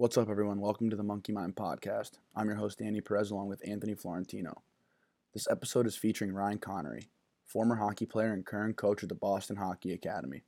What's 0.00 0.16
up, 0.16 0.30
everyone? 0.30 0.60
Welcome 0.62 0.88
to 0.88 0.96
the 0.96 1.02
Monkey 1.02 1.30
Mind 1.30 1.56
Podcast. 1.56 2.12
I'm 2.34 2.46
your 2.46 2.56
host, 2.56 2.78
Danny 2.78 3.02
Perez, 3.02 3.30
along 3.30 3.48
with 3.48 3.60
Anthony 3.68 3.94
Florentino. 3.94 4.62
This 5.34 5.46
episode 5.50 5.86
is 5.86 5.94
featuring 5.94 6.32
Ryan 6.32 6.56
Connery, 6.56 7.10
former 7.44 7.76
hockey 7.76 8.06
player 8.06 8.32
and 8.32 8.46
current 8.46 8.78
coach 8.78 9.02
of 9.02 9.10
the 9.10 9.14
Boston 9.14 9.56
Hockey 9.56 9.92
Academy. 9.92 10.44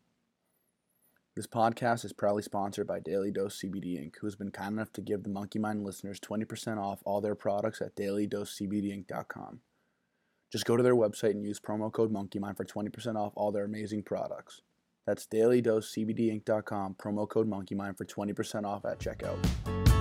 This 1.37 1.47
podcast 1.47 2.03
is 2.07 2.15
proudly 2.15 2.43
sponsored 2.43 2.87
by 2.87 3.01
Daily 3.01 3.31
Dose 3.31 3.61
CBD 3.61 4.03
Inc., 4.03 4.15
who 4.19 4.27
has 4.27 4.37
been 4.37 4.53
kind 4.53 4.73
enough 4.73 4.91
to 4.95 5.03
give 5.03 5.23
the 5.23 5.29
Monkey 5.29 5.59
Mind 5.59 5.85
listeners 5.85 6.19
20% 6.19 6.79
off 6.79 7.03
all 7.05 7.21
their 7.21 7.35
products 7.35 7.83
at 7.83 7.95
dailydosecbdinc.com. 7.95 9.61
Just 10.51 10.65
go 10.65 10.79
to 10.79 10.83
their 10.83 10.97
website 10.97 11.33
and 11.33 11.45
use 11.45 11.61
promo 11.61 11.93
code 11.93 12.11
MonkeyMind 12.11 12.57
for 12.57 12.65
20% 12.65 13.17
off 13.17 13.35
all 13.37 13.53
their 13.53 13.67
amazing 13.67 14.03
products. 14.03 14.63
That's 15.07 15.27
dailydosecbdinc.com, 15.27 16.95
promo 16.95 17.29
code 17.29 17.51
MonkeyMind 17.51 17.97
for 17.97 18.05
20% 18.05 18.65
off 18.65 18.85
at 18.85 18.99
checkout. 18.99 19.92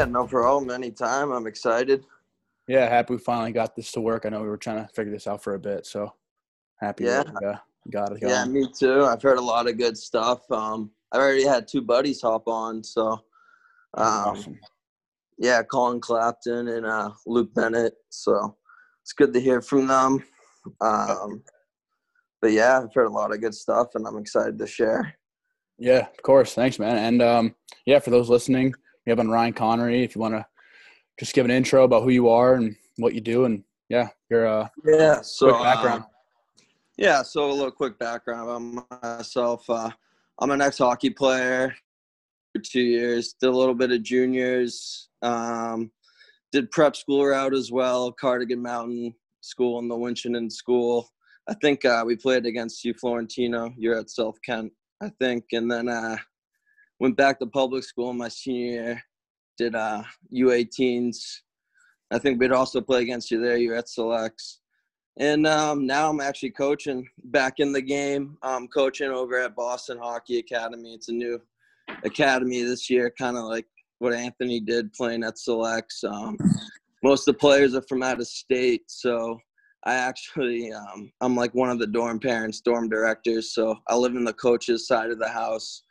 Yeah, 0.00 0.06
no 0.06 0.26
problem. 0.26 0.70
Anytime. 0.70 1.30
I'm 1.30 1.46
excited. 1.46 2.06
Yeah, 2.66 2.88
happy 2.88 3.12
we 3.14 3.18
finally 3.18 3.52
got 3.52 3.76
this 3.76 3.92
to 3.92 4.00
work. 4.00 4.24
I 4.24 4.30
know 4.30 4.40
we 4.40 4.48
were 4.48 4.56
trying 4.56 4.82
to 4.82 4.90
figure 4.94 5.12
this 5.12 5.26
out 5.26 5.42
for 5.42 5.54
a 5.56 5.58
bit, 5.58 5.84
so 5.84 6.14
happy 6.76 7.04
Yeah. 7.04 7.22
we 7.22 7.46
uh, 7.46 7.56
got 7.90 8.12
it 8.12 8.20
going. 8.22 8.32
Yeah, 8.32 8.46
me 8.46 8.66
too. 8.72 9.04
I've 9.04 9.20
heard 9.20 9.36
a 9.36 9.42
lot 9.42 9.68
of 9.68 9.76
good 9.76 9.98
stuff. 9.98 10.50
Um, 10.50 10.90
I 11.12 11.18
already 11.18 11.44
had 11.44 11.68
two 11.68 11.82
buddies 11.82 12.22
hop 12.22 12.48
on, 12.48 12.82
so 12.82 13.12
um, 13.12 13.20
awesome. 13.94 14.58
yeah, 15.36 15.62
Colin 15.64 16.00
Clapton 16.00 16.68
and 16.68 16.86
uh, 16.86 17.10
Luke 17.26 17.52
Bennett. 17.52 17.92
So 18.08 18.56
it's 19.02 19.12
good 19.12 19.34
to 19.34 19.40
hear 19.40 19.60
from 19.60 19.86
them. 19.86 20.24
Um, 20.80 21.42
but 22.40 22.52
yeah, 22.52 22.80
I've 22.82 22.94
heard 22.94 23.08
a 23.08 23.10
lot 23.10 23.34
of 23.34 23.42
good 23.42 23.54
stuff, 23.54 23.88
and 23.96 24.06
I'm 24.06 24.16
excited 24.16 24.58
to 24.60 24.66
share. 24.66 25.14
Yeah, 25.78 26.06
of 26.06 26.22
course. 26.22 26.54
Thanks, 26.54 26.78
man. 26.78 26.96
And 26.96 27.20
um, 27.20 27.54
yeah, 27.84 27.98
for 27.98 28.08
those 28.08 28.30
listening, 28.30 28.74
we 29.06 29.10
have 29.10 29.20
on 29.20 29.30
Ryan 29.30 29.52
Connery. 29.52 30.02
If 30.02 30.14
you 30.14 30.20
want 30.20 30.34
to 30.34 30.46
just 31.18 31.34
give 31.34 31.44
an 31.44 31.50
intro 31.50 31.84
about 31.84 32.02
who 32.02 32.10
you 32.10 32.28
are 32.28 32.54
and 32.54 32.76
what 32.96 33.14
you 33.14 33.20
do, 33.20 33.44
and 33.44 33.64
yeah, 33.88 34.08
your 34.30 34.46
uh, 34.46 34.68
Yeah. 34.84 35.20
So 35.22 35.50
quick 35.50 35.62
background. 35.62 36.02
um, 36.02 36.08
yeah, 36.96 37.22
so 37.22 37.50
a 37.50 37.52
little 37.52 37.70
quick 37.70 37.98
background 37.98 38.50
on 38.50 38.86
myself. 39.02 39.68
Uh, 39.68 39.90
I'm 40.38 40.50
an 40.50 40.60
ex-hockey 40.60 41.10
player 41.10 41.74
for 42.52 42.60
two 42.62 42.80
years. 42.80 43.34
Did 43.40 43.48
a 43.48 43.56
little 43.56 43.74
bit 43.74 43.92
of 43.92 44.02
juniors. 44.02 45.08
Um, 45.22 45.90
did 46.52 46.70
prep 46.70 46.96
school 46.96 47.24
route 47.24 47.54
as 47.54 47.70
well. 47.70 48.12
Cardigan 48.12 48.60
Mountain 48.60 49.14
School 49.40 49.78
and 49.78 49.90
the 49.90 49.96
Winchendon 49.96 50.50
School. 50.50 51.08
I 51.48 51.54
think 51.54 51.84
uh, 51.84 52.02
we 52.06 52.16
played 52.16 52.46
against 52.46 52.84
you, 52.84 52.94
Florentino. 52.94 53.72
You're 53.76 53.98
at 53.98 54.10
South 54.10 54.36
Kent, 54.44 54.72
I 55.00 55.10
think, 55.20 55.44
and 55.52 55.70
then 55.70 55.88
uh, 55.88 56.16
went 57.00 57.16
back 57.16 57.38
to 57.40 57.46
public 57.46 57.82
school 57.82 58.10
in 58.10 58.18
my 58.18 58.28
senior 58.28 58.70
year. 58.70 59.02
Did 59.58 59.74
uh, 59.74 60.02
U18s. 60.32 61.40
I 62.12 62.18
think 62.18 62.40
we'd 62.40 62.52
also 62.52 62.80
play 62.80 63.02
against 63.02 63.30
you 63.30 63.40
there. 63.40 63.56
You're 63.56 63.76
at 63.76 63.88
Selects. 63.88 64.60
And 65.18 65.46
um, 65.46 65.86
now 65.86 66.08
I'm 66.08 66.20
actually 66.20 66.50
coaching 66.50 67.08
back 67.24 67.54
in 67.58 67.72
the 67.72 67.82
game. 67.82 68.38
I'm 68.42 68.68
coaching 68.68 69.10
over 69.10 69.38
at 69.38 69.56
Boston 69.56 69.98
Hockey 69.98 70.38
Academy. 70.38 70.94
It's 70.94 71.08
a 71.08 71.12
new 71.12 71.40
academy 72.04 72.62
this 72.62 72.88
year, 72.88 73.12
kind 73.18 73.36
of 73.36 73.44
like 73.44 73.66
what 73.98 74.14
Anthony 74.14 74.60
did 74.60 74.92
playing 74.92 75.24
at 75.24 75.38
Selects. 75.38 76.04
Um, 76.04 76.38
most 77.02 77.28
of 77.28 77.34
the 77.34 77.38
players 77.38 77.74
are 77.74 77.82
from 77.82 78.02
out 78.02 78.20
of 78.20 78.28
state, 78.28 78.84
so 78.86 79.38
I 79.84 79.94
actually 79.94 80.72
um, 80.72 81.12
I'm 81.20 81.36
like 81.36 81.54
one 81.54 81.70
of 81.70 81.78
the 81.78 81.86
dorm 81.86 82.18
parents, 82.18 82.60
dorm 82.60 82.88
directors. 82.88 83.52
So 83.52 83.76
I 83.88 83.96
live 83.96 84.14
in 84.14 84.24
the 84.24 84.32
coaches 84.34 84.86
side 84.86 85.10
of 85.10 85.18
the 85.18 85.28
house. 85.28 85.82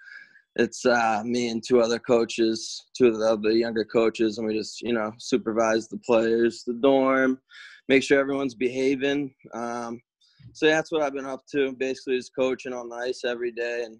It's 0.56 0.86
uh, 0.86 1.22
me 1.26 1.50
and 1.50 1.64
two 1.66 1.80
other 1.80 2.00
coaches, 2.00 2.86
two 2.98 3.08
of 3.08 3.42
the 3.42 3.54
younger 3.54 3.86
coaches, 3.86 4.38
and 4.38 4.48
we 4.48 4.58
just 4.58 4.82
you 4.82 4.94
know 4.94 5.14
supervise 5.18 5.88
the 5.88 5.98
players, 5.98 6.64
the 6.66 6.74
dorm, 6.74 7.40
make 7.88 8.04
sure 8.04 8.20
everyone's 8.20 8.56
behaving. 8.56 9.34
Um, 9.54 10.02
so 10.54 10.66
that's 10.66 10.92
what 10.92 11.02
I've 11.02 11.14
been 11.14 11.26
up 11.26 11.44
to. 11.52 11.74
Basically, 11.74 12.18
is 12.18 12.30
coaching 12.30 12.74
on 12.74 12.90
the 12.90 12.96
ice 12.96 13.22
every 13.26 13.52
day, 13.52 13.84
and 13.86 14.00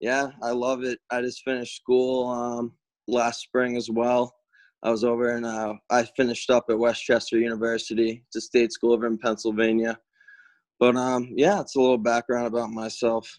yeah, 0.00 0.28
I 0.42 0.50
love 0.50 0.82
it. 0.82 0.98
I 1.10 1.20
just 1.20 1.42
finished 1.44 1.76
school 1.76 2.28
um, 2.28 2.72
last 3.06 3.42
spring 3.42 3.76
as 3.76 3.90
well. 3.90 4.34
I 4.82 4.90
was 4.90 5.04
over 5.04 5.36
and 5.36 5.44
uh, 5.44 5.74
I 5.90 6.04
finished 6.04 6.50
up 6.50 6.64
at 6.70 6.78
West 6.78 7.04
Chester 7.04 7.38
University, 7.38 8.24
it's 8.26 8.36
a 8.36 8.40
state 8.40 8.72
school 8.72 8.94
over 8.94 9.06
in 9.06 9.18
Pennsylvania. 9.18 9.98
But 10.78 10.96
um, 10.96 11.28
yeah, 11.36 11.60
it's 11.60 11.76
a 11.76 11.80
little 11.80 11.98
background 11.98 12.46
about 12.46 12.70
myself. 12.70 13.30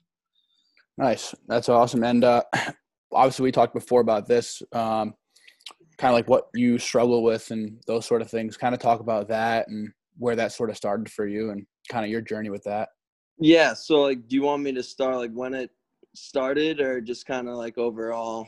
Nice. 1.01 1.33
That's 1.47 1.67
awesome. 1.67 2.03
And 2.03 2.23
uh, 2.23 2.43
obviously, 3.11 3.43
we 3.43 3.51
talked 3.51 3.73
before 3.73 4.01
about 4.01 4.27
this, 4.27 4.61
um, 4.71 5.15
kind 5.97 6.11
of 6.11 6.13
like 6.13 6.27
what 6.27 6.47
you 6.53 6.77
struggle 6.77 7.23
with 7.23 7.49
and 7.49 7.81
those 7.87 8.05
sort 8.05 8.21
of 8.21 8.29
things. 8.29 8.55
Kind 8.55 8.75
of 8.75 8.79
talk 8.79 8.99
about 8.99 9.27
that 9.29 9.67
and 9.67 9.89
where 10.19 10.35
that 10.35 10.51
sort 10.51 10.69
of 10.69 10.77
started 10.77 11.11
for 11.11 11.25
you 11.25 11.49
and 11.49 11.65
kind 11.89 12.05
of 12.05 12.11
your 12.11 12.21
journey 12.21 12.51
with 12.51 12.63
that. 12.65 12.89
Yeah, 13.39 13.73
so 13.73 14.01
like, 14.03 14.27
do 14.27 14.35
you 14.35 14.43
want 14.43 14.61
me 14.61 14.71
to 14.73 14.83
start 14.83 15.15
like 15.15 15.31
when 15.33 15.55
it 15.55 15.71
started, 16.13 16.79
or 16.79 17.01
just 17.01 17.25
kind 17.25 17.49
of 17.49 17.55
like 17.55 17.79
overall? 17.79 18.47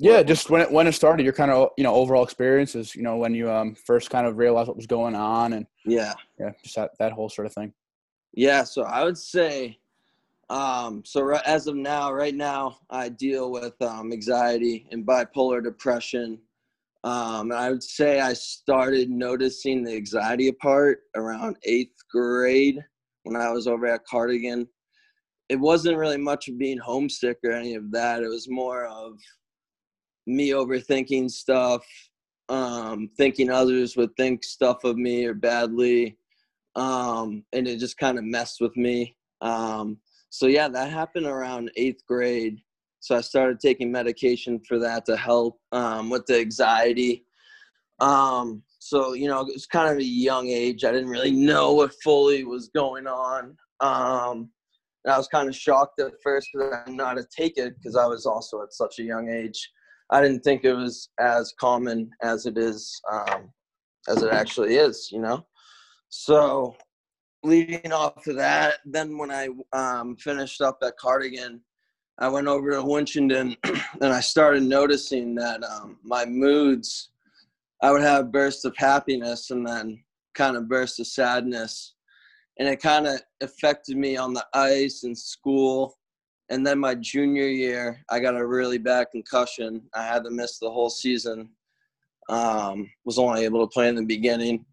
Yeah, 0.00 0.24
just 0.24 0.50
when 0.50 0.60
it 0.60 0.72
when 0.72 0.88
it 0.88 0.92
started, 0.92 1.22
your 1.22 1.32
kind 1.32 1.52
of 1.52 1.68
you 1.78 1.84
know 1.84 1.94
overall 1.94 2.24
experiences. 2.24 2.96
You 2.96 3.02
know, 3.02 3.16
when 3.16 3.32
you 3.32 3.48
um 3.48 3.76
first 3.76 4.10
kind 4.10 4.26
of 4.26 4.38
realized 4.38 4.66
what 4.66 4.76
was 4.76 4.88
going 4.88 5.14
on, 5.14 5.52
and 5.52 5.66
Yeah. 5.86 6.14
yeah, 6.40 6.50
just 6.64 6.74
that 6.74 6.90
that 6.98 7.12
whole 7.12 7.28
sort 7.28 7.46
of 7.46 7.54
thing. 7.54 7.72
Yeah, 8.34 8.64
so 8.64 8.82
I 8.82 9.04
would 9.04 9.18
say, 9.18 9.78
um, 10.50 11.02
so 11.04 11.36
as 11.46 11.66
of 11.66 11.76
now, 11.76 12.12
right 12.12 12.34
now, 12.34 12.78
I 12.90 13.08
deal 13.08 13.50
with 13.50 13.80
um, 13.80 14.12
anxiety 14.12 14.86
and 14.90 15.06
bipolar 15.06 15.62
depression. 15.62 16.38
Um, 17.04 17.50
and 17.50 17.54
I 17.54 17.70
would 17.70 17.82
say 17.82 18.20
I 18.20 18.32
started 18.32 19.10
noticing 19.10 19.82
the 19.82 19.96
anxiety 19.96 20.52
part 20.52 21.00
around 21.16 21.56
eighth 21.64 21.96
grade 22.10 22.78
when 23.24 23.36
I 23.36 23.50
was 23.50 23.66
over 23.66 23.86
at 23.86 24.06
Cardigan. 24.06 24.68
It 25.48 25.56
wasn't 25.56 25.98
really 25.98 26.18
much 26.18 26.48
of 26.48 26.58
being 26.58 26.78
homesick 26.78 27.38
or 27.44 27.52
any 27.52 27.74
of 27.74 27.90
that. 27.92 28.22
It 28.22 28.28
was 28.28 28.48
more 28.48 28.86
of 28.86 29.18
me 30.26 30.50
overthinking 30.50 31.30
stuff, 31.30 31.84
um, 32.48 33.10
thinking 33.16 33.50
others 33.50 33.96
would 33.96 34.14
think 34.16 34.44
stuff 34.44 34.84
of 34.84 34.96
me 34.96 35.24
or 35.24 35.34
badly 35.34 36.16
um, 36.74 37.44
and 37.52 37.68
it 37.68 37.78
just 37.78 37.98
kind 37.98 38.18
of 38.18 38.24
messed 38.24 38.60
with 38.60 38.76
me. 38.76 39.16
Um, 39.40 39.98
so 40.32 40.46
yeah, 40.46 40.66
that 40.66 40.90
happened 40.90 41.26
around 41.26 41.70
eighth 41.76 42.06
grade. 42.08 42.58
So 43.00 43.14
I 43.14 43.20
started 43.20 43.60
taking 43.60 43.92
medication 43.92 44.58
for 44.66 44.78
that 44.78 45.04
to 45.04 45.14
help 45.14 45.60
um, 45.72 46.08
with 46.08 46.24
the 46.24 46.40
anxiety. 46.40 47.26
Um, 48.00 48.62
so 48.78 49.12
you 49.12 49.28
know, 49.28 49.42
it 49.42 49.52
was 49.52 49.66
kind 49.66 49.92
of 49.92 49.98
a 49.98 50.02
young 50.02 50.48
age. 50.48 50.84
I 50.84 50.90
didn't 50.90 51.10
really 51.10 51.32
know 51.32 51.74
what 51.74 51.92
fully 52.02 52.44
was 52.44 52.70
going 52.74 53.06
on. 53.06 53.58
Um, 53.80 54.48
I 55.06 55.18
was 55.18 55.28
kind 55.28 55.50
of 55.50 55.54
shocked 55.54 56.00
at 56.00 56.12
first 56.24 56.48
because 56.50 56.72
I 56.72 56.84
didn't 56.86 56.96
know 56.96 57.06
how 57.06 57.14
to 57.14 57.26
take 57.36 57.58
it 57.58 57.74
because 57.76 57.94
I 57.94 58.06
was 58.06 58.24
also 58.24 58.62
at 58.62 58.72
such 58.72 59.00
a 59.00 59.04
young 59.04 59.28
age. 59.28 59.70
I 60.08 60.22
didn't 60.22 60.40
think 60.40 60.64
it 60.64 60.72
was 60.72 61.10
as 61.20 61.52
common 61.60 62.08
as 62.22 62.46
it 62.46 62.56
is, 62.56 62.98
um, 63.12 63.50
as 64.08 64.22
it 64.22 64.32
actually 64.32 64.76
is. 64.76 65.10
You 65.12 65.20
know. 65.20 65.44
So, 66.08 66.74
leading 67.42 67.92
off 67.92 68.26
of 68.26 68.36
that, 68.36 68.74
then 68.84 69.18
when 69.18 69.30
I 69.30 69.48
um, 69.72 70.16
finished 70.16 70.60
up 70.60 70.78
at 70.82 70.96
Cardigan, 70.96 71.60
I 72.18 72.28
went 72.28 72.46
over 72.46 72.70
to 72.70 72.82
Winchendon 72.82 73.56
and 74.00 74.12
I 74.12 74.20
started 74.20 74.62
noticing 74.62 75.34
that 75.36 75.62
um, 75.64 75.98
my 76.02 76.24
moods, 76.24 77.10
I 77.82 77.90
would 77.90 78.02
have 78.02 78.32
bursts 78.32 78.64
of 78.64 78.76
happiness 78.76 79.50
and 79.50 79.66
then 79.66 80.02
kind 80.34 80.56
of 80.56 80.68
bursts 80.68 81.00
of 81.00 81.06
sadness. 81.06 81.94
And 82.58 82.68
it 82.68 82.80
kind 82.80 83.06
of 83.06 83.20
affected 83.40 83.96
me 83.96 84.16
on 84.16 84.34
the 84.34 84.46
ice 84.54 85.02
and 85.04 85.16
school. 85.16 85.98
And 86.50 86.66
then 86.66 86.78
my 86.78 86.94
junior 86.94 87.48
year, 87.48 88.04
I 88.10 88.20
got 88.20 88.36
a 88.36 88.46
really 88.46 88.78
bad 88.78 89.08
concussion. 89.10 89.82
I 89.94 90.04
had 90.04 90.22
to 90.24 90.30
miss 90.30 90.58
the 90.58 90.70
whole 90.70 90.90
season. 90.90 91.48
Um, 92.28 92.88
was 93.04 93.18
only 93.18 93.44
able 93.44 93.66
to 93.66 93.72
play 93.72 93.88
in 93.88 93.96
the 93.96 94.04
beginning 94.04 94.64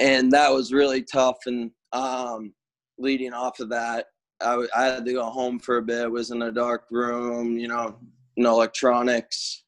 and 0.00 0.30
that 0.32 0.52
was 0.52 0.72
really 0.72 1.02
tough. 1.02 1.38
And 1.46 1.70
um, 1.94 2.52
leading 2.98 3.32
off 3.32 3.60
of 3.60 3.70
that, 3.70 4.06
I, 4.42 4.66
had 4.76 5.06
to 5.06 5.12
go 5.12 5.24
home 5.24 5.58
for 5.58 5.78
a 5.78 5.82
bit. 5.82 6.10
Was 6.10 6.30
in 6.30 6.42
a 6.42 6.52
dark 6.52 6.86
room, 6.90 7.56
you 7.56 7.68
know, 7.68 7.96
no 8.36 8.50
electronics, 8.50 9.64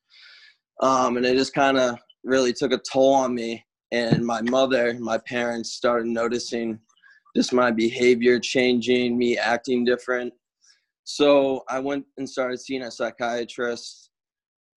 um, 0.82 1.16
and 1.16 1.24
it 1.24 1.36
just 1.36 1.54
kind 1.54 1.78
of 1.78 1.98
really 2.24 2.52
took 2.52 2.72
a 2.72 2.80
toll 2.92 3.14
on 3.14 3.34
me. 3.34 3.64
and 3.92 4.26
my 4.26 4.42
mother, 4.42 4.94
my 4.98 5.16
parents 5.18 5.72
started 5.72 6.08
noticing 6.08 6.78
just 7.36 7.52
my 7.52 7.70
behavior 7.70 8.40
changing, 8.40 9.16
me 9.16 9.38
acting 9.38 9.84
different. 9.84 10.32
So 11.04 11.64
I 11.68 11.78
went 11.78 12.04
and 12.18 12.28
started 12.28 12.58
seeing 12.58 12.82
a 12.82 12.90
psychiatrist, 12.90 14.10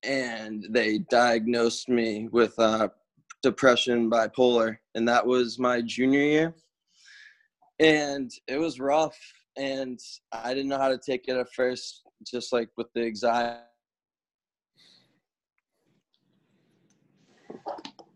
and 0.04 0.64
they 0.70 0.98
diagnosed 1.10 1.88
me 1.88 2.28
with 2.30 2.56
uh, 2.58 2.88
depression, 3.42 4.08
bipolar, 4.08 4.76
and 4.94 5.08
that 5.08 5.26
was 5.26 5.58
my 5.58 5.82
junior 5.82 6.20
year. 6.20 6.54
And 7.80 8.30
it 8.46 8.58
was 8.58 8.78
rough, 8.78 9.18
and 9.56 9.98
I 10.32 10.52
didn't 10.52 10.68
know 10.68 10.78
how 10.78 10.90
to 10.90 10.98
take 10.98 11.28
it 11.28 11.36
at 11.36 11.52
first, 11.54 12.02
just 12.30 12.52
like 12.52 12.68
with 12.76 12.88
the 12.94 13.06
anxiety. 13.06 13.60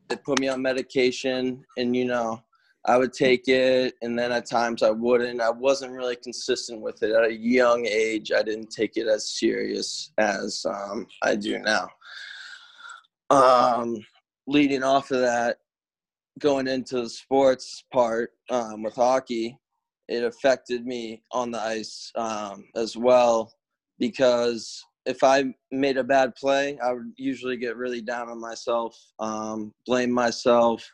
They 0.09 0.17
put 0.17 0.39
me 0.39 0.49
on 0.49 0.61
medication, 0.61 1.65
and 1.79 1.97
you 1.97 2.05
know, 2.05 2.43
I 2.85 2.99
would 2.99 3.15
take 3.15 3.49
it, 3.49 3.95
and 4.03 4.19
then 4.19 4.33
at 4.33 4.45
times 4.45 4.83
I 4.83 4.91
wouldn't. 4.91 5.41
I 5.41 5.51
wasn't 5.51 5.93
really 5.93 6.17
consistent 6.17 6.83
with 6.83 7.03
it. 7.03 7.13
At 7.13 7.25
a 7.25 7.33
young 7.33 7.87
age, 7.87 8.33
I 8.33 8.43
didn't 8.43 8.71
take 8.71 8.99
it 8.99 9.09
as 9.09 9.39
serious 9.39 10.13
as 10.19 10.67
um, 10.69 11.07
I 11.23 11.37
do 11.37 11.59
now. 11.59 11.89
Um, 13.31 13.97
leading 14.47 14.83
off 14.83 15.11
of 15.11 15.21
that, 15.21 15.57
going 16.41 16.67
into 16.67 17.03
the 17.03 17.09
sports 17.09 17.85
part 17.93 18.31
um, 18.51 18.83
with 18.83 18.95
hockey, 18.95 19.59
it 20.09 20.25
affected 20.25 20.85
me 20.85 21.23
on 21.33 21.51
the 21.51 21.61
ice 21.61 22.11
um, 22.17 22.65
as 22.77 22.97
well 22.97 23.53
because 23.99 24.83
if 25.07 25.23
I 25.23 25.45
made 25.71 25.97
a 25.97 26.05
bad 26.05 26.35
play, 26.35 26.79
I 26.83 26.93
would 26.93 27.13
usually 27.17 27.57
get 27.57 27.77
really 27.77 28.01
down 28.01 28.29
on 28.29 28.41
myself, 28.41 28.97
um, 29.19 29.73
blame 29.87 30.11
myself. 30.11 30.85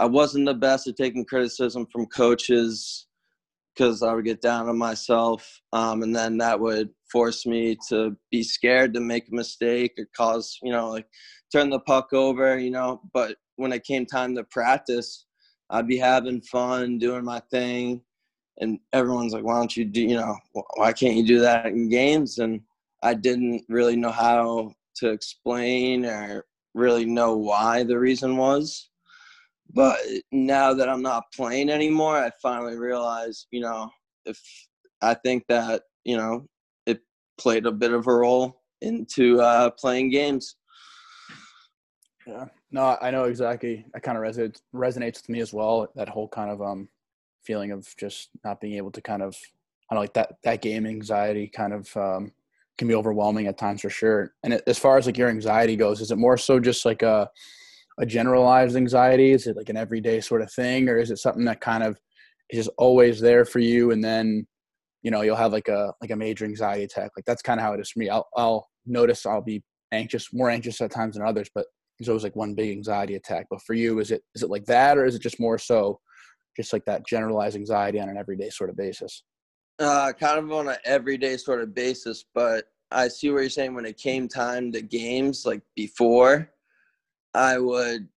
I 0.00 0.06
wasn't 0.06 0.46
the 0.46 0.54
best 0.54 0.86
at 0.86 0.96
taking 0.96 1.24
criticism 1.24 1.86
from 1.90 2.06
coaches 2.06 3.06
because 3.74 4.02
I 4.02 4.12
would 4.12 4.24
get 4.24 4.40
down 4.40 4.68
on 4.68 4.76
myself, 4.76 5.60
um, 5.72 6.02
and 6.02 6.14
then 6.14 6.36
that 6.38 6.58
would 6.58 6.90
force 7.10 7.46
me 7.46 7.76
to 7.88 8.16
be 8.30 8.42
scared 8.42 8.92
to 8.94 9.00
make 9.00 9.28
a 9.28 9.34
mistake 9.34 9.92
or 9.98 10.06
cause 10.16 10.58
you 10.62 10.72
know 10.72 10.90
like 10.90 11.06
turn 11.52 11.70
the 11.70 11.80
puck 11.80 12.12
over, 12.12 12.58
you 12.58 12.70
know. 12.70 13.00
But 13.12 13.36
when 13.56 13.72
it 13.72 13.84
came 13.84 14.06
time 14.06 14.34
to 14.36 14.44
practice, 14.44 15.26
I'd 15.70 15.88
be 15.88 15.98
having 15.98 16.40
fun, 16.42 16.98
doing 16.98 17.24
my 17.24 17.40
thing, 17.50 18.02
and 18.58 18.78
everyone's 18.92 19.32
like, 19.32 19.44
"Why 19.44 19.58
don't 19.58 19.76
you 19.76 19.84
do? 19.84 20.02
You 20.02 20.16
know, 20.16 20.36
why 20.74 20.92
can't 20.92 21.16
you 21.16 21.26
do 21.26 21.40
that 21.40 21.66
in 21.66 21.88
games?" 21.88 22.38
And 22.38 22.60
I 23.02 23.14
didn't 23.14 23.64
really 23.68 23.96
know 23.96 24.10
how 24.10 24.72
to 24.96 25.10
explain 25.10 26.04
or 26.04 26.46
really 26.74 27.04
know 27.04 27.36
why 27.36 27.82
the 27.82 27.98
reason 27.98 28.36
was. 28.36 28.90
But 29.72 29.98
now 30.32 30.72
that 30.74 30.88
I'm 30.88 31.02
not 31.02 31.30
playing 31.32 31.68
anymore, 31.70 32.16
I 32.16 32.30
finally 32.42 32.76
realized, 32.76 33.46
you 33.50 33.60
know, 33.60 33.90
if 34.24 34.40
I 35.02 35.14
think 35.14 35.44
that, 35.48 35.82
you 36.04 36.16
know, 36.16 36.46
it 36.86 37.00
played 37.38 37.66
a 37.66 37.72
bit 37.72 37.92
of 37.92 38.06
a 38.06 38.14
role 38.14 38.62
into 38.80 39.40
uh, 39.40 39.70
playing 39.70 40.10
games. 40.10 40.56
Yeah. 42.28 42.44
No, 42.70 42.98
I 43.00 43.10
know 43.10 43.24
exactly. 43.24 43.86
That 43.94 44.02
kind 44.02 44.18
of 44.18 44.22
resonates 44.24 44.60
resonates 44.74 45.16
with 45.22 45.30
me 45.30 45.40
as 45.40 45.52
well. 45.54 45.88
That 45.96 46.10
whole 46.10 46.28
kind 46.28 46.50
of 46.50 46.60
um 46.60 46.88
feeling 47.42 47.70
of 47.72 47.88
just 47.96 48.28
not 48.44 48.60
being 48.60 48.74
able 48.74 48.90
to 48.92 49.00
kind 49.00 49.22
of 49.22 49.34
I 49.90 49.94
don't 49.94 49.96
know, 49.96 50.00
like 50.02 50.14
that 50.14 50.36
that 50.44 50.60
game 50.62 50.86
anxiety 50.86 51.48
kind 51.48 51.72
of 51.72 51.96
um 51.96 52.32
can 52.76 52.86
be 52.86 52.94
overwhelming 52.94 53.46
at 53.46 53.58
times 53.58 53.80
for 53.80 53.90
sure. 53.90 54.34
And 54.44 54.52
it, 54.52 54.62
as 54.66 54.78
far 54.78 54.98
as 54.98 55.06
like 55.06 55.16
your 55.16 55.30
anxiety 55.30 55.74
goes, 55.74 56.02
is 56.02 56.10
it 56.10 56.18
more 56.18 56.36
so 56.36 56.60
just 56.60 56.84
like 56.84 57.02
a 57.02 57.30
a 57.98 58.06
generalized 58.06 58.76
anxiety? 58.76 59.32
Is 59.32 59.46
it 59.46 59.56
like 59.56 59.70
an 59.70 59.78
everyday 59.78 60.20
sort 60.20 60.42
of 60.42 60.52
thing, 60.52 60.88
or 60.90 60.98
is 60.98 61.10
it 61.10 61.18
something 61.18 61.46
that 61.46 61.60
kind 61.62 61.82
of 61.82 61.98
is 62.50 62.66
just 62.66 62.76
always 62.78 63.20
there 63.20 63.46
for 63.46 63.60
you, 63.60 63.92
and 63.92 64.04
then 64.04 64.46
you 65.02 65.10
know 65.12 65.22
you'll 65.22 65.36
have 65.36 65.52
like 65.52 65.68
a 65.68 65.94
like 66.02 66.10
a 66.12 66.16
major 66.16 66.44
anxiety 66.44 66.84
attack? 66.84 67.12
Like 67.16 67.26
that's 67.26 67.42
kind 67.42 67.60
of 67.60 67.64
how 67.64 67.74
it 67.74 67.80
is 67.80 67.90
for 67.90 68.00
me. 68.00 68.10
I'll 68.10 68.28
I'll 68.36 68.68
notice 68.86 69.26
I'll 69.26 69.42
be 69.42 69.62
anxious, 69.92 70.32
more 70.34 70.50
anxious 70.50 70.80
at 70.82 70.90
times 70.92 71.16
than 71.16 71.26
others, 71.26 71.50
but 71.54 71.66
there's 71.98 72.08
always 72.08 72.22
like 72.22 72.36
one 72.36 72.54
big 72.54 72.70
anxiety 72.70 73.14
attack. 73.14 73.46
But 73.50 73.62
for 73.62 73.74
you, 73.74 73.98
is 73.98 74.10
it 74.10 74.22
is 74.34 74.42
it 74.42 74.50
like 74.50 74.64
that, 74.66 74.98
or 74.98 75.04
is 75.04 75.14
it 75.14 75.22
just 75.22 75.40
more 75.40 75.58
so 75.58 76.00
just 76.56 76.72
like 76.72 76.84
that 76.86 77.06
generalized 77.06 77.56
anxiety 77.56 78.00
on 78.00 78.08
an 78.08 78.16
everyday 78.16 78.50
sort 78.50 78.70
of 78.70 78.76
basis? 78.76 79.22
Uh, 79.78 80.12
kind 80.12 80.38
of 80.38 80.50
on 80.52 80.68
an 80.68 80.76
everyday 80.84 81.36
sort 81.36 81.62
of 81.62 81.74
basis, 81.74 82.24
but 82.34 82.64
I 82.90 83.08
see 83.08 83.30
what 83.30 83.40
you're 83.40 83.50
saying 83.50 83.74
when 83.74 83.84
it 83.84 83.96
came 83.96 84.26
time 84.26 84.72
to 84.72 84.82
games, 84.82 85.44
like 85.46 85.60
before, 85.76 86.50
I 87.34 87.58
would 87.58 88.08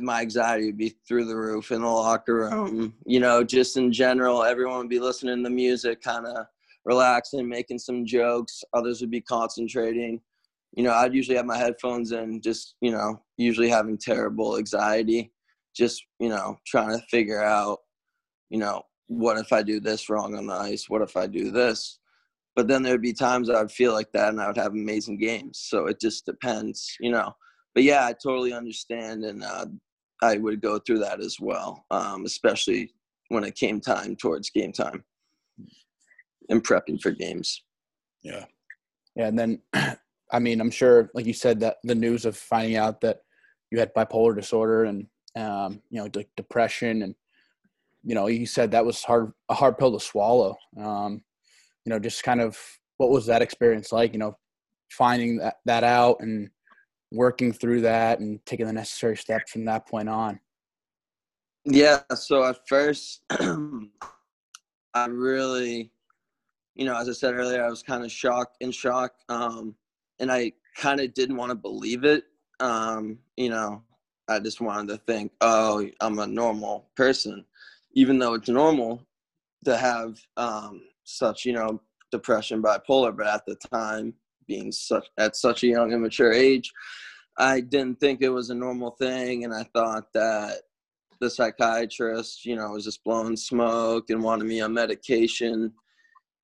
my 0.00 0.20
anxiety 0.20 0.66
would 0.66 0.76
be 0.76 0.96
through 1.06 1.26
the 1.26 1.36
roof 1.36 1.70
in 1.70 1.80
the 1.80 1.86
locker 1.86 2.34
room. 2.34 2.92
You 3.04 3.20
know, 3.20 3.44
just 3.44 3.76
in 3.76 3.92
general, 3.92 4.42
everyone 4.42 4.78
would 4.78 4.88
be 4.88 4.98
listening 4.98 5.44
to 5.44 5.50
music, 5.50 6.02
kind 6.02 6.26
of 6.26 6.46
relaxing, 6.84 7.48
making 7.48 7.78
some 7.78 8.04
jokes. 8.04 8.64
Others 8.74 9.00
would 9.00 9.10
be 9.10 9.20
concentrating. 9.20 10.20
You 10.76 10.84
know, 10.84 10.92
I'd 10.92 11.14
usually 11.14 11.36
have 11.36 11.46
my 11.46 11.56
headphones 11.56 12.12
in, 12.12 12.40
just 12.40 12.76
you 12.80 12.92
know, 12.92 13.22
usually 13.36 13.68
having 13.68 13.98
terrible 13.98 14.58
anxiety, 14.58 15.32
just 15.74 16.04
you 16.20 16.28
know, 16.28 16.58
trying 16.66 16.98
to 16.98 17.04
figure 17.06 17.42
out, 17.42 17.78
you 18.50 18.58
know, 18.58 18.82
what 19.08 19.38
if 19.38 19.52
I 19.52 19.62
do 19.62 19.80
this 19.80 20.08
wrong 20.08 20.36
on 20.36 20.46
the 20.46 20.54
ice? 20.54 20.88
What 20.88 21.02
if 21.02 21.16
I 21.16 21.26
do 21.26 21.50
this? 21.50 21.98
But 22.54 22.68
then 22.68 22.82
there'd 22.82 23.02
be 23.02 23.12
times 23.12 23.50
I 23.50 23.60
would 23.60 23.70
feel 23.70 23.92
like 23.92 24.10
that 24.12 24.30
and 24.30 24.40
I 24.40 24.46
would 24.46 24.56
have 24.56 24.72
amazing 24.72 25.18
games. 25.18 25.58
So 25.58 25.86
it 25.86 26.00
just 26.00 26.24
depends, 26.24 26.96
you 27.00 27.10
know. 27.10 27.34
But 27.74 27.84
yeah, 27.84 28.06
I 28.06 28.14
totally 28.14 28.54
understand, 28.54 29.24
and 29.24 29.44
uh, 29.44 29.66
I 30.22 30.38
would 30.38 30.62
go 30.62 30.78
through 30.78 31.00
that 31.00 31.20
as 31.20 31.38
well, 31.38 31.84
um, 31.90 32.24
especially 32.24 32.94
when 33.28 33.44
it 33.44 33.54
came 33.54 33.80
time 33.82 34.16
towards 34.16 34.48
game 34.48 34.72
time 34.72 35.04
and 36.48 36.64
prepping 36.64 37.00
for 37.02 37.10
games. 37.10 37.62
Yeah, 38.22 38.46
yeah, 39.14 39.26
and 39.26 39.38
then 39.38 39.60
I 40.32 40.38
mean, 40.38 40.60
I'm 40.60 40.70
sure, 40.70 41.10
like 41.14 41.26
you 41.26 41.32
said, 41.32 41.60
that 41.60 41.76
the 41.84 41.94
news 41.94 42.24
of 42.24 42.36
finding 42.36 42.76
out 42.76 43.00
that 43.02 43.18
you 43.70 43.78
had 43.78 43.94
bipolar 43.94 44.34
disorder 44.34 44.84
and 44.84 45.06
um, 45.36 45.82
you 45.90 46.00
know, 46.00 46.08
depression 46.36 47.02
and 47.02 47.14
you 48.02 48.14
know, 48.14 48.28
you 48.28 48.46
said 48.46 48.70
that 48.70 48.86
was 48.86 49.02
hard 49.02 49.32
a 49.48 49.54
hard 49.54 49.78
pill 49.78 49.92
to 49.92 50.04
swallow. 50.04 50.56
Um, 50.78 51.22
you 51.84 51.90
know, 51.90 51.98
just 51.98 52.22
kind 52.22 52.40
of 52.40 52.58
what 52.98 53.10
was 53.10 53.26
that 53.26 53.42
experience 53.42 53.92
like? 53.92 54.12
You 54.12 54.20
know, 54.20 54.38
finding 54.90 55.38
that 55.38 55.56
that 55.64 55.84
out 55.84 56.20
and 56.20 56.50
working 57.12 57.52
through 57.52 57.82
that 57.82 58.20
and 58.20 58.44
taking 58.46 58.66
the 58.66 58.72
necessary 58.72 59.16
steps 59.16 59.52
from 59.52 59.64
that 59.64 59.86
point 59.86 60.08
on. 60.08 60.40
Yeah. 61.64 62.00
So 62.14 62.44
at 62.44 62.66
first, 62.68 63.22
I 63.30 65.06
really, 65.08 65.90
you 66.74 66.86
know, 66.86 66.96
as 66.96 67.08
I 67.08 67.12
said 67.12 67.34
earlier, 67.34 67.64
I 67.64 67.68
was 67.68 67.82
kind 67.82 68.04
of 68.04 68.12
shocked 68.12 68.56
in 68.60 68.70
shock, 68.70 69.14
um, 69.28 69.74
and 70.18 70.30
I 70.30 70.52
kind 70.76 71.00
of 71.00 71.14
didn't 71.14 71.36
want 71.36 71.50
to 71.50 71.56
believe 71.56 72.04
it. 72.04 72.24
Um, 72.60 73.18
you 73.36 73.50
know, 73.50 73.82
I 74.28 74.38
just 74.40 74.60
wanted 74.60 74.88
to 74.88 74.98
think, 75.06 75.32
oh, 75.40 75.88
I'm 76.00 76.18
a 76.18 76.26
normal 76.26 76.88
person 76.96 77.44
even 77.96 78.18
though 78.18 78.34
it's 78.34 78.48
normal 78.48 79.02
to 79.64 79.76
have 79.76 80.20
um, 80.36 80.82
such 81.02 81.44
you 81.44 81.52
know 81.52 81.80
depression 82.12 82.62
bipolar 82.62 83.16
but 83.16 83.26
at 83.26 83.44
the 83.46 83.56
time 83.72 84.14
being 84.46 84.70
such 84.70 85.08
at 85.18 85.34
such 85.34 85.64
a 85.64 85.66
young 85.66 85.92
immature 85.92 86.32
age 86.32 86.72
i 87.38 87.58
didn't 87.58 87.98
think 87.98 88.22
it 88.22 88.28
was 88.28 88.50
a 88.50 88.54
normal 88.54 88.92
thing 88.92 89.42
and 89.42 89.52
i 89.52 89.64
thought 89.74 90.12
that 90.14 90.60
the 91.20 91.28
psychiatrist 91.28 92.44
you 92.44 92.54
know 92.54 92.70
was 92.70 92.84
just 92.84 93.02
blowing 93.02 93.36
smoke 93.36 94.10
and 94.10 94.22
wanted 94.22 94.44
me 94.44 94.60
on 94.60 94.72
medication 94.72 95.72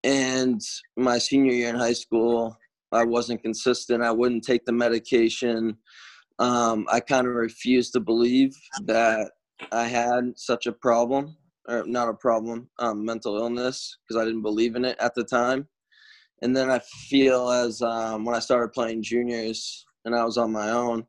and 0.03 0.61
my 0.97 1.17
senior 1.17 1.53
year 1.53 1.69
in 1.69 1.77
high 1.77 1.93
school 1.93 2.57
i 2.93 3.05
wasn't 3.05 3.43
consistent 3.43 4.03
i 4.03 4.11
wouldn't 4.11 4.45
take 4.45 4.65
the 4.65 4.73
medication 4.73 5.77
um, 6.39 6.87
i 6.91 6.99
kind 6.99 7.27
of 7.27 7.35
refused 7.35 7.93
to 7.93 8.01
believe 8.01 8.57
that 8.85 9.31
i 9.71 9.87
had 9.87 10.33
such 10.37 10.67
a 10.67 10.73
problem 10.73 11.37
or 11.69 11.85
not 11.87 12.09
a 12.09 12.15
problem, 12.15 12.69
um, 12.79 13.05
mental 13.05 13.37
illness, 13.37 13.99
because 14.03 14.21
I 14.21 14.25
didn't 14.25 14.43
believe 14.43 14.77
in 14.77 14.85
it 14.85 14.97
at 14.99 15.15
the 15.15 15.25
time. 15.25 15.69
And 16.43 16.57
then 16.57 16.71
I 16.71 16.81
feel 17.09 17.51
as 17.51 17.83
um, 17.83 18.25
when 18.25 18.35
I 18.35 18.41
started 18.41 18.73
playing 18.73 19.03
juniors 19.03 19.87
and 20.05 20.15
I 20.15 20.25
was 20.25 20.39
on 20.39 20.51
my 20.51 20.71
own, 20.71 21.07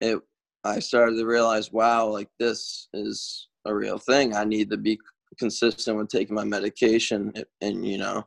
it 0.00 0.18
I 0.64 0.80
started 0.80 1.16
to 1.16 1.26
realize, 1.26 1.72
wow, 1.72 2.08
like 2.08 2.28
this 2.38 2.88
is 2.92 3.48
a 3.66 3.74
real 3.74 3.98
thing. 3.98 4.34
I 4.34 4.44
need 4.44 4.68
to 4.70 4.76
be 4.76 4.98
consistent 5.38 5.96
with 5.96 6.08
taking 6.08 6.34
my 6.34 6.44
medication 6.44 7.32
and, 7.34 7.44
and 7.60 7.86
you 7.86 7.98
know, 7.98 8.26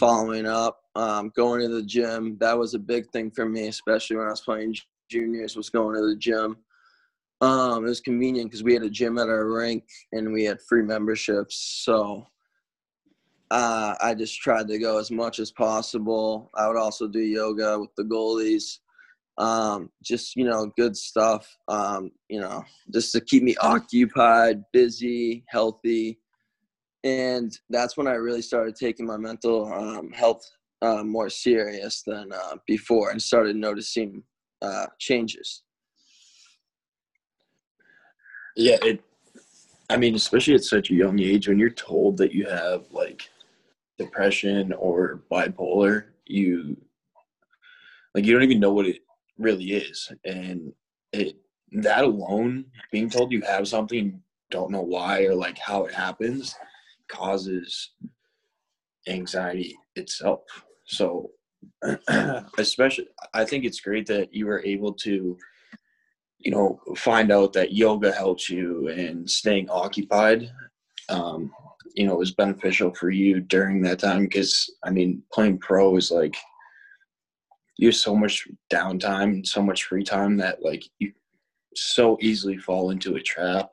following 0.00 0.46
up, 0.46 0.80
um, 0.96 1.30
going 1.36 1.60
to 1.60 1.68
the 1.68 1.82
gym. 1.82 2.38
That 2.40 2.58
was 2.58 2.74
a 2.74 2.78
big 2.78 3.08
thing 3.10 3.30
for 3.30 3.46
me, 3.46 3.68
especially 3.68 4.16
when 4.16 4.26
I 4.26 4.30
was 4.30 4.40
playing 4.40 4.74
juniors. 5.08 5.54
Was 5.56 5.70
going 5.70 5.94
to 5.94 6.06
the 6.08 6.16
gym 6.16 6.56
um, 7.40 7.84
it 7.84 7.88
was 7.88 8.00
convenient 8.00 8.50
because 8.50 8.62
we 8.62 8.74
had 8.74 8.82
a 8.82 8.90
gym 8.90 9.18
at 9.18 9.28
our 9.28 9.46
rink 9.46 9.84
and 10.12 10.32
we 10.32 10.44
had 10.44 10.60
free 10.68 10.82
memberships. 10.82 11.82
So 11.84 12.26
uh, 13.50 13.94
I 14.00 14.14
just 14.14 14.38
tried 14.40 14.68
to 14.68 14.78
go 14.78 14.98
as 14.98 15.10
much 15.10 15.38
as 15.38 15.50
possible. 15.50 16.50
I 16.54 16.68
would 16.68 16.76
also 16.76 17.08
do 17.08 17.20
yoga 17.20 17.80
with 17.80 17.94
the 17.96 18.04
goalies. 18.04 18.78
um, 19.38 19.90
just 20.02 20.36
you 20.36 20.44
know 20.44 20.70
good 20.76 20.96
stuff 20.96 21.56
um, 21.68 22.10
you 22.28 22.40
know 22.40 22.62
just 22.92 23.12
to 23.12 23.20
keep 23.20 23.42
me 23.42 23.56
occupied 23.62 24.62
busy 24.72 25.44
healthy 25.48 26.18
and 27.04 27.58
that's 27.70 27.96
when 27.96 28.06
i 28.06 28.12
really 28.12 28.42
started 28.42 28.74
taking 28.76 29.06
my 29.06 29.16
mental 29.16 29.72
um, 29.72 30.10
health 30.12 30.42
uh, 30.82 31.02
more 31.02 31.28
serious 31.28 32.02
than 32.06 32.32
uh, 32.32 32.56
before 32.66 33.10
and 33.10 33.20
started 33.20 33.54
noticing 33.54 34.22
uh, 34.62 34.86
changes. 34.98 35.62
Yeah 38.56 38.76
it 38.82 39.02
i 39.88 39.96
mean 39.96 40.14
especially 40.14 40.54
at 40.54 40.64
such 40.64 40.90
a 40.90 40.94
young 40.94 41.18
age 41.20 41.48
when 41.48 41.58
you're 41.58 41.70
told 41.70 42.16
that 42.18 42.32
you 42.32 42.46
have 42.46 42.84
like 42.90 43.28
depression 43.98 44.72
or 44.72 45.22
bipolar 45.30 46.04
you 46.26 46.76
like 48.14 48.24
you 48.24 48.32
don't 48.32 48.42
even 48.42 48.60
know 48.60 48.72
what 48.72 48.86
it 48.86 49.02
really 49.38 49.72
is. 49.72 50.12
And 50.24 50.72
it 51.12 51.36
that 51.72 52.04
alone 52.04 52.66
being 52.90 53.08
told 53.08 53.32
you 53.32 53.40
have 53.42 53.68
something 53.68 54.20
don't 54.50 54.70
know 54.70 54.82
why 54.82 55.24
or 55.24 55.34
like 55.34 55.58
how 55.58 55.84
it 55.84 55.94
happens 55.94 56.56
causes 57.10 57.92
anxiety 59.08 59.76
itself. 59.96 60.40
So 60.86 61.30
especially 62.58 63.06
i 63.34 63.44
think 63.44 63.64
it's 63.64 63.80
great 63.80 64.06
that 64.06 64.32
you 64.32 64.46
were 64.46 64.64
able 64.64 64.94
to 64.94 65.36
you 66.38 66.50
know 66.50 66.80
find 66.96 67.30
out 67.30 67.52
that 67.52 67.74
yoga 67.74 68.10
helps 68.12 68.48
you 68.48 68.88
and 68.88 69.28
staying 69.28 69.68
occupied. 69.68 70.50
Um, 71.08 71.52
you 71.94 72.06
know 72.06 72.14
was 72.14 72.32
beneficial 72.32 72.94
for 72.94 73.10
you 73.10 73.40
during 73.40 73.82
that 73.82 73.98
time 73.98 74.22
because 74.22 74.70
i 74.84 74.90
mean 74.90 75.22
playing 75.32 75.58
pro 75.58 75.96
is 75.96 76.10
like 76.10 76.36
you 77.78 77.88
have 77.88 77.96
so 77.96 78.14
much 78.14 78.46
downtime 78.72 79.44
so 79.44 79.60
much 79.60 79.84
free 79.84 80.04
time 80.04 80.36
that 80.36 80.62
like 80.62 80.84
you 80.98 81.12
so 81.74 82.16
easily 82.20 82.56
fall 82.56 82.90
into 82.90 83.16
a 83.16 83.20
trap 83.20 83.70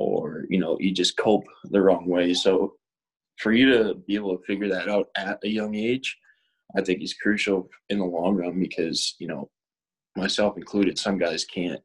or 0.00 0.46
you 0.48 0.58
know 0.58 0.76
you 0.80 0.92
just 0.92 1.16
cope 1.16 1.44
the 1.64 1.80
wrong 1.80 2.06
way. 2.06 2.32
So 2.34 2.74
for 3.36 3.52
you 3.52 3.70
to 3.72 3.94
be 4.06 4.14
able 4.14 4.36
to 4.36 4.44
figure 4.44 4.68
that 4.68 4.88
out 4.88 5.08
at 5.16 5.38
a 5.44 5.48
young 5.48 5.74
age 5.74 6.18
i 6.76 6.80
think 6.82 7.02
is 7.02 7.14
crucial 7.14 7.68
in 7.88 7.98
the 7.98 8.04
long 8.04 8.36
run 8.36 8.60
because 8.60 9.16
you 9.18 9.26
know 9.26 9.50
myself 10.14 10.56
included 10.56 10.98
some 10.98 11.18
guys 11.18 11.44
can't. 11.44 11.80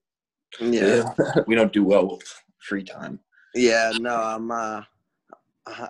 Yeah. 0.59 1.13
We 1.47 1.55
don't 1.55 1.73
do 1.73 1.83
well 1.83 2.07
with 2.09 2.43
free 2.59 2.83
time. 2.83 3.19
Yeah 3.53 3.91
no 3.99 4.15
i'm 4.15 4.51
uh 4.51 4.81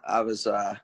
i 0.08 0.22
was 0.22 0.48
uh 0.48 0.76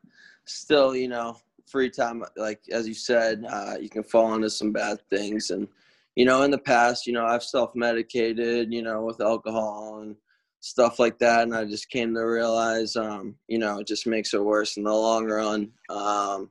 still 0.46 0.96
you 0.96 1.08
know 1.08 1.38
free 1.72 1.90
time, 1.90 2.24
like 2.36 2.62
as 2.72 2.88
you 2.88 2.94
said, 2.94 3.46
uh, 3.50 3.76
you 3.80 3.90
can 3.90 4.04
fall 4.04 4.34
into 4.36 4.50
some 4.50 4.72
bad 4.74 5.00
things. 5.10 5.52
And 5.52 5.68
you 6.16 6.26
know, 6.26 6.44
in 6.44 6.52
the 6.52 6.58
past, 6.58 7.08
you 7.08 7.14
know, 7.14 7.26
I've 7.26 7.44
self-medicated, 7.44 8.74
you 8.74 8.82
know, 8.82 9.06
with 9.06 9.22
alcohol 9.22 10.02
and 10.02 10.16
stuff 10.62 11.00
like 11.00 11.20
that, 11.20 11.44
and 11.44 11.56
I 11.56 11.66
just 11.66 11.90
came 11.90 12.14
to 12.14 12.22
realize, 12.22 12.96
um, 12.96 13.36
you 13.48 13.60
know, 13.60 13.80
it 13.80 13.88
just 13.88 14.08
makes 14.08 14.34
it 14.34 14.44
worse 14.44 14.78
in 14.78 14.84
the 14.84 14.94
long 14.94 15.26
run, 15.26 15.72
um, 15.90 16.50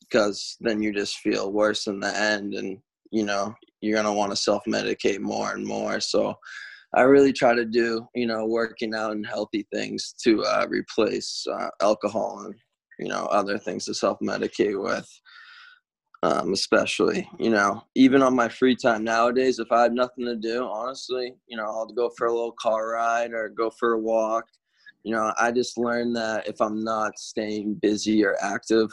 because 0.00 0.56
then 0.60 0.82
you 0.82 0.92
just 0.92 1.18
feel 1.18 1.52
worse 1.52 1.86
in 1.86 2.00
the 2.00 2.16
end, 2.16 2.54
and 2.54 2.78
you 3.12 3.24
know, 3.24 3.54
you're 3.80 3.96
gonna 3.96 4.12
want 4.12 4.32
to 4.32 4.36
self-medicate 4.36 5.20
more 5.20 5.52
and 5.52 5.64
more. 5.64 6.00
So. 6.00 6.36
I 6.92 7.02
really 7.02 7.32
try 7.32 7.54
to 7.54 7.64
do, 7.64 8.08
you 8.16 8.26
know, 8.26 8.46
working 8.46 8.96
out 8.96 9.12
and 9.12 9.24
healthy 9.24 9.64
things 9.72 10.12
to 10.24 10.42
uh, 10.42 10.66
replace 10.68 11.46
uh, 11.48 11.68
alcohol 11.80 12.42
and 12.44 12.54
you 13.00 13.08
know 13.08 13.26
other 13.26 13.58
things 13.58 13.86
to 13.86 13.94
self 13.94 14.18
medicate 14.20 14.80
with 14.80 15.08
um, 16.22 16.52
especially 16.52 17.28
you 17.38 17.50
know 17.50 17.82
even 17.94 18.22
on 18.22 18.34
my 18.34 18.48
free 18.48 18.76
time 18.76 19.04
nowadays 19.04 19.58
if 19.58 19.70
i 19.72 19.82
have 19.82 19.92
nothing 19.92 20.24
to 20.26 20.36
do 20.36 20.64
honestly 20.64 21.34
you 21.46 21.56
know 21.56 21.64
i'll 21.64 21.86
go 21.86 22.10
for 22.16 22.26
a 22.26 22.32
little 22.32 22.54
car 22.60 22.90
ride 22.90 23.32
or 23.32 23.48
go 23.48 23.70
for 23.70 23.94
a 23.94 23.98
walk. 23.98 24.44
You 25.02 25.14
know 25.14 25.32
i 25.38 25.50
just 25.50 25.78
learned 25.78 26.14
that 26.16 26.46
if 26.46 26.60
i'm 26.60 26.84
not 26.84 27.18
staying 27.18 27.74
busy 27.80 28.22
or 28.24 28.36
active 28.42 28.90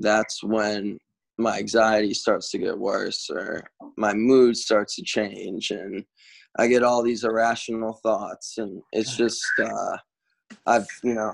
that's 0.00 0.42
when 0.42 0.98
my 1.38 1.58
anxiety 1.58 2.12
starts 2.12 2.50
to 2.50 2.58
get 2.58 2.76
worse 2.76 3.30
or 3.30 3.64
my 3.96 4.12
mood 4.12 4.56
starts 4.56 4.96
to 4.96 5.02
change 5.02 5.70
and 5.70 6.04
i 6.58 6.66
get 6.66 6.82
all 6.82 7.04
these 7.04 7.22
irrational 7.22 8.00
thoughts 8.02 8.58
and 8.58 8.82
it's 8.92 9.16
just 9.16 9.44
uh 9.62 9.96
i've 10.66 10.86
you 11.04 11.14
know 11.14 11.32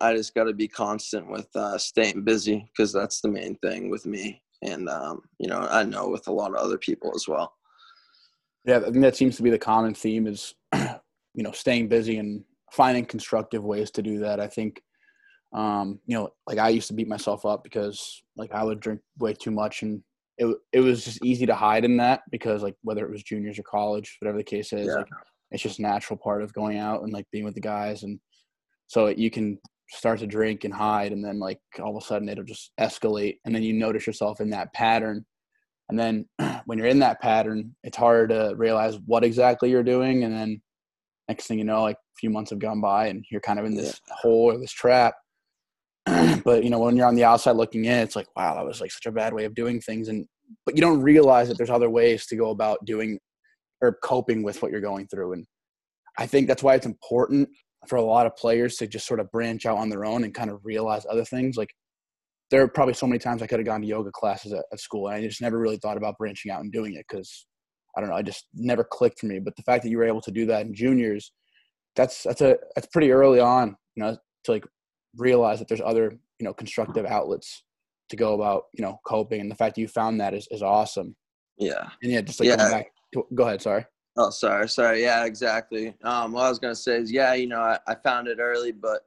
I 0.00 0.14
just 0.14 0.34
got 0.34 0.44
to 0.44 0.52
be 0.52 0.68
constant 0.68 1.30
with 1.30 1.48
uh, 1.54 1.78
staying 1.78 2.24
busy 2.24 2.68
because 2.76 2.92
that's 2.92 3.20
the 3.20 3.30
main 3.30 3.56
thing 3.62 3.88
with 3.88 4.04
me, 4.06 4.42
and 4.64 4.88
um, 4.88 5.20
you 5.38 5.48
know 5.48 5.60
I 5.70 5.84
know 5.84 6.08
with 6.08 6.26
a 6.26 6.32
lot 6.32 6.50
of 6.50 6.56
other 6.56 6.78
people 6.78 7.12
as 7.14 7.28
well. 7.28 7.52
Yeah, 8.64 8.78
I 8.78 8.84
think 8.90 9.02
that 9.02 9.16
seems 9.16 9.36
to 9.36 9.42
be 9.42 9.50
the 9.50 9.58
common 9.58 9.94
theme 9.94 10.26
is 10.26 10.54
you 10.74 11.42
know 11.42 11.52
staying 11.52 11.88
busy 11.88 12.18
and 12.18 12.42
finding 12.72 13.04
constructive 13.04 13.62
ways 13.62 13.90
to 13.92 14.02
do 14.02 14.18
that. 14.20 14.40
I 14.40 14.48
think 14.48 14.82
um, 15.52 16.00
you 16.06 16.16
know 16.16 16.30
like 16.46 16.58
I 16.58 16.70
used 16.70 16.88
to 16.88 16.94
beat 16.94 17.08
myself 17.08 17.44
up 17.44 17.62
because 17.62 18.22
like 18.36 18.52
I 18.52 18.64
would 18.64 18.80
drink 18.80 19.00
way 19.18 19.34
too 19.34 19.50
much 19.50 19.82
and 19.82 20.02
it 20.38 20.56
it 20.72 20.80
was 20.80 21.04
just 21.04 21.24
easy 21.24 21.46
to 21.46 21.54
hide 21.54 21.84
in 21.84 21.96
that 21.98 22.22
because 22.30 22.62
like 22.62 22.74
whether 22.82 23.04
it 23.04 23.12
was 23.12 23.22
juniors 23.22 23.58
or 23.58 23.62
college, 23.62 24.16
whatever 24.20 24.38
the 24.38 24.44
case 24.44 24.72
is, 24.72 24.88
yeah. 24.88 24.94
like 24.94 25.08
it's 25.50 25.62
just 25.62 25.78
natural 25.78 26.18
part 26.18 26.42
of 26.42 26.52
going 26.52 26.78
out 26.78 27.02
and 27.02 27.12
like 27.12 27.26
being 27.30 27.44
with 27.44 27.54
the 27.54 27.60
guys 27.60 28.02
and 28.02 28.18
so 28.86 29.06
you 29.06 29.30
can 29.30 29.58
start 29.90 30.18
to 30.18 30.26
drink 30.26 30.64
and 30.64 30.72
hide 30.72 31.12
and 31.12 31.24
then 31.24 31.38
like 31.38 31.60
all 31.82 31.96
of 31.96 32.02
a 32.02 32.06
sudden 32.06 32.28
it'll 32.28 32.44
just 32.44 32.72
escalate 32.80 33.38
and 33.44 33.54
then 33.54 33.62
you 33.62 33.72
notice 33.72 34.06
yourself 34.06 34.40
in 34.40 34.50
that 34.50 34.72
pattern 34.72 35.24
and 35.88 35.98
then 35.98 36.26
when 36.66 36.78
you're 36.78 36.86
in 36.86 36.98
that 36.98 37.20
pattern 37.20 37.74
it's 37.84 37.96
hard 37.96 38.30
to 38.30 38.54
realize 38.56 38.98
what 39.06 39.24
exactly 39.24 39.70
you're 39.70 39.82
doing 39.82 40.24
and 40.24 40.32
then 40.32 40.60
next 41.28 41.46
thing 41.46 41.58
you 41.58 41.64
know 41.64 41.82
like 41.82 41.96
a 41.96 42.18
few 42.18 42.30
months 42.30 42.50
have 42.50 42.58
gone 42.58 42.80
by 42.80 43.08
and 43.08 43.24
you're 43.30 43.40
kind 43.40 43.58
of 43.58 43.64
in 43.64 43.74
this 43.74 44.00
yeah. 44.08 44.14
hole 44.20 44.52
or 44.52 44.58
this 44.58 44.72
trap 44.72 45.14
but 46.44 46.64
you 46.64 46.70
know 46.70 46.78
when 46.78 46.96
you're 46.96 47.06
on 47.06 47.14
the 47.14 47.24
outside 47.24 47.56
looking 47.56 47.84
in 47.84 47.98
it's 47.98 48.16
like 48.16 48.28
wow 48.36 48.54
that 48.54 48.64
was 48.64 48.80
like 48.80 48.90
such 48.90 49.06
a 49.06 49.12
bad 49.12 49.32
way 49.32 49.44
of 49.44 49.54
doing 49.54 49.80
things 49.80 50.08
and 50.08 50.26
but 50.66 50.76
you 50.76 50.80
don't 50.80 51.00
realize 51.00 51.48
that 51.48 51.56
there's 51.56 51.70
other 51.70 51.90
ways 51.90 52.26
to 52.26 52.36
go 52.36 52.50
about 52.50 52.84
doing 52.84 53.18
or 53.80 53.98
coping 54.02 54.42
with 54.42 54.60
what 54.62 54.70
you're 54.70 54.80
going 54.80 55.06
through 55.06 55.32
and 55.32 55.46
i 56.18 56.26
think 56.26 56.46
that's 56.46 56.62
why 56.62 56.74
it's 56.74 56.86
important 56.86 57.48
for 57.88 57.96
a 57.96 58.02
lot 58.02 58.26
of 58.26 58.36
players 58.36 58.76
to 58.76 58.86
just 58.86 59.06
sort 59.06 59.20
of 59.20 59.30
branch 59.30 59.66
out 59.66 59.78
on 59.78 59.88
their 59.88 60.04
own 60.04 60.24
and 60.24 60.34
kind 60.34 60.50
of 60.50 60.64
realize 60.64 61.06
other 61.08 61.24
things. 61.24 61.56
Like 61.56 61.74
there 62.50 62.62
are 62.62 62.68
probably 62.68 62.94
so 62.94 63.06
many 63.06 63.18
times 63.18 63.42
I 63.42 63.46
could 63.46 63.58
have 63.58 63.66
gone 63.66 63.80
to 63.80 63.86
yoga 63.86 64.10
classes 64.12 64.52
at, 64.52 64.64
at 64.72 64.80
school 64.80 65.08
and 65.08 65.16
I 65.16 65.26
just 65.26 65.40
never 65.40 65.58
really 65.58 65.78
thought 65.78 65.96
about 65.96 66.18
branching 66.18 66.50
out 66.50 66.60
and 66.60 66.72
doing 66.72 66.94
it 66.94 67.04
because 67.08 67.46
I 67.96 68.00
don't 68.00 68.10
know, 68.10 68.16
I 68.16 68.22
just 68.22 68.46
never 68.54 68.84
clicked 68.84 69.20
for 69.20 69.26
me. 69.26 69.38
But 69.38 69.56
the 69.56 69.62
fact 69.62 69.82
that 69.84 69.90
you 69.90 69.98
were 69.98 70.04
able 70.04 70.20
to 70.22 70.30
do 70.30 70.46
that 70.46 70.66
in 70.66 70.74
juniors, 70.74 71.32
that's 71.96 72.22
that's 72.22 72.40
a 72.40 72.56
that's 72.74 72.88
pretty 72.88 73.12
early 73.12 73.40
on, 73.40 73.76
you 73.94 74.02
know, 74.02 74.16
to 74.44 74.52
like 74.52 74.64
realize 75.16 75.58
that 75.60 75.68
there's 75.68 75.80
other, 75.80 76.10
you 76.38 76.44
know, 76.44 76.52
constructive 76.52 77.06
outlets 77.06 77.62
to 78.10 78.16
go 78.16 78.34
about, 78.34 78.64
you 78.72 78.84
know, 78.84 78.98
coping. 79.06 79.40
And 79.40 79.50
the 79.50 79.54
fact 79.54 79.76
that 79.76 79.80
you 79.80 79.88
found 79.88 80.20
that 80.20 80.34
is, 80.34 80.46
is 80.50 80.62
awesome. 80.62 81.14
Yeah. 81.58 81.88
And 82.02 82.12
yeah, 82.12 82.20
just 82.20 82.40
like 82.40 82.48
yeah. 82.48 82.56
back 82.56 82.88
to, 83.14 83.24
go 83.34 83.44
ahead, 83.44 83.62
sorry. 83.62 83.86
Oh, 84.16 84.30
sorry, 84.30 84.68
sorry. 84.68 85.02
Yeah, 85.02 85.24
exactly. 85.24 85.94
Um, 86.04 86.32
what 86.32 86.44
I 86.46 86.48
was 86.48 86.58
gonna 86.58 86.74
say 86.76 86.98
is, 86.98 87.10
yeah, 87.10 87.34
you 87.34 87.48
know, 87.48 87.60
I, 87.60 87.78
I 87.86 87.94
found 87.96 88.28
it 88.28 88.38
early, 88.40 88.70
but 88.72 89.02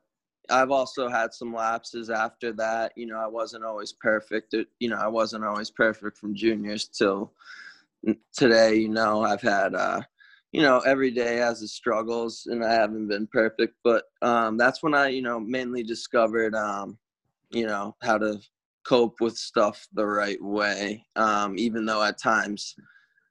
I've 0.50 0.72
also 0.72 1.08
had 1.10 1.34
some 1.34 1.54
lapses 1.54 2.10
after 2.10 2.52
that. 2.54 2.92
You 2.98 3.08
know, 3.08 3.18
I 3.18 3.28
wasn't 3.28 3.64
always 3.64 3.94
perfect. 3.94 4.54
You 4.80 4.90
know, 4.90 4.98
I 4.98 5.08
wasn't 5.08 5.46
always 5.46 5.72
perfect 5.72 6.18
from 6.18 6.36
juniors 6.36 6.88
till 6.90 7.34
today. 8.36 8.76
You 8.76 8.90
know, 8.90 9.22
I've 9.24 9.42
had, 9.42 9.76
uh, 9.76 10.02
you 10.52 10.62
know, 10.62 10.80
every 10.80 11.12
day 11.12 11.38
has 11.38 11.62
its 11.62 11.74
struggles, 11.74 12.48
and 12.48 12.64
I 12.64 12.74
haven't 12.74 13.08
been 13.08 13.28
perfect. 13.28 13.76
But 13.84 14.06
um, 14.22 14.58
that's 14.58 14.84
when 14.84 14.94
I, 14.94 15.10
you 15.10 15.22
know, 15.22 15.40
mainly 15.40 15.84
discovered, 15.84 16.56
um, 16.56 16.98
you 17.52 17.66
know, 17.68 17.96
how 18.02 18.18
to 18.18 18.40
cope 18.86 19.22
with 19.22 19.38
stuff 19.38 19.88
the 19.94 20.06
right 20.06 20.42
way. 20.42 21.06
Um, 21.16 21.58
even 21.58 21.86
though 21.86 22.04
at 22.04 22.18
times 22.20 22.76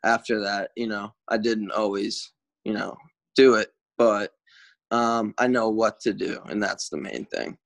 after 0.06 0.40
that, 0.40 0.70
you 0.76 0.86
know, 0.86 1.12
I 1.28 1.36
didn't 1.36 1.72
always, 1.72 2.32
you 2.64 2.72
know, 2.72 2.96
do 3.34 3.54
it, 3.54 3.72
but 3.98 4.32
um, 4.90 5.34
I 5.38 5.48
know 5.48 5.68
what 5.68 6.00
to 6.00 6.14
do, 6.14 6.40
and 6.46 6.62
that's 6.62 6.88
the 6.88 6.96
main 6.96 7.26
thing. 7.26 7.58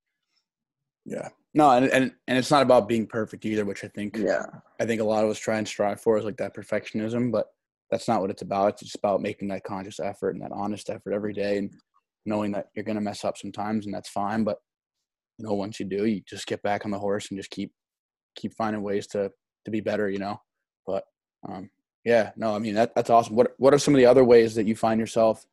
Yeah. 1.05 1.29
No, 1.53 1.69
and, 1.71 1.87
and 1.87 2.11
and 2.27 2.37
it's 2.37 2.51
not 2.51 2.61
about 2.63 2.87
being 2.87 3.05
perfect 3.05 3.45
either, 3.45 3.65
which 3.65 3.83
I 3.83 3.89
think 3.89 4.17
yeah 4.17 4.45
I 4.79 4.85
think 4.85 5.01
a 5.01 5.05
lot 5.05 5.25
of 5.25 5.29
us 5.29 5.37
try 5.37 5.57
and 5.57 5.67
strive 5.67 5.99
for 5.99 6.17
is 6.17 6.23
like 6.23 6.37
that 6.37 6.55
perfectionism, 6.55 7.31
but 7.31 7.47
that's 7.89 8.07
not 8.07 8.21
what 8.21 8.29
it's 8.29 8.41
about. 8.41 8.73
It's 8.73 8.83
just 8.83 8.95
about 8.95 9.21
making 9.21 9.49
that 9.49 9.65
conscious 9.65 9.99
effort 9.99 10.31
and 10.31 10.41
that 10.41 10.53
honest 10.53 10.89
effort 10.89 11.13
every 11.13 11.33
day, 11.33 11.57
and 11.57 11.73
knowing 12.25 12.53
that 12.53 12.67
you're 12.73 12.85
gonna 12.85 13.01
mess 13.01 13.25
up 13.25 13.37
sometimes, 13.37 13.85
and 13.85 13.93
that's 13.93 14.09
fine. 14.09 14.45
But 14.45 14.59
you 15.37 15.45
know, 15.45 15.53
once 15.53 15.79
you 15.79 15.85
do, 15.85 16.05
you 16.05 16.21
just 16.27 16.47
get 16.47 16.63
back 16.63 16.85
on 16.85 16.91
the 16.91 16.99
horse 16.99 17.29
and 17.29 17.37
just 17.37 17.51
keep 17.51 17.73
keep 18.37 18.53
finding 18.53 18.81
ways 18.81 19.07
to 19.07 19.29
to 19.65 19.71
be 19.71 19.81
better. 19.81 20.09
You 20.09 20.19
know, 20.19 20.41
but 20.87 21.03
um, 21.49 21.69
yeah, 22.03 22.31
no, 22.35 22.55
I 22.55 22.59
mean 22.59 22.75
that 22.75 22.95
that's 22.95 23.09
awesome. 23.09 23.35
What 23.35 23.53
what 23.57 23.73
are 23.73 23.79
some 23.79 23.93
of 23.93 23.99
the 23.99 24.05
other 24.05 24.23
ways 24.23 24.55
that 24.55 24.65
you 24.65 24.75
find 24.75 24.99
yourself, 24.99 25.45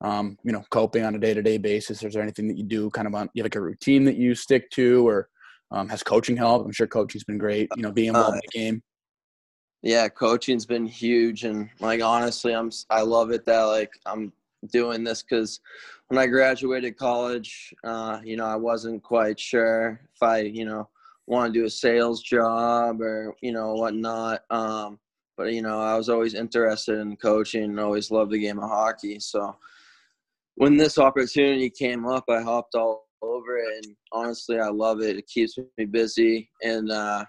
um, 0.00 0.38
you 0.42 0.52
know, 0.52 0.64
coping 0.70 1.04
on 1.04 1.14
a 1.14 1.18
day 1.18 1.34
to 1.34 1.42
day 1.42 1.58
basis? 1.58 2.02
Is 2.02 2.12
there 2.12 2.22
anything 2.22 2.48
that 2.48 2.58
you 2.58 2.64
do 2.64 2.90
kind 2.90 3.06
of 3.06 3.14
on 3.14 3.30
you 3.34 3.42
have 3.42 3.46
like 3.46 3.56
a 3.56 3.60
routine 3.60 4.04
that 4.04 4.16
you 4.16 4.34
stick 4.34 4.70
to, 4.72 5.06
or 5.06 5.28
um, 5.70 5.88
has 5.88 6.02
coaching 6.02 6.36
helped? 6.36 6.66
I'm 6.66 6.72
sure 6.72 6.86
coaching's 6.86 7.24
been 7.24 7.38
great. 7.38 7.68
You 7.76 7.82
know, 7.82 7.92
being 7.92 8.08
involved 8.08 8.34
uh, 8.34 8.34
in 8.34 8.40
the 8.52 8.58
game. 8.58 8.82
yeah, 9.82 10.08
coaching's 10.08 10.66
been 10.66 10.86
huge, 10.86 11.44
and 11.44 11.70
like 11.80 12.02
honestly, 12.02 12.54
I'm 12.54 12.70
I 12.90 13.00
love 13.00 13.30
it 13.30 13.46
that 13.46 13.62
like 13.62 13.92
I'm 14.04 14.32
doing 14.72 15.04
this 15.04 15.22
because 15.22 15.60
when 16.08 16.18
I 16.18 16.26
graduated 16.26 16.96
college, 16.96 17.74
uh, 17.82 18.20
you 18.22 18.36
know, 18.36 18.46
I 18.46 18.56
wasn't 18.56 19.02
quite 19.02 19.38
sure 19.40 20.00
if 20.14 20.22
I, 20.22 20.40
you 20.40 20.64
know, 20.64 20.88
want 21.26 21.52
to 21.52 21.58
do 21.58 21.64
a 21.64 21.70
sales 21.70 22.22
job 22.22 23.00
or 23.00 23.34
you 23.40 23.52
know 23.52 23.74
whatnot. 23.74 24.42
Um, 24.50 24.98
but 25.36 25.52
you 25.52 25.62
know, 25.62 25.80
I 25.80 25.96
was 25.96 26.08
always 26.08 26.34
interested 26.34 26.98
in 26.98 27.16
coaching 27.16 27.64
and 27.64 27.80
always 27.80 28.10
loved 28.10 28.32
the 28.32 28.38
game 28.38 28.58
of 28.58 28.68
hockey. 28.68 29.18
So 29.20 29.56
when 30.56 30.76
this 30.76 30.98
opportunity 30.98 31.70
came 31.70 32.06
up, 32.06 32.24
I 32.28 32.40
hopped 32.42 32.74
all 32.74 33.06
over 33.22 33.56
it, 33.56 33.84
and 33.84 33.96
honestly, 34.12 34.58
I 34.58 34.68
love 34.68 35.00
it. 35.00 35.16
It 35.16 35.26
keeps 35.26 35.58
me 35.78 35.84
busy, 35.84 36.50
and 36.62 36.90
uh, 36.90 37.24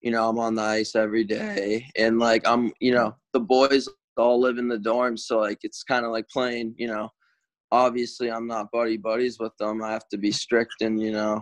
you 0.00 0.10
know, 0.10 0.28
I'm 0.28 0.38
on 0.38 0.54
the 0.54 0.62
ice 0.62 0.94
every 0.96 1.24
day, 1.24 1.86
and 1.96 2.18
like 2.18 2.46
I'm, 2.46 2.72
you 2.80 2.94
know, 2.94 3.14
the 3.32 3.40
boys 3.40 3.88
all 4.16 4.40
live 4.40 4.58
in 4.58 4.68
the 4.68 4.78
dorms, 4.78 5.20
so 5.20 5.38
like 5.38 5.58
it's 5.62 5.82
kind 5.82 6.04
of 6.04 6.12
like 6.12 6.28
playing, 6.28 6.74
you 6.76 6.88
know. 6.88 7.08
Obviously, 7.72 8.32
I'm 8.32 8.48
not 8.48 8.72
buddy 8.72 8.96
buddies 8.96 9.38
with 9.38 9.56
them. 9.58 9.82
I 9.82 9.92
have 9.92 10.08
to 10.08 10.18
be 10.18 10.32
strict, 10.32 10.74
and 10.80 11.00
you 11.00 11.12
know, 11.12 11.40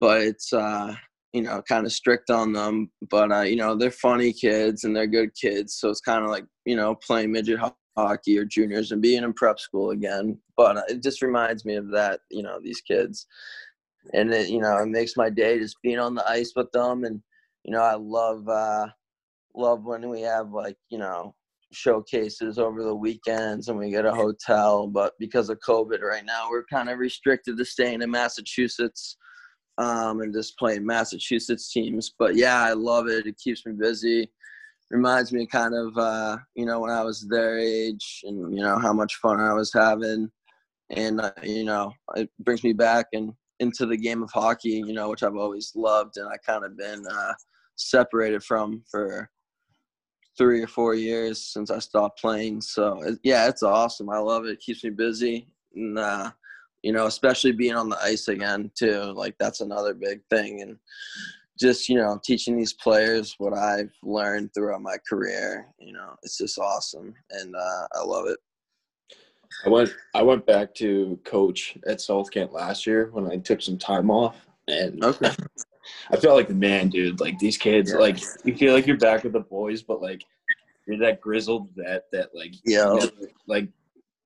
but 0.00 0.22
it's 0.22 0.52
uh 0.52 0.94
you 1.32 1.42
know, 1.42 1.62
kind 1.62 1.86
of 1.86 1.92
strict 1.92 2.30
on 2.30 2.52
them. 2.52 2.90
But 3.10 3.32
uh, 3.32 3.42
you 3.42 3.56
know, 3.56 3.76
they're 3.76 3.90
funny 3.90 4.32
kids 4.32 4.84
and 4.84 4.94
they're 4.94 5.06
good 5.06 5.30
kids, 5.34 5.74
so 5.74 5.88
it's 5.90 6.00
kind 6.00 6.24
of 6.24 6.30
like 6.30 6.44
you 6.64 6.76
know 6.76 6.94
playing 6.94 7.32
midget 7.32 7.60
hockey 7.96 8.38
or 8.38 8.44
juniors 8.44 8.92
and 8.92 9.02
being 9.02 9.22
in 9.22 9.32
prep 9.32 9.58
school 9.58 9.90
again. 9.90 10.38
But 10.56 10.78
uh, 10.78 10.82
it 10.88 11.02
just 11.02 11.22
reminds 11.22 11.64
me 11.64 11.74
of 11.74 11.90
that, 11.90 12.20
you 12.30 12.42
know, 12.42 12.58
these 12.62 12.80
kids, 12.80 13.26
and 14.14 14.32
it 14.32 14.48
you 14.48 14.60
know 14.60 14.76
it 14.78 14.86
makes 14.86 15.16
my 15.16 15.30
day 15.30 15.58
just 15.58 15.76
being 15.82 15.98
on 15.98 16.14
the 16.14 16.28
ice 16.28 16.52
with 16.56 16.70
them. 16.72 17.04
And 17.04 17.20
you 17.64 17.72
know, 17.72 17.82
I 17.82 17.94
love 17.94 18.48
uh, 18.48 18.86
love 19.54 19.84
when 19.84 20.08
we 20.08 20.22
have 20.22 20.50
like 20.52 20.76
you 20.90 20.98
know 20.98 21.34
showcases 21.72 22.58
over 22.58 22.82
the 22.82 22.94
weekends 22.94 23.68
and 23.68 23.78
we 23.78 23.90
get 23.90 24.04
a 24.04 24.12
hotel 24.12 24.88
but 24.88 25.12
because 25.20 25.48
of 25.48 25.58
covid 25.60 26.00
right 26.00 26.24
now 26.24 26.48
we're 26.50 26.64
kind 26.64 26.88
of 26.88 26.98
restricted 26.98 27.56
to 27.56 27.64
staying 27.64 28.02
in 28.02 28.10
massachusetts 28.10 29.16
um, 29.80 30.20
and 30.20 30.32
just 30.32 30.58
playing 30.58 30.84
Massachusetts 30.84 31.72
teams. 31.72 32.12
But 32.18 32.36
yeah, 32.36 32.62
I 32.62 32.74
love 32.74 33.08
it. 33.08 33.26
It 33.26 33.38
keeps 33.38 33.64
me 33.64 33.72
busy. 33.72 34.30
Reminds 34.90 35.32
me 35.32 35.46
kind 35.46 35.74
of 35.74 35.96
uh, 35.96 36.36
you 36.54 36.66
know 36.66 36.80
when 36.80 36.90
I 36.90 37.02
was 37.02 37.26
their 37.28 37.58
age 37.58 38.22
and 38.24 38.54
you 38.54 38.62
know 38.62 38.78
how 38.78 38.92
much 38.92 39.16
fun 39.16 39.40
I 39.40 39.52
was 39.52 39.72
having, 39.72 40.30
and 40.90 41.20
uh, 41.20 41.32
you 41.42 41.64
know 41.64 41.92
it 42.16 42.28
brings 42.40 42.64
me 42.64 42.72
back 42.72 43.06
and 43.12 43.32
into 43.60 43.86
the 43.86 43.96
game 43.96 44.22
of 44.22 44.30
hockey. 44.32 44.82
You 44.84 44.92
know 44.92 45.08
which 45.08 45.22
I've 45.22 45.36
always 45.36 45.72
loved 45.76 46.16
and 46.16 46.28
I 46.28 46.36
kind 46.44 46.64
of 46.64 46.76
been 46.76 47.04
uh, 47.06 47.32
separated 47.76 48.42
from 48.42 48.82
for 48.90 49.30
three 50.36 50.60
or 50.62 50.66
four 50.66 50.94
years 50.94 51.44
since 51.52 51.70
I 51.70 51.78
stopped 51.78 52.20
playing. 52.20 52.60
So 52.60 53.16
yeah, 53.22 53.48
it's 53.48 53.62
awesome. 53.62 54.10
I 54.10 54.18
love 54.18 54.44
it. 54.44 54.50
It 54.50 54.60
keeps 54.60 54.82
me 54.82 54.90
busy 54.90 55.46
and 55.74 55.98
uh, 55.98 56.32
you 56.82 56.92
know, 56.92 57.06
especially 57.06 57.52
being 57.52 57.74
on 57.74 57.88
the 57.88 57.98
ice 58.02 58.28
again 58.28 58.70
too. 58.74 59.12
Like 59.14 59.36
that's 59.38 59.60
another 59.60 59.94
big 59.94 60.20
thing, 60.30 60.62
and 60.62 60.76
just 61.58 61.88
you 61.88 61.96
know, 61.96 62.18
teaching 62.24 62.56
these 62.56 62.72
players 62.72 63.34
what 63.38 63.52
I've 63.52 63.92
learned 64.02 64.54
throughout 64.54 64.82
my 64.82 64.96
career. 65.08 65.68
You 65.78 65.92
know, 65.92 66.16
it's 66.22 66.38
just 66.38 66.58
awesome, 66.58 67.14
and 67.30 67.54
uh, 67.54 67.86
I 67.94 68.02
love 68.02 68.26
it. 68.26 68.38
I 69.66 69.68
went 69.68 69.94
I 70.14 70.22
went 70.22 70.46
back 70.46 70.74
to 70.76 71.18
coach 71.24 71.76
at 71.86 72.00
South 72.00 72.30
Kent 72.30 72.52
last 72.52 72.86
year 72.86 73.10
when 73.12 73.30
I 73.30 73.36
took 73.36 73.60
some 73.60 73.78
time 73.78 74.10
off, 74.10 74.36
and 74.68 75.04
okay. 75.04 75.30
I 76.10 76.16
felt 76.16 76.36
like 76.36 76.48
the 76.48 76.54
man, 76.54 76.88
dude. 76.88 77.20
Like 77.20 77.38
these 77.38 77.56
kids, 77.56 77.92
yeah. 77.92 77.98
like 77.98 78.20
you 78.44 78.56
feel 78.56 78.72
like 78.72 78.86
you're 78.86 78.96
back 78.96 79.24
with 79.24 79.32
the 79.32 79.40
boys, 79.40 79.82
but 79.82 80.00
like 80.00 80.22
you're 80.86 80.98
that 80.98 81.20
grizzled 81.20 81.68
vet 81.74 82.04
that 82.12 82.30
like 82.34 82.54
yeah, 82.64 82.84
never, 82.84 83.12
like 83.46 83.68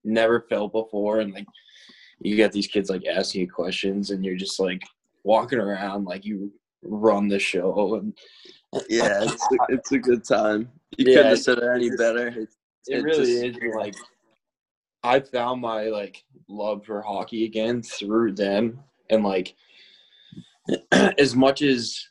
never 0.05 0.41
felt 0.43 0.73
before, 0.73 1.21
and 1.21 1.33
like 1.33 1.47
you 2.21 2.37
got 2.37 2.53
these 2.53 2.67
kids 2.67 2.91
like 2.91 3.05
asking 3.07 3.43
you 3.43 3.51
questions 3.51 4.11
and 4.11 4.25
you're 4.25 4.37
just 4.37 4.61
like 4.61 4.83
walking 5.25 5.59
around 5.59 6.05
like 6.05 6.25
you 6.25 6.53
run 6.83 7.29
the 7.29 7.39
show 7.39 7.95
and 7.95 8.17
yeah 8.89 9.23
it's 9.23 9.43
a, 9.53 9.57
it's 9.69 9.93
a 9.93 9.99
good 9.99 10.25
time. 10.25 10.71
You 10.97 11.07
yeah, 11.09 11.17
couldn't 11.17 11.31
have 11.31 11.41
said 11.41 11.59
it 11.59 11.71
any 11.75 11.91
better. 11.97 12.29
It, 12.29 12.49
it, 12.87 12.99
it 12.99 13.03
really 13.03 13.51
just, 13.51 13.59
is 13.63 13.75
like 13.77 13.95
i 15.03 15.21
found 15.21 15.61
my 15.61 15.85
like 15.85 16.25
love 16.49 16.85
for 16.85 17.01
hockey 17.03 17.45
again 17.45 17.83
through 17.83 18.33
them 18.33 18.81
and 19.11 19.25
like 19.25 19.55
as 21.19 21.35
much 21.35 21.63
as 21.63 22.09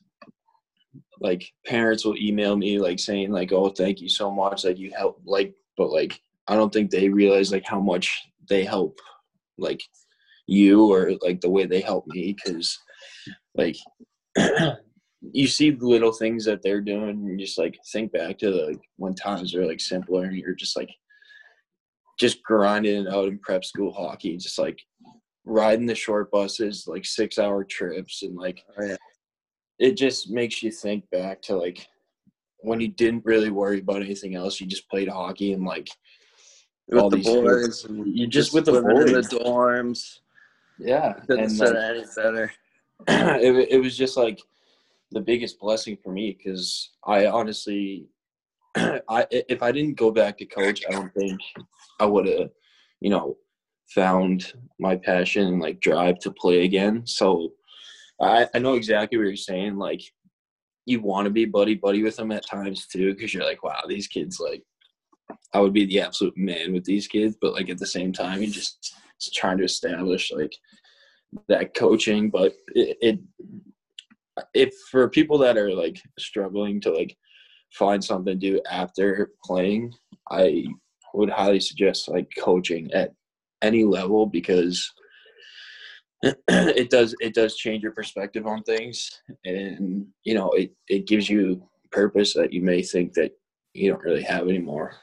like 1.20 1.52
parents 1.66 2.06
will 2.06 2.18
email 2.18 2.56
me 2.56 2.80
like 2.80 3.00
saying 3.00 3.32
like 3.32 3.52
oh 3.52 3.70
thank 3.70 4.02
you 4.02 4.10
so 4.10 4.32
much 4.32 4.64
like 4.64 4.78
you 4.78 4.92
help 4.96 5.20
like 5.26 5.54
but 5.78 5.90
like 5.90 6.22
i 6.48 6.56
don't 6.56 6.74
think 6.74 6.90
they 6.90 7.10
realize 7.10 7.52
like 7.52 7.66
how 7.66 7.80
much 7.80 8.22
they 8.50 8.64
help 8.64 9.00
like 9.58 9.82
you 10.48 10.92
or 10.92 11.14
like 11.22 11.42
the 11.42 11.50
way 11.50 11.66
they 11.66 11.82
help 11.82 12.06
me 12.08 12.36
because 12.44 12.78
like 13.56 13.78
you 15.32 15.48
see 15.48 15.70
the 15.70 15.86
little 15.86 16.12
things 16.12 16.44
that 16.46 16.62
they're 16.62 16.82
doing 16.82 17.10
and 17.10 17.40
just 17.40 17.58
like 17.58 17.78
think 17.92 18.12
back 18.12 18.38
to 18.38 18.52
the 18.52 18.66
like, 18.68 18.82
when 18.98 19.14
times 19.14 19.56
are 19.56 19.66
like 19.66 19.80
simpler 19.80 20.26
and 20.26 20.36
you're 20.36 20.56
just 20.56 20.76
like 20.76 20.90
just 22.20 22.44
grinding 22.44 23.08
out 23.08 23.28
in 23.28 23.40
prep 23.40 23.64
school 23.64 23.92
hockey 23.92 24.38
just 24.38 24.60
like 24.60 24.80
riding 25.46 25.86
the 25.86 25.96
short 25.96 26.30
buses 26.32 26.86
like 26.88 27.06
six 27.06 27.40
hour 27.40 27.64
trips 27.64 28.24
and 28.24 28.36
like 28.36 28.64
oh, 28.78 28.86
yeah. 28.86 28.96
it 29.80 29.98
just 29.98 30.30
makes 30.30 30.62
you 30.62 30.72
think 30.72 31.04
back 31.12 31.42
to 31.42 31.56
like 31.56 31.86
when 32.60 32.80
you 32.80 32.88
didn't 32.88 33.26
really 33.26 33.50
worry 33.50 33.80
about 33.80 34.02
anything 34.02 34.36
else 34.36 34.60
you 34.60 34.68
just 34.68 34.90
played 34.90 35.08
hockey 35.08 35.54
and 35.54 35.66
like 35.66 35.90
with 36.88 37.12
the 37.12 37.18
boys. 37.18 37.86
You 37.90 38.28
just, 38.28 38.52
just 38.52 38.54
with 38.54 38.66
the 38.66 38.82
boys. 38.82 39.10
in 39.10 39.14
the 39.14 39.22
dorms. 39.22 40.20
Yeah, 40.78 41.14
couldn't 41.14 41.46
and 41.46 41.52
said 41.52 41.76
uh, 41.76 41.80
any 41.80 42.04
better. 42.16 42.52
it 43.08 43.70
it 43.72 43.78
was 43.80 43.98
just 43.98 44.18
like 44.18 44.42
the 45.12 45.22
biggest 45.22 45.60
blessing 45.60 45.98
for 46.04 46.12
me 46.12 46.36
because 46.38 46.92
I 47.06 47.28
honestly, 47.28 48.08
I 48.76 49.28
if 49.32 49.62
I 49.62 49.72
didn't 49.72 49.98
go 49.98 50.12
back 50.12 50.38
to 50.38 50.46
coach, 50.46 50.84
I 50.88 50.92
don't 50.92 51.14
think 51.14 51.40
I 52.00 52.06
would 52.06 52.28
have, 52.28 52.50
you 53.00 53.10
know, 53.10 53.38
found 53.88 54.54
my 54.80 54.96
passion 54.96 55.48
and 55.48 55.60
like 55.60 55.80
drive 55.80 56.20
to 56.20 56.32
play 56.32 56.66
again. 56.66 57.06
So 57.06 57.54
I 58.22 58.48
I 58.54 58.60
know 58.60 58.74
exactly 58.74 59.18
what 59.18 59.28
you're 59.28 59.36
saying. 59.36 59.78
Like 59.78 60.02
you 60.86 61.02
want 61.02 61.26
to 61.26 61.32
be 61.32 61.46
buddy 61.46 61.76
buddy 61.76 62.04
with 62.04 62.18
them 62.18 62.32
at 62.32 62.46
times 62.46 62.88
too 62.88 63.14
because 63.14 63.34
you're 63.34 63.46
like, 63.46 63.64
wow, 63.64 63.82
these 63.88 64.08
kids 64.08 64.40
like 64.40 64.64
I 65.54 65.60
would 65.60 65.74
be 65.74 65.86
the 65.86 66.02
absolute 66.02 66.36
man 66.38 66.74
with 66.74 66.84
these 66.84 67.08
kids, 67.08 67.36
but 67.40 67.54
like 67.54 67.70
at 67.70 67.78
the 67.78 67.86
same 67.86 68.12
time, 68.12 68.42
you 68.42 68.48
just 68.48 68.96
trying 69.34 69.58
to 69.58 69.64
establish 69.64 70.32
like 70.32 70.54
that 71.48 71.74
coaching. 71.74 72.30
But 72.30 72.54
it, 72.70 72.98
it 73.02 73.20
if 74.54 74.74
for 74.90 75.08
people 75.10 75.38
that 75.40 75.58
are 75.58 75.74
like 75.74 76.02
struggling 76.18 76.82
to 76.82 76.92
like 76.92 77.16
find 77.72 78.04
something 78.04 78.40
to 78.40 78.52
do 78.52 78.62
after 78.70 79.32
playing, 79.44 79.94
I 80.32 80.66
would 81.14 81.30
highly 81.30 81.60
suggest 81.60 82.10
like 82.10 82.28
coaching 82.38 82.92
at 82.94 83.14
any 83.62 83.84
level 83.84 84.26
because 84.26 84.92
it 86.24 86.90
does 86.90 87.16
it 87.20 87.34
does 87.34 87.56
change 87.56 87.84
your 87.84 87.92
perspective 87.92 88.48
on 88.48 88.64
things 88.64 89.22
and 89.46 90.08
you 90.24 90.34
know 90.34 90.52
it, 90.52 90.72
it 90.88 91.06
gives 91.06 91.30
you 91.30 91.62
purpose 91.92 92.34
that 92.34 92.54
you 92.54 92.62
may 92.62 92.82
think 92.82 93.14
that 93.14 93.32
you 93.74 93.92
don't 93.92 94.04
really 94.04 94.24
have 94.24 94.48
anymore 94.48 94.96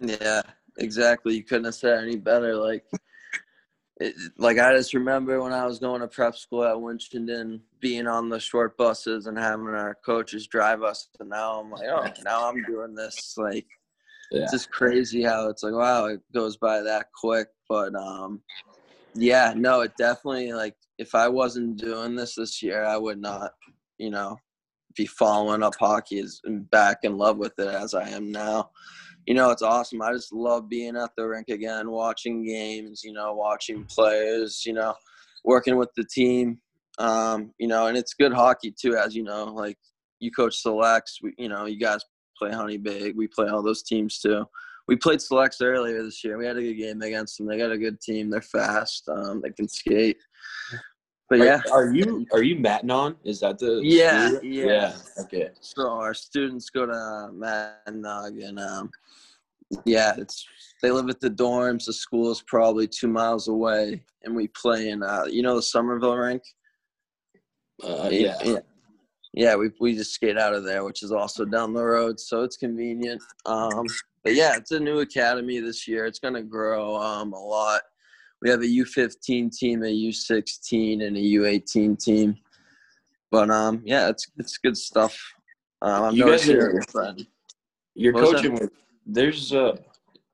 yeah, 0.00 0.42
exactly. 0.78 1.34
You 1.34 1.44
couldn't 1.44 1.66
have 1.66 1.74
said 1.74 2.02
any 2.02 2.16
better. 2.16 2.54
Like, 2.54 2.84
it, 4.00 4.14
like 4.36 4.58
I 4.58 4.74
just 4.74 4.94
remember 4.94 5.42
when 5.42 5.52
I 5.52 5.66
was 5.66 5.78
going 5.78 6.00
to 6.00 6.08
prep 6.08 6.36
school 6.36 6.64
at 6.64 6.76
Winchendon, 6.76 7.60
being 7.80 8.06
on 8.06 8.28
the 8.28 8.40
short 8.40 8.76
buses 8.76 9.26
and 9.26 9.38
having 9.38 9.66
our 9.66 9.96
coaches 10.04 10.46
drive 10.46 10.82
us. 10.82 11.08
And 11.20 11.30
now 11.30 11.60
I'm 11.60 11.70
like, 11.70 11.88
oh, 11.88 12.06
now 12.24 12.48
I'm 12.48 12.62
doing 12.64 12.94
this. 12.94 13.34
Like, 13.36 13.66
yeah. 14.30 14.42
it's 14.42 14.52
just 14.52 14.70
crazy 14.70 15.22
how 15.22 15.48
it's 15.48 15.62
like, 15.62 15.74
wow, 15.74 16.06
it 16.06 16.20
goes 16.32 16.56
by 16.56 16.80
that 16.82 17.06
quick. 17.18 17.48
But 17.68 17.94
um, 17.94 18.42
yeah, 19.14 19.52
no, 19.56 19.80
it 19.80 19.92
definitely 19.98 20.52
like 20.52 20.76
if 20.98 21.14
I 21.14 21.28
wasn't 21.28 21.76
doing 21.76 22.14
this 22.14 22.34
this 22.34 22.62
year, 22.62 22.84
I 22.84 22.96
would 22.96 23.20
not, 23.20 23.52
you 23.98 24.10
know, 24.10 24.36
be 24.96 25.06
following 25.06 25.62
up 25.62 25.74
hockey 25.78 26.18
as 26.18 26.40
back 26.70 26.98
in 27.02 27.16
love 27.16 27.38
with 27.38 27.58
it 27.58 27.68
as 27.68 27.94
I 27.94 28.08
am 28.10 28.30
now 28.30 28.70
you 29.28 29.34
know, 29.34 29.50
it's 29.50 29.60
awesome. 29.60 30.00
I 30.00 30.10
just 30.14 30.32
love 30.32 30.70
being 30.70 30.96
at 30.96 31.10
the 31.14 31.28
rink 31.28 31.50
again, 31.50 31.90
watching 31.90 32.46
games, 32.46 33.04
you 33.04 33.12
know, 33.12 33.34
watching 33.34 33.84
players, 33.84 34.64
you 34.64 34.72
know, 34.72 34.94
working 35.44 35.76
with 35.76 35.90
the 35.94 36.04
team. 36.04 36.58
Um, 36.98 37.52
you 37.58 37.68
know, 37.68 37.88
and 37.88 37.96
it's 37.98 38.14
good 38.14 38.32
hockey 38.32 38.70
too, 38.72 38.96
as 38.96 39.14
you 39.14 39.22
know. 39.22 39.44
Like 39.44 39.76
you 40.18 40.30
coach 40.30 40.56
selects, 40.56 41.18
we, 41.22 41.34
you 41.36 41.50
know, 41.50 41.66
you 41.66 41.78
guys 41.78 42.00
play 42.38 42.50
Honeybaked. 42.52 43.16
We 43.16 43.26
play 43.26 43.48
all 43.48 43.62
those 43.62 43.82
teams 43.82 44.18
too. 44.18 44.46
We 44.86 44.96
played 44.96 45.20
selects 45.20 45.60
earlier 45.60 46.02
this 46.02 46.24
year. 46.24 46.38
We 46.38 46.46
had 46.46 46.56
a 46.56 46.62
good 46.62 46.78
game 46.78 47.02
against 47.02 47.36
them. 47.36 47.48
They 47.48 47.58
got 47.58 47.70
a 47.70 47.76
good 47.76 48.00
team. 48.00 48.30
They're 48.30 48.40
fast. 48.40 49.10
Um, 49.10 49.42
they 49.42 49.50
can 49.50 49.68
skate. 49.68 50.16
But 51.28 51.40
Are- 51.40 51.44
yeah, 51.44 51.60
Are, 51.72 51.92
you 51.92 52.26
are 52.32 52.42
you 52.42 52.56
Matignon? 52.56 53.16
Is 53.24 53.40
that 53.40 53.58
the 53.58 53.80
Yeah, 53.82 54.28
school? 54.28 54.40
yeah. 54.42 54.92
Okay. 55.18 55.50
so 55.60 55.90
our 55.90 56.14
students 56.14 56.70
go 56.70 56.86
to 56.86 57.30
Matignon 57.32 58.48
and 58.48 58.58
um, 58.58 58.90
yeah, 59.84 60.14
it's 60.16 60.46
they 60.82 60.90
live 60.90 61.10
at 61.10 61.20
the 61.20 61.30
dorms. 61.30 61.84
The 61.84 61.92
school 61.92 62.30
is 62.30 62.42
probably 62.46 62.86
two 62.86 63.08
miles 63.08 63.48
away, 63.48 64.02
and 64.22 64.34
we 64.34 64.48
play 64.48 64.88
in 64.88 65.02
uh, 65.02 65.24
you 65.28 65.42
know 65.42 65.56
the 65.56 65.62
Somerville 65.62 66.16
rink. 66.16 66.42
Uh, 67.84 68.08
yeah. 68.10 68.36
yeah, 68.42 68.58
yeah. 69.34 69.56
We 69.56 69.70
we 69.80 69.94
just 69.94 70.14
skate 70.14 70.38
out 70.38 70.54
of 70.54 70.64
there, 70.64 70.84
which 70.84 71.02
is 71.02 71.12
also 71.12 71.44
down 71.44 71.74
the 71.74 71.84
road, 71.84 72.18
so 72.18 72.42
it's 72.42 72.56
convenient. 72.56 73.22
Um, 73.44 73.84
but 74.24 74.34
yeah, 74.34 74.56
it's 74.56 74.70
a 74.70 74.80
new 74.80 75.00
academy 75.00 75.60
this 75.60 75.86
year. 75.86 76.06
It's 76.06 76.18
gonna 76.18 76.42
grow 76.42 76.96
um, 76.96 77.34
a 77.34 77.38
lot. 77.38 77.82
We 78.42 78.50
have 78.50 78.60
a 78.60 78.66
U15 78.66 79.56
team, 79.56 79.82
a 79.82 79.86
U16, 79.86 81.04
and 81.04 81.16
a 81.16 81.20
U18 81.20 81.98
team. 81.98 82.36
But 83.30 83.50
um, 83.50 83.82
yeah, 83.84 84.08
it's 84.08 84.26
it's 84.38 84.56
good 84.58 84.76
stuff. 84.76 85.16
Um, 85.82 86.04
I'm 86.04 86.14
You 86.14 86.26
guys 86.26 86.48
are 86.48 86.72
your 86.72 86.82
friend. 86.82 87.26
You're 87.94 88.12
What 88.12 88.24
coaching 88.36 88.54
with. 88.54 88.70
There's 89.06 89.52
uh, 89.52 89.76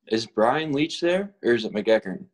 is 0.09 0.27
Brian 0.27 0.73
Leach 0.73 1.01
there 1.01 1.35
or 1.43 1.55
is 1.55 1.65
it 1.65 1.73
McEachern? 1.73 2.25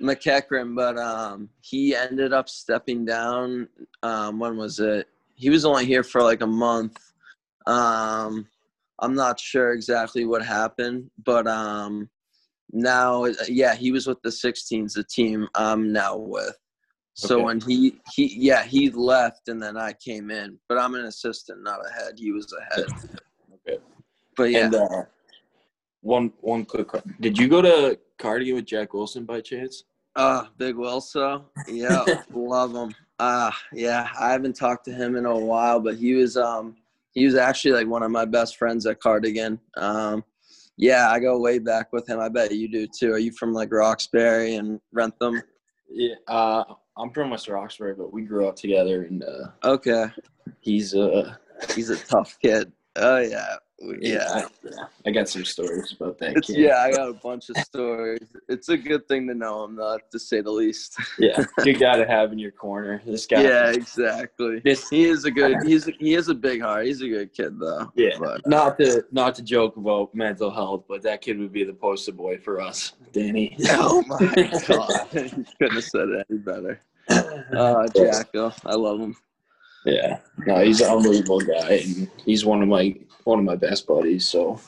McEachern, 0.00 0.76
but 0.76 0.98
um, 0.98 1.48
he 1.60 1.94
ended 1.94 2.32
up 2.32 2.48
stepping 2.48 3.04
down. 3.04 3.68
Um, 4.02 4.38
when 4.38 4.56
was 4.56 4.78
it? 4.78 5.08
He 5.34 5.50
was 5.50 5.64
only 5.64 5.86
here 5.86 6.02
for 6.02 6.22
like 6.22 6.42
a 6.42 6.46
month. 6.46 6.98
Um, 7.66 8.46
I'm 9.00 9.14
not 9.14 9.38
sure 9.38 9.72
exactly 9.72 10.24
what 10.24 10.44
happened, 10.44 11.10
but 11.24 11.46
um, 11.46 12.08
now, 12.72 13.26
yeah, 13.48 13.74
he 13.74 13.92
was 13.92 14.06
with 14.06 14.20
the 14.22 14.30
16s, 14.30 14.94
the 14.94 15.04
team 15.04 15.48
I'm 15.54 15.92
now 15.92 16.16
with. 16.16 16.56
So 17.14 17.36
Okay. 17.36 17.44
when 17.44 17.60
he 17.60 17.98
he 18.14 18.36
yeah 18.38 18.62
he 18.62 18.90
left 18.90 19.48
and 19.48 19.62
then 19.62 19.78
I 19.78 19.94
came 19.94 20.30
in, 20.30 20.58
but 20.68 20.76
I'm 20.76 20.94
an 20.94 21.06
assistant, 21.06 21.62
not 21.62 21.80
a 21.86 21.90
head. 21.90 22.14
He 22.18 22.30
was 22.30 22.52
a 22.52 22.74
head. 22.74 22.86
Okay. 23.54 23.78
But 24.36 24.50
yeah, 24.50 24.64
And 24.66 24.74
uh, 24.74 25.02
one 26.02 26.30
one 26.42 26.66
quick. 26.66 26.88
Did 27.20 27.38
you 27.38 27.48
go 27.48 27.62
to 27.62 27.98
Cardigan 28.18 28.56
with 28.56 28.66
Jack 28.66 28.92
Wilson 28.92 29.24
by 29.24 29.40
chance? 29.40 29.84
Uh, 30.14 30.44
Big 30.58 30.74
Wilso. 30.74 31.44
Yeah, 31.66 32.04
love 32.34 32.74
him. 32.74 32.94
Uh 33.18 33.50
yeah, 33.72 34.08
I 34.20 34.30
haven't 34.32 34.56
talked 34.56 34.84
to 34.84 34.92
him 34.92 35.16
in 35.16 35.24
a 35.24 35.34
while, 35.38 35.80
but 35.80 35.96
he 35.96 36.12
was 36.14 36.36
um 36.36 36.76
he 37.12 37.24
was 37.24 37.34
actually 37.34 37.72
like 37.72 37.86
one 37.86 38.02
of 38.02 38.10
my 38.10 38.26
best 38.26 38.58
friends 38.58 38.84
at 38.84 39.00
Cardigan. 39.00 39.58
Um 39.78 40.22
yeah, 40.76 41.10
I 41.10 41.18
go 41.20 41.38
way 41.38 41.58
back 41.58 41.92
with 41.92 42.08
him. 42.08 42.20
I 42.20 42.28
bet 42.28 42.52
you 42.52 42.68
do 42.68 42.86
too. 42.86 43.12
Are 43.12 43.18
you 43.18 43.32
from 43.32 43.52
like 43.52 43.72
Roxbury 43.72 44.56
and 44.56 44.80
Wrentham? 44.92 45.40
Yeah. 45.90 46.14
Uh, 46.28 46.64
I'm 46.96 47.10
from 47.12 47.30
West 47.30 47.48
Roxbury, 47.48 47.94
but 47.94 48.12
we 48.12 48.22
grew 48.22 48.48
up 48.48 48.56
together, 48.56 49.02
and 49.04 49.22
uh, 49.22 49.48
Okay. 49.64 50.06
he's 50.60 50.94
uh, 50.94 51.34
He's 51.74 51.90
a 51.90 51.96
tough 51.96 52.36
kid. 52.42 52.72
Oh 52.96 53.18
yeah. 53.18 53.56
Yeah. 53.78 54.26
I, 54.28 54.84
I 55.06 55.10
got 55.10 55.28
some 55.28 55.44
stories 55.44 55.92
about 55.92 56.18
that. 56.18 56.48
Yeah, 56.48 56.78
I 56.78 56.90
got 56.90 57.08
a 57.08 57.12
bunch 57.12 57.50
of 57.50 57.58
stories. 57.58 58.20
It's 58.48 58.68
a 58.70 58.76
good 58.76 59.06
thing 59.06 59.26
to 59.28 59.34
know 59.34 59.64
him, 59.64 59.76
though, 59.76 59.98
to 60.10 60.18
say 60.18 60.40
the 60.40 60.50
least. 60.50 60.96
yeah. 61.18 61.44
You 61.64 61.78
got 61.78 61.96
to 61.96 62.06
have 62.06 62.32
in 62.32 62.38
your 62.38 62.52
corner. 62.52 63.02
This 63.04 63.26
guy. 63.26 63.42
Yeah, 63.42 63.70
exactly. 63.70 64.60
This 64.64 64.88
He 64.88 65.04
is 65.04 65.24
a 65.24 65.30
good. 65.30 65.62
He's 65.64 65.84
he 65.98 66.14
is 66.14 66.28
a 66.28 66.34
big 66.34 66.62
heart. 66.62 66.86
He's 66.86 67.02
a 67.02 67.08
good 67.08 67.32
kid, 67.34 67.58
though. 67.58 67.92
Yeah, 67.94 68.16
But, 68.18 68.46
not 68.46 68.78
to 68.78 69.04
not 69.12 69.34
to 69.36 69.42
joke 69.42 69.76
about 69.76 70.14
mental 70.14 70.50
health, 70.50 70.84
but 70.88 71.02
that 71.02 71.20
kid 71.20 71.38
would 71.38 71.52
be 71.52 71.64
the 71.64 71.74
poster 71.74 72.12
boy 72.12 72.38
for 72.38 72.60
us, 72.60 72.92
Danny. 73.12 73.56
Oh 73.68 74.02
my 74.06 74.18
god! 74.66 75.08
couldn't 75.10 75.74
have 75.74 75.84
said 75.84 76.08
it 76.08 76.26
any 76.30 76.38
better. 76.38 76.80
Uh, 77.08 77.86
Jacko, 77.94 78.52
I 78.64 78.74
love 78.74 79.00
him. 79.00 79.16
Yeah, 79.86 80.18
no, 80.46 80.64
he's 80.64 80.80
an 80.80 80.90
unbelievable 80.90 81.40
guy, 81.40 81.84
and 81.86 82.10
he's 82.24 82.44
one 82.44 82.60
of 82.60 82.68
my 82.68 82.96
one 83.22 83.38
of 83.38 83.44
my 83.44 83.54
best 83.54 83.86
buddies. 83.86 84.26
So 84.26 84.60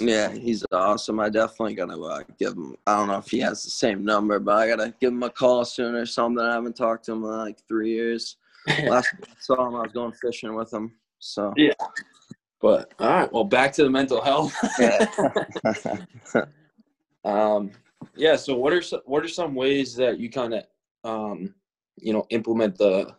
Yeah, 0.00 0.32
he's 0.32 0.64
awesome. 0.72 1.20
I 1.20 1.28
definitely 1.28 1.74
gotta 1.74 1.96
uh, 1.96 2.22
give 2.36 2.54
him. 2.54 2.74
I 2.84 2.96
don't 2.96 3.08
know 3.08 3.18
if 3.18 3.28
he 3.28 3.38
has 3.40 3.62
the 3.62 3.70
same 3.70 4.04
number, 4.04 4.40
but 4.40 4.56
I 4.56 4.68
gotta 4.68 4.92
give 5.00 5.12
him 5.12 5.22
a 5.22 5.30
call 5.30 5.64
soon 5.64 5.94
or 5.94 6.04
something. 6.04 6.44
I 6.44 6.54
haven't 6.54 6.76
talked 6.76 7.04
to 7.04 7.12
him 7.12 7.24
in 7.24 7.30
like 7.30 7.60
three 7.68 7.90
years. 7.90 8.38
Last 8.88 9.10
time 9.10 9.20
I 9.22 9.34
saw 9.38 9.68
him, 9.68 9.76
I 9.76 9.82
was 9.82 9.92
going 9.92 10.12
fishing 10.12 10.54
with 10.54 10.72
him. 10.72 10.92
So 11.20 11.54
yeah. 11.56 11.72
But 12.60 12.92
all 12.98 13.08
right, 13.08 13.32
well, 13.32 13.44
back 13.44 13.72
to 13.74 13.84
the 13.84 13.90
mental 13.90 14.20
health. 14.20 14.52
yeah, 14.80 15.06
um, 17.24 17.70
yeah. 18.16 18.34
So 18.34 18.56
what 18.56 18.72
are 18.72 18.82
some, 18.82 19.00
what 19.06 19.24
are 19.24 19.28
some 19.28 19.54
ways 19.54 19.94
that 19.94 20.18
you 20.18 20.28
kind 20.28 20.54
of 20.54 20.64
um, 21.04 21.54
you 21.98 22.12
know 22.12 22.26
implement 22.30 22.76
the 22.76 23.14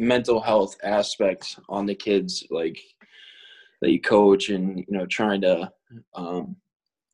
mental 0.00 0.40
health 0.40 0.76
aspect 0.82 1.58
on 1.68 1.84
the 1.86 1.94
kids, 1.94 2.46
like 2.50 2.80
that 3.82 3.90
you 3.90 4.00
coach, 4.00 4.48
and 4.48 4.78
you 4.78 4.86
know 4.88 5.06
trying 5.06 5.42
to 5.42 5.70
um, 6.14 6.56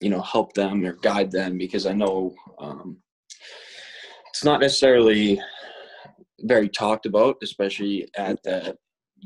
you 0.01 0.09
know 0.09 0.23
help 0.23 0.55
them 0.55 0.85
or 0.85 0.93
guide 0.93 1.31
them 1.31 1.59
because 1.59 1.85
I 1.85 1.93
know 1.93 2.35
um, 2.59 2.99
it's 4.29 4.45
not 4.45 4.61
necessarily 4.61 5.41
very 6.43 6.69
talked 6.69 7.07
about, 7.07 7.37
especially 7.43 8.09
at 8.17 8.43
that 8.45 8.77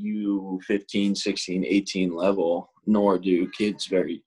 U15, 0.01 1.17
16, 1.17 1.65
18 1.65 2.15
level, 2.15 2.71
nor 2.85 3.19
do 3.19 3.49
kids 3.51 3.85
very 3.85 4.23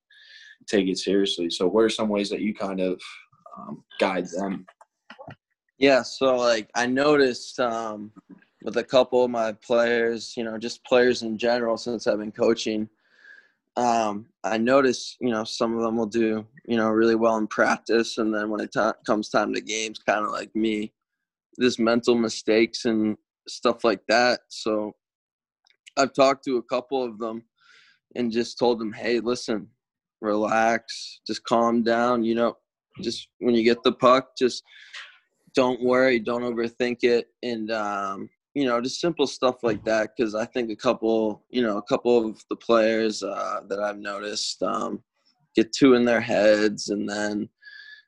take 0.69 0.89
it 0.89 0.99
seriously. 0.99 1.51
So, 1.51 1.67
what 1.67 1.85
are 1.85 1.91
some 1.91 2.09
ways 2.09 2.31
that 2.31 2.41
you 2.41 2.55
kind 2.55 2.81
of 2.81 3.01
um, 3.59 3.83
guide 3.99 4.27
them? 4.29 4.67
yeah. 5.79 6.03
So 6.03 6.37
like, 6.37 6.71
I 6.75 6.87
noticed 6.87 7.59
um, 7.61 8.13
with 8.65 8.79
a 8.79 8.83
couple 8.83 9.23
of 9.23 9.31
my 9.31 9.53
players, 9.53 10.35
you 10.37 10.43
know, 10.43 10.57
just 10.57 10.85
players 10.85 11.23
in 11.23 11.37
general, 11.37 11.77
since 11.77 12.07
I've 12.07 12.19
been 12.19 12.33
coaching. 12.33 12.89
Um, 13.77 14.27
I 14.43 14.57
notice, 14.57 15.17
you 15.21 15.31
know, 15.31 15.45
some 15.45 15.77
of 15.77 15.83
them 15.83 15.97
will 15.97 16.07
do, 16.07 16.47
you 16.67 16.79
know, 16.79 16.89
really 16.89 17.15
well 17.15 17.37
in 17.37 17.47
practice, 17.47 18.19
and 18.19 18.35
then 18.35 18.49
when 18.49 18.61
it 18.61 18.73
ti 18.73 18.91
comes 19.07 19.29
time 19.29 19.53
to 19.53 19.61
games, 19.61 19.99
kind 19.99 20.25
of 20.25 20.33
like 20.33 20.55
me, 20.57 20.93
this 21.59 21.79
mental 21.79 22.15
mistakes 22.15 22.87
and 22.87 23.17
stuff 23.47 23.85
like 23.85 24.01
that. 24.09 24.41
So 24.49 24.95
I've 25.99 26.15
talked 26.15 26.45
to 26.45 26.57
a 26.57 26.63
couple 26.63 27.05
of 27.05 27.19
them 27.19 27.45
and 28.17 28.33
just 28.33 28.59
told 28.59 28.79
them, 28.79 28.93
hey, 28.93 29.21
listen, 29.21 29.69
relax, 30.23 31.21
just 31.27 31.45
calm 31.45 31.83
down. 31.83 32.25
You 32.25 32.35
know, 32.37 32.57
just 33.03 33.29
when 33.41 33.55
you 33.55 33.63
get 33.63 33.83
the 33.83 33.93
puck, 33.93 34.31
just 34.39 34.63
don't 35.55 35.83
worry, 35.83 36.19
don't 36.19 36.43
overthink 36.43 36.99
it, 37.03 37.27
and 37.43 37.71
um, 37.71 38.31
you 38.55 38.65
know, 38.67 38.81
just 38.81 39.01
simple 39.01 39.27
stuff 39.27 39.57
like 39.63 39.85
that. 39.85 40.11
Because 40.17 40.35
I 40.35 40.45
think 40.47 40.71
a 40.71 40.77
couple, 40.77 41.45
you 41.51 41.63
know, 41.63 41.79
a 41.79 41.83
couple 41.83 42.29
of 42.29 42.43
the 42.49 42.57
players 42.57 43.23
uh, 43.23 43.61
that 43.69 43.81
I've 43.81 43.99
noticed 43.99 44.63
um, 44.63 45.03
get 45.55 45.73
two 45.73 45.95
in 45.95 46.05
their 46.05 46.21
heads, 46.21 46.89
and 46.89 47.09
then 47.09 47.49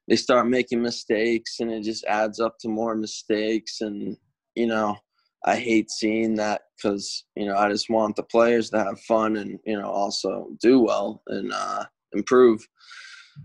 they 0.08 0.16
start 0.16 0.46
making 0.46 0.82
mistakes, 0.82 1.60
and 1.60 1.70
it 1.70 1.82
just 1.82 2.04
adds 2.04 2.40
up 2.40 2.58
to 2.60 2.68
more 2.68 2.94
mistakes. 2.94 3.80
And 3.80 4.16
you 4.54 4.66
know, 4.66 4.96
I 5.44 5.56
hate 5.56 5.90
seeing 5.90 6.34
that 6.36 6.62
because 6.76 7.24
you 7.34 7.46
know 7.46 7.56
I 7.56 7.68
just 7.68 7.90
want 7.90 8.16
the 8.16 8.22
players 8.22 8.70
to 8.70 8.78
have 8.78 9.00
fun 9.00 9.36
and 9.36 9.58
you 9.66 9.78
know 9.78 9.90
also 9.90 10.48
do 10.60 10.80
well 10.80 11.22
and 11.26 11.52
uh, 11.52 11.84
improve. 12.12 12.66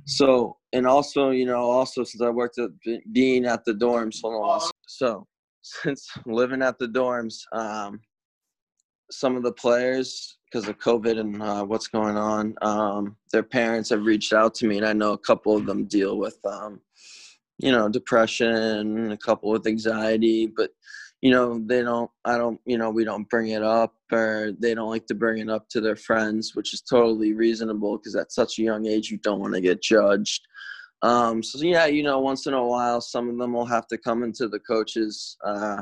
So 0.06 0.58
and 0.74 0.88
also 0.88 1.32
you 1.32 1.46
know 1.46 1.62
also 1.62 2.04
since 2.04 2.22
I 2.22 2.30
worked 2.30 2.60
at 2.60 2.70
being 3.12 3.46
at 3.46 3.66
the 3.66 3.74
dorms, 3.74 4.18
one. 4.22 4.70
So 4.88 5.28
since 5.62 6.10
living 6.26 6.62
at 6.62 6.78
the 6.80 6.88
dorms, 6.88 7.42
um, 7.54 8.02
some 9.10 9.36
of 9.36 9.44
the 9.44 9.52
players 9.52 10.38
because 10.46 10.68
of 10.68 10.78
COVID 10.80 11.20
and 11.20 11.42
uh, 11.42 11.64
what's 11.64 11.88
going 11.88 12.18
on, 12.18 12.56
um, 12.62 13.16
their 13.32 13.44
parents 13.44 13.90
have 13.90 14.06
reached 14.06 14.34
out 14.34 14.54
to 14.56 14.68
me, 14.68 14.78
and 14.78 14.86
I 14.86 14.94
know 14.94 15.14
a 15.14 15.18
couple 15.18 15.56
of 15.56 15.66
them 15.66 15.86
deal 15.86 16.18
with 16.18 16.38
um, 16.46 16.82
you 17.60 17.72
know 17.72 17.90
depression, 17.90 19.12
a 19.12 19.18
couple 19.18 19.52
with 19.52 19.68
anxiety, 19.68 20.48
but 20.48 20.72
you 21.22 21.30
know 21.30 21.62
they 21.66 21.82
don't 21.82 22.10
i 22.26 22.38
don't 22.38 22.60
you 22.66 22.78
know 22.78 22.90
we 22.90 23.04
don't 23.04 23.30
bring 23.30 23.50
it 23.50 23.64
up 23.64 23.94
or 24.12 24.52
they 24.60 24.74
don't 24.74 24.90
like 24.90 25.06
to 25.06 25.16
bring 25.16 25.40
it 25.40 25.50
up 25.50 25.70
to 25.70 25.80
their 25.80 25.96
friends 25.96 26.56
which 26.56 26.74
is 26.74 26.82
totally 26.82 27.34
reasonable 27.34 27.98
because 27.98 28.16
at 28.16 28.32
such 28.32 28.58
a 28.58 28.64
young 28.64 28.88
age 28.88 29.10
you 29.10 29.18
don't 29.20 29.40
want 29.40 29.54
to 29.54 29.62
get 29.62 29.82
judged 29.82 30.42
um, 31.04 31.42
so 31.44 31.60
yeah 31.62 31.86
you 31.86 32.04
know 32.04 32.20
once 32.20 32.48
in 32.48 32.54
a 32.54 32.64
while 32.66 33.02
some 33.02 33.30
of 33.30 33.38
them 33.38 33.54
will 33.54 33.66
have 33.66 33.88
to 33.88 33.98
come 33.98 34.24
into 34.24 34.48
the 34.48 34.60
coaches 34.60 35.38
uh, 35.46 35.82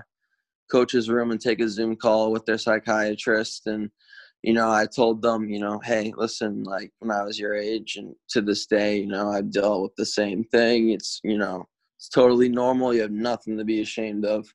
coach's 0.72 1.10
room 1.10 1.32
and 1.32 1.42
take 1.42 1.60
a 1.60 1.68
zoom 1.70 1.96
call 1.96 2.32
with 2.32 2.46
their 2.46 2.58
psychiatrist. 2.58 3.68
And 3.68 3.90
you 4.44 4.54
know 4.54 4.72
i 4.72 4.86
told 4.86 5.22
them 5.22 5.50
you 5.50 5.60
know 5.60 5.80
hey 5.84 6.14
listen 6.16 6.64
like 6.64 6.92
when 7.00 7.12
i 7.12 7.24
was 7.24 7.38
your 7.38 7.56
age 7.56 7.98
and 7.98 8.16
to 8.30 8.42
this 8.42 8.66
day 8.66 9.00
you 9.00 9.08
know 9.08 9.30
i've 9.30 9.52
dealt 9.52 9.84
with 9.84 9.96
the 9.98 10.06
same 10.06 10.44
thing. 10.46 10.92
It's 10.92 11.20
you 11.24 11.38
know 11.38 11.68
it's 11.98 12.08
totally 12.10 12.48
normal. 12.48 12.94
You 12.94 13.02
have 13.02 13.12
nothing 13.12 13.58
to 13.58 13.66
be 13.66 13.82
ashamed 13.82 14.26
of 14.26 14.48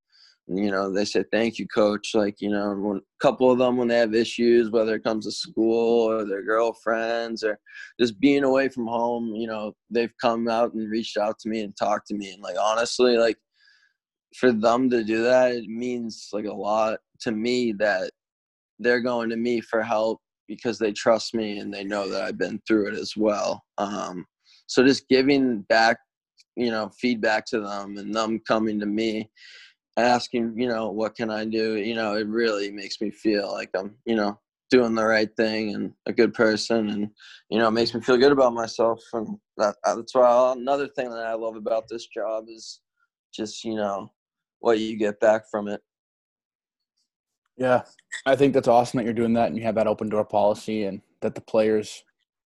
you 0.47 0.71
know 0.71 0.93
they 0.93 1.07
say 1.07 1.25
thank 1.33 1.59
you 1.59 1.67
coach 1.69 2.15
like 2.15 2.39
you 2.41 2.51
know 2.51 2.75
when 2.75 2.99
a 2.99 3.01
couple 3.19 3.51
of 3.51 3.57
them 3.57 3.79
when 3.79 3.89
they 3.89 3.97
have 3.97 4.15
issues 4.15 4.71
whether 4.71 4.95
it 4.95 5.03
comes 5.03 5.25
to 5.25 5.33
school 5.33 6.11
or 6.11 6.27
their 6.27 6.43
girlfriends 6.43 7.43
or 7.43 7.59
just 7.99 8.21
being 8.21 8.45
away 8.45 8.69
from 8.69 8.87
home 8.87 9.35
you 9.35 9.47
know 9.47 9.73
they've 9.89 10.13
come 10.21 10.47
out 10.47 10.75
and 10.75 10.91
reached 10.91 11.17
out 11.17 11.39
to 11.39 11.49
me 11.49 11.61
and 11.61 11.75
talked 11.77 12.07
to 12.07 12.15
me 12.15 12.31
and 12.31 12.43
like 12.43 12.57
honestly 12.61 13.17
like 13.17 13.39
for 14.35 14.53
them 14.53 14.91
to 14.91 15.05
do 15.05 15.23
that, 15.23 15.53
it 15.53 15.67
means 15.67 16.29
like 16.33 16.45
a 16.45 16.53
lot 16.53 16.99
to 17.21 17.33
me 17.33 17.73
that 17.73 18.11
they're 18.79 19.01
going 19.01 19.31
to 19.31 19.37
me 19.37 19.61
for 19.61 19.83
help 19.83 20.21
because 20.49 20.79
they 20.79 20.93
trust 20.93 21.35
me 21.35 21.59
and 21.59 21.73
they 21.73 21.85
know 21.85 22.09
that 22.09 22.23
I've 22.23 22.39
been 22.39 22.61
through 22.67 22.89
it 22.89 22.99
as 22.99 23.17
well. 23.17 23.63
Um, 23.79 24.27
so 24.67 24.85
just 24.85 25.09
giving 25.09 25.61
back, 25.63 25.99
you 26.57 26.71
know, 26.71 26.91
feedback 27.01 27.47
to 27.47 27.61
them 27.61 27.97
and 27.97 28.15
them 28.15 28.41
coming 28.47 28.81
to 28.81 28.87
me 28.87 29.31
asking, 29.97 30.55
you 30.59 30.69
know, 30.69 30.91
what 30.91 31.15
can 31.15 31.31
I 31.31 31.45
do? 31.45 31.77
You 31.77 31.95
know, 31.95 32.15
it 32.15 32.27
really 32.27 32.71
makes 32.71 33.01
me 33.01 33.11
feel 33.11 33.53
like 33.53 33.71
I'm, 33.75 33.95
you 34.05 34.17
know, 34.17 34.39
doing 34.71 34.95
the 34.95 35.05
right 35.05 35.31
thing 35.37 35.75
and 35.75 35.93
a 36.07 36.13
good 36.13 36.35
person 36.35 36.89
and 36.91 37.11
you 37.49 37.59
know 37.59 37.69
it 37.69 37.73
makes 37.73 37.95
me 37.95 38.01
feel 38.01 38.17
good 38.17 38.33
about 38.33 38.53
myself 38.53 39.01
and 39.13 39.39
that, 39.57 39.77
uh, 39.85 39.95
that's 39.95 40.15
why 40.15 40.53
another 40.57 40.89
thing 40.89 41.11
that 41.11 41.27
i 41.27 41.35
love 41.35 41.55
about 41.55 41.85
this 41.89 42.09
job 42.09 42.47
is 42.49 42.81
just 43.33 43.63
you 43.63 43.77
know 43.77 44.11
what 44.59 44.79
you 44.81 44.97
get 44.97 45.21
back 45.21 45.43
from 45.49 45.69
it 45.69 45.81
yeah 47.57 47.83
i 48.27 48.35
think 48.35 48.53
that's 48.53 48.67
awesome 48.67 48.99
that 48.99 49.05
you're 49.05 49.13
doing 49.13 49.33
that 49.33 49.49
and 49.49 49.57
you 49.57 49.63
have 49.63 49.77
that 49.77 49.87
open 49.87 50.09
door 50.09 50.25
policy 50.25 50.85
and 50.85 51.01
that 51.21 51.35
the 51.35 51.41
players 51.41 52.03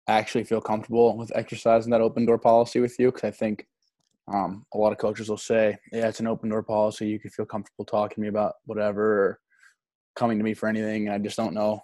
actually 0.08 0.44
feel 0.44 0.60
comfortable 0.60 1.16
with 1.16 1.32
exercising 1.34 1.90
that 1.90 2.00
open 2.00 2.24
door 2.24 2.38
policy 2.38 2.80
with 2.80 2.98
you 2.98 3.10
because 3.10 3.24
i 3.24 3.30
think 3.30 3.66
um, 4.32 4.64
a 4.72 4.78
lot 4.78 4.92
of 4.92 4.98
coaches 4.98 5.28
will 5.28 5.36
say 5.36 5.76
yeah 5.92 6.08
it's 6.08 6.20
an 6.20 6.26
open 6.26 6.48
door 6.48 6.62
policy 6.62 7.08
you 7.08 7.20
can 7.20 7.30
feel 7.30 7.44
comfortable 7.44 7.84
talking 7.84 8.16
to 8.16 8.20
me 8.20 8.28
about 8.28 8.54
whatever 8.64 9.02
or 9.02 9.38
coming 10.16 10.38
to 10.38 10.44
me 10.44 10.54
for 10.54 10.68
anything 10.68 11.06
and 11.06 11.14
i 11.14 11.18
just 11.18 11.36
don't 11.36 11.54
know 11.54 11.82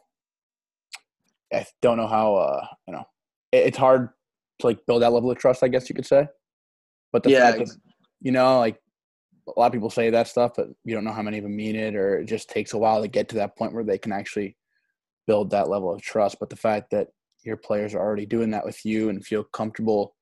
I 1.52 1.66
don't 1.82 1.96
know 1.96 2.06
how 2.06 2.34
uh, 2.36 2.66
you 2.86 2.92
know 2.94 3.04
it, 3.52 3.66
it's 3.66 3.78
hard 3.78 4.10
to 4.60 4.66
like 4.66 4.84
build 4.86 5.02
that 5.02 5.12
level 5.12 5.30
of 5.30 5.38
trust. 5.38 5.62
I 5.62 5.68
guess 5.68 5.88
you 5.88 5.94
could 5.94 6.06
say. 6.06 6.28
But 7.12 7.22
the 7.22 7.30
yeah, 7.30 7.52
fact 7.52 7.58
that 7.58 7.76
you 8.20 8.32
know, 8.32 8.58
like 8.58 8.80
a 9.48 9.58
lot 9.58 9.66
of 9.66 9.72
people 9.72 9.90
say 9.90 10.10
that 10.10 10.28
stuff, 10.28 10.52
but 10.56 10.68
you 10.84 10.94
don't 10.94 11.04
know 11.04 11.12
how 11.12 11.22
many 11.22 11.38
of 11.38 11.44
them 11.44 11.56
mean 11.56 11.76
it, 11.76 11.94
or 11.94 12.20
it 12.20 12.26
just 12.26 12.48
takes 12.48 12.72
a 12.72 12.78
while 12.78 13.02
to 13.02 13.08
get 13.08 13.28
to 13.30 13.36
that 13.36 13.56
point 13.56 13.72
where 13.72 13.84
they 13.84 13.98
can 13.98 14.12
actually 14.12 14.56
build 15.26 15.50
that 15.50 15.68
level 15.68 15.92
of 15.92 16.02
trust. 16.02 16.36
But 16.38 16.50
the 16.50 16.56
fact 16.56 16.90
that 16.90 17.08
your 17.42 17.56
players 17.56 17.94
are 17.94 18.00
already 18.00 18.26
doing 18.26 18.50
that 18.50 18.64
with 18.64 18.84
you 18.84 19.08
and 19.08 19.24
feel 19.24 19.44
comfortable 19.44 20.14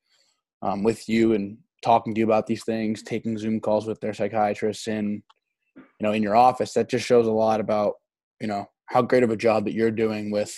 um, 0.62 0.82
with 0.82 1.08
you 1.08 1.34
and 1.34 1.58
talking 1.82 2.14
to 2.14 2.18
you 2.18 2.24
about 2.24 2.46
these 2.46 2.64
things, 2.64 3.02
taking 3.02 3.38
Zoom 3.38 3.60
calls 3.60 3.86
with 3.86 4.00
their 4.00 4.14
psychiatrists 4.14 4.88
in, 4.88 5.22
you 5.76 5.82
know, 6.00 6.12
in 6.12 6.22
your 6.22 6.36
office, 6.36 6.72
that 6.74 6.88
just 6.88 7.06
shows 7.06 7.26
a 7.26 7.32
lot 7.32 7.60
about, 7.60 7.94
you 8.40 8.46
know, 8.46 8.66
how 8.86 9.02
great 9.02 9.22
of 9.22 9.30
a 9.30 9.36
job 9.36 9.64
that 9.64 9.74
you're 9.74 9.90
doing 9.90 10.30
with 10.30 10.54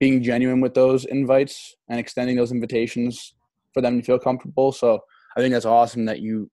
being 0.00 0.22
genuine 0.22 0.60
with 0.60 0.74
those 0.74 1.04
invites 1.04 1.76
and 1.88 2.00
extending 2.00 2.36
those 2.36 2.50
invitations 2.50 3.34
for 3.72 3.80
them 3.80 3.98
to 3.98 4.04
feel 4.04 4.18
comfortable. 4.18 4.72
So 4.72 5.00
I 5.36 5.40
think 5.40 5.52
that's 5.52 5.64
awesome 5.64 6.04
that 6.06 6.20
you 6.20 6.50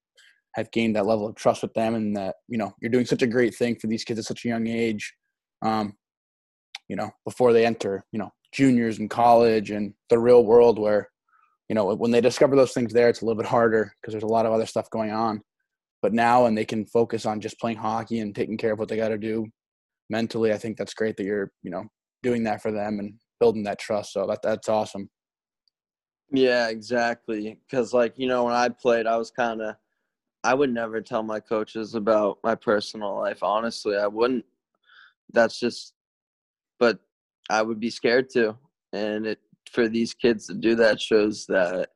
have 0.56 0.72
gained 0.72 0.96
that 0.96 1.06
level 1.06 1.28
of 1.28 1.36
trust 1.36 1.62
with 1.62 1.74
them 1.74 1.96
and 1.96 2.16
that, 2.16 2.36
you 2.48 2.58
know, 2.58 2.74
you're 2.82 2.92
doing 2.92 3.06
such 3.06 3.22
a 3.22 3.28
great 3.28 3.56
thing 3.56 3.76
for 3.76 3.88
these 3.88 4.04
kids 4.04 4.20
at 4.20 4.26
such 4.26 4.46
a 4.46 4.50
young 4.50 4.68
age. 4.68 5.14
Um, 5.62 5.96
you 6.88 6.96
know, 6.96 7.10
before 7.26 7.54
they 7.54 7.66
enter, 7.66 8.06
you 8.12 8.20
know, 8.20 8.32
juniors 8.52 9.00
in 9.00 9.10
college 9.10 9.72
and 9.72 9.94
the 10.10 10.20
real 10.20 10.44
world 10.44 10.80
where, 10.80 11.10
you 11.70 11.76
know, 11.76 11.94
when 11.94 12.12
they 12.12 12.20
discover 12.20 12.56
those 12.56 12.74
things 12.74 12.92
there, 12.92 13.10
it's 13.10 13.22
a 13.22 13.26
little 13.26 13.42
bit 13.42 13.50
harder 13.50 13.94
because 14.02 14.12
there's 14.12 14.24
a 14.24 14.28
lot 14.28 14.48
of 14.48 14.52
other 14.52 14.66
stuff 14.66 14.90
going 14.90 15.12
on. 15.12 15.42
But 16.02 16.14
now, 16.14 16.46
and 16.46 16.58
they 16.58 16.66
can 16.66 16.86
focus 16.86 17.26
on 17.26 17.42
just 17.42 17.60
playing 17.60 17.78
hockey 17.78 18.20
and 18.20 18.34
taking 18.36 18.58
care 18.58 18.74
of 18.74 18.80
what 18.80 18.90
they 18.90 18.98
got 18.98 19.10
to 19.10 19.18
do 19.18 19.46
mentally. 20.10 20.52
I 20.52 20.58
think 20.58 20.78
that's 20.78 20.94
great 20.94 21.16
that 21.18 21.26
you're, 21.26 21.52
you 21.62 21.70
know, 21.70 21.86
doing 22.24 22.44
that 22.44 22.62
for 22.62 22.72
them 22.72 23.00
and 23.00 23.14
building 23.40 23.64
that 23.64 23.80
trust. 23.80 24.14
So 24.14 24.26
that 24.28 24.42
that's 24.42 24.68
awesome. 24.68 25.10
Yeah, 26.32 26.70
exactly. 26.70 27.60
Because 27.70 27.94
like 27.94 28.14
you 28.18 28.28
know, 28.28 28.46
when 28.46 28.54
I 28.54 28.70
played, 28.70 29.06
I 29.06 29.18
was 29.18 29.30
kind 29.30 29.62
of, 29.62 29.76
I 30.44 30.54
would 30.54 30.74
never 30.74 31.02
tell 31.02 31.22
my 31.22 31.40
coaches 31.40 31.94
about 31.96 32.40
my 32.44 32.56
personal 32.56 33.16
life. 33.16 33.44
Honestly, 33.44 33.96
I 33.96 34.08
wouldn't. 34.08 34.46
That's 35.32 35.60
just, 35.60 35.94
but 36.80 37.00
I 37.50 37.62
would 37.62 37.80
be 37.80 37.92
scared 37.92 38.30
to, 38.32 38.58
and 38.94 39.28
it 39.28 39.40
for 39.72 39.88
these 39.88 40.14
kids 40.14 40.48
to 40.48 40.54
do 40.54 40.76
that 40.76 41.00
shows 41.00 41.46
that 41.48 41.90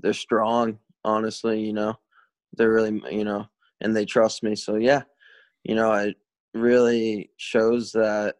they're 0.00 0.12
strong. 0.12 0.78
Honestly, 1.04 1.60
you 1.60 1.72
know, 1.72 1.94
they're 2.54 2.72
really 2.72 3.00
you 3.10 3.24
know, 3.24 3.46
and 3.80 3.96
they 3.96 4.04
trust 4.04 4.42
me. 4.42 4.54
So 4.54 4.76
yeah, 4.76 5.02
you 5.64 5.74
know, 5.74 5.92
it 5.92 6.16
really 6.54 7.30
shows 7.36 7.92
that 7.92 8.36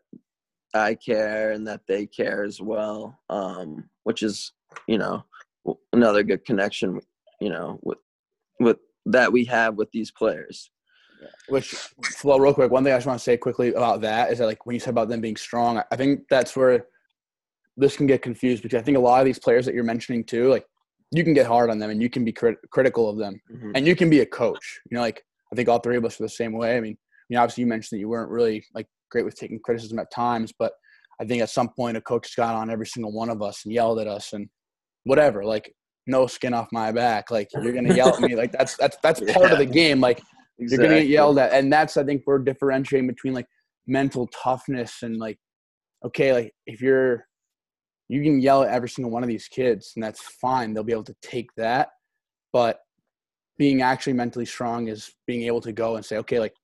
I 0.74 0.94
care 0.94 1.52
and 1.52 1.66
that 1.66 1.82
they 1.88 2.06
care 2.06 2.44
as 2.44 2.60
well, 2.60 3.18
um, 3.28 3.88
which 4.04 4.22
is 4.22 4.52
you 4.86 4.98
know 4.98 5.24
another 5.92 6.22
good 6.22 6.44
connection, 6.44 7.00
you 7.40 7.50
know, 7.50 7.78
with 7.82 7.98
with 8.58 8.78
that 9.06 9.32
we 9.32 9.44
have 9.46 9.76
with 9.76 9.90
these 9.92 10.10
players. 10.10 10.70
Which, 11.48 11.74
well, 12.24 12.40
real 12.40 12.54
quick, 12.54 12.70
one 12.70 12.82
thing 12.82 12.94
I 12.94 12.96
just 12.96 13.06
want 13.06 13.18
to 13.18 13.22
say 13.22 13.36
quickly 13.36 13.74
about 13.74 14.00
that 14.02 14.32
is 14.32 14.38
that, 14.38 14.46
like, 14.46 14.64
when 14.64 14.74
you 14.74 14.80
said 14.80 14.90
about 14.90 15.08
them 15.08 15.20
being 15.20 15.36
strong, 15.36 15.82
I 15.90 15.96
think 15.96 16.22
that's 16.30 16.56
where 16.56 16.86
this 17.76 17.96
can 17.96 18.06
get 18.06 18.22
confused 18.22 18.62
because 18.62 18.80
I 18.80 18.82
think 18.82 18.96
a 18.96 19.00
lot 19.00 19.20
of 19.20 19.26
these 19.26 19.38
players 19.38 19.64
that 19.66 19.74
you're 19.74 19.84
mentioning 19.84 20.24
too, 20.24 20.48
like, 20.48 20.64
you 21.12 21.24
can 21.24 21.34
get 21.34 21.46
hard 21.46 21.70
on 21.70 21.78
them 21.78 21.90
and 21.90 22.00
you 22.00 22.08
can 22.08 22.24
be 22.24 22.32
crit- 22.32 22.58
critical 22.70 23.08
of 23.08 23.18
them, 23.18 23.40
mm-hmm. 23.52 23.72
and 23.74 23.86
you 23.86 23.96
can 23.96 24.08
be 24.08 24.20
a 24.20 24.26
coach. 24.26 24.80
You 24.90 24.96
know, 24.96 25.00
like, 25.02 25.22
I 25.52 25.56
think 25.56 25.68
all 25.68 25.80
three 25.80 25.96
of 25.96 26.04
us 26.04 26.20
are 26.20 26.24
the 26.24 26.28
same 26.28 26.52
way. 26.52 26.76
I 26.76 26.80
mean, 26.80 26.96
I 26.96 27.24
mean, 27.28 27.38
obviously, 27.38 27.62
you 27.62 27.66
mentioned 27.68 27.96
that 27.96 28.00
you 28.00 28.08
weren't 28.08 28.30
really 28.30 28.64
like 28.74 28.86
great 29.10 29.24
with 29.24 29.34
taking 29.34 29.58
criticism 29.60 29.98
at 29.98 30.10
times, 30.12 30.52
but 30.56 30.72
I 31.20 31.24
think 31.24 31.42
at 31.42 31.50
some 31.50 31.68
point 31.68 31.96
a 31.96 32.00
coach 32.00 32.34
got 32.36 32.54
on 32.54 32.70
every 32.70 32.86
single 32.86 33.12
one 33.12 33.28
of 33.28 33.42
us 33.42 33.64
and 33.64 33.74
yelled 33.74 34.00
at 34.00 34.06
us 34.06 34.32
and 34.32 34.48
whatever, 35.04 35.44
like 35.44 35.72
no 36.06 36.26
skin 36.26 36.54
off 36.54 36.68
my 36.72 36.92
back. 36.92 37.30
Like 37.30 37.48
you're 37.52 37.72
gonna 37.72 37.94
yell 37.94 38.14
at 38.14 38.20
me. 38.20 38.34
Like 38.34 38.52
that's 38.52 38.76
that's 38.76 38.96
that's 39.02 39.20
part 39.32 39.46
yeah. 39.48 39.52
of 39.52 39.58
the 39.58 39.66
game. 39.66 40.00
Like 40.00 40.20
exactly. 40.58 40.84
you're 40.84 40.94
gonna 40.94 41.00
get 41.02 41.10
yelled 41.10 41.38
at. 41.38 41.52
And 41.52 41.72
that's 41.72 41.96
I 41.96 42.04
think 42.04 42.22
we're 42.26 42.38
differentiating 42.38 43.06
between 43.06 43.34
like 43.34 43.46
mental 43.86 44.28
toughness 44.28 45.02
and 45.02 45.18
like 45.18 45.38
okay, 46.04 46.32
like 46.32 46.52
if 46.66 46.80
you're 46.80 47.26
you 48.10 48.24
can 48.24 48.40
yell 48.40 48.64
at 48.64 48.72
every 48.72 48.88
single 48.88 49.12
one 49.12 49.22
of 49.22 49.28
these 49.28 49.46
kids 49.46 49.92
and 49.94 50.02
that's 50.02 50.20
fine. 50.20 50.74
They'll 50.74 50.82
be 50.82 50.92
able 50.92 51.04
to 51.04 51.16
take 51.22 51.48
that. 51.56 51.90
But 52.52 52.80
being 53.56 53.82
actually 53.82 54.14
mentally 54.14 54.46
strong 54.46 54.88
is 54.88 55.12
being 55.28 55.42
able 55.44 55.60
to 55.60 55.70
go 55.70 55.94
and 55.94 56.04
say, 56.04 56.16
okay, 56.16 56.40
like 56.40 56.54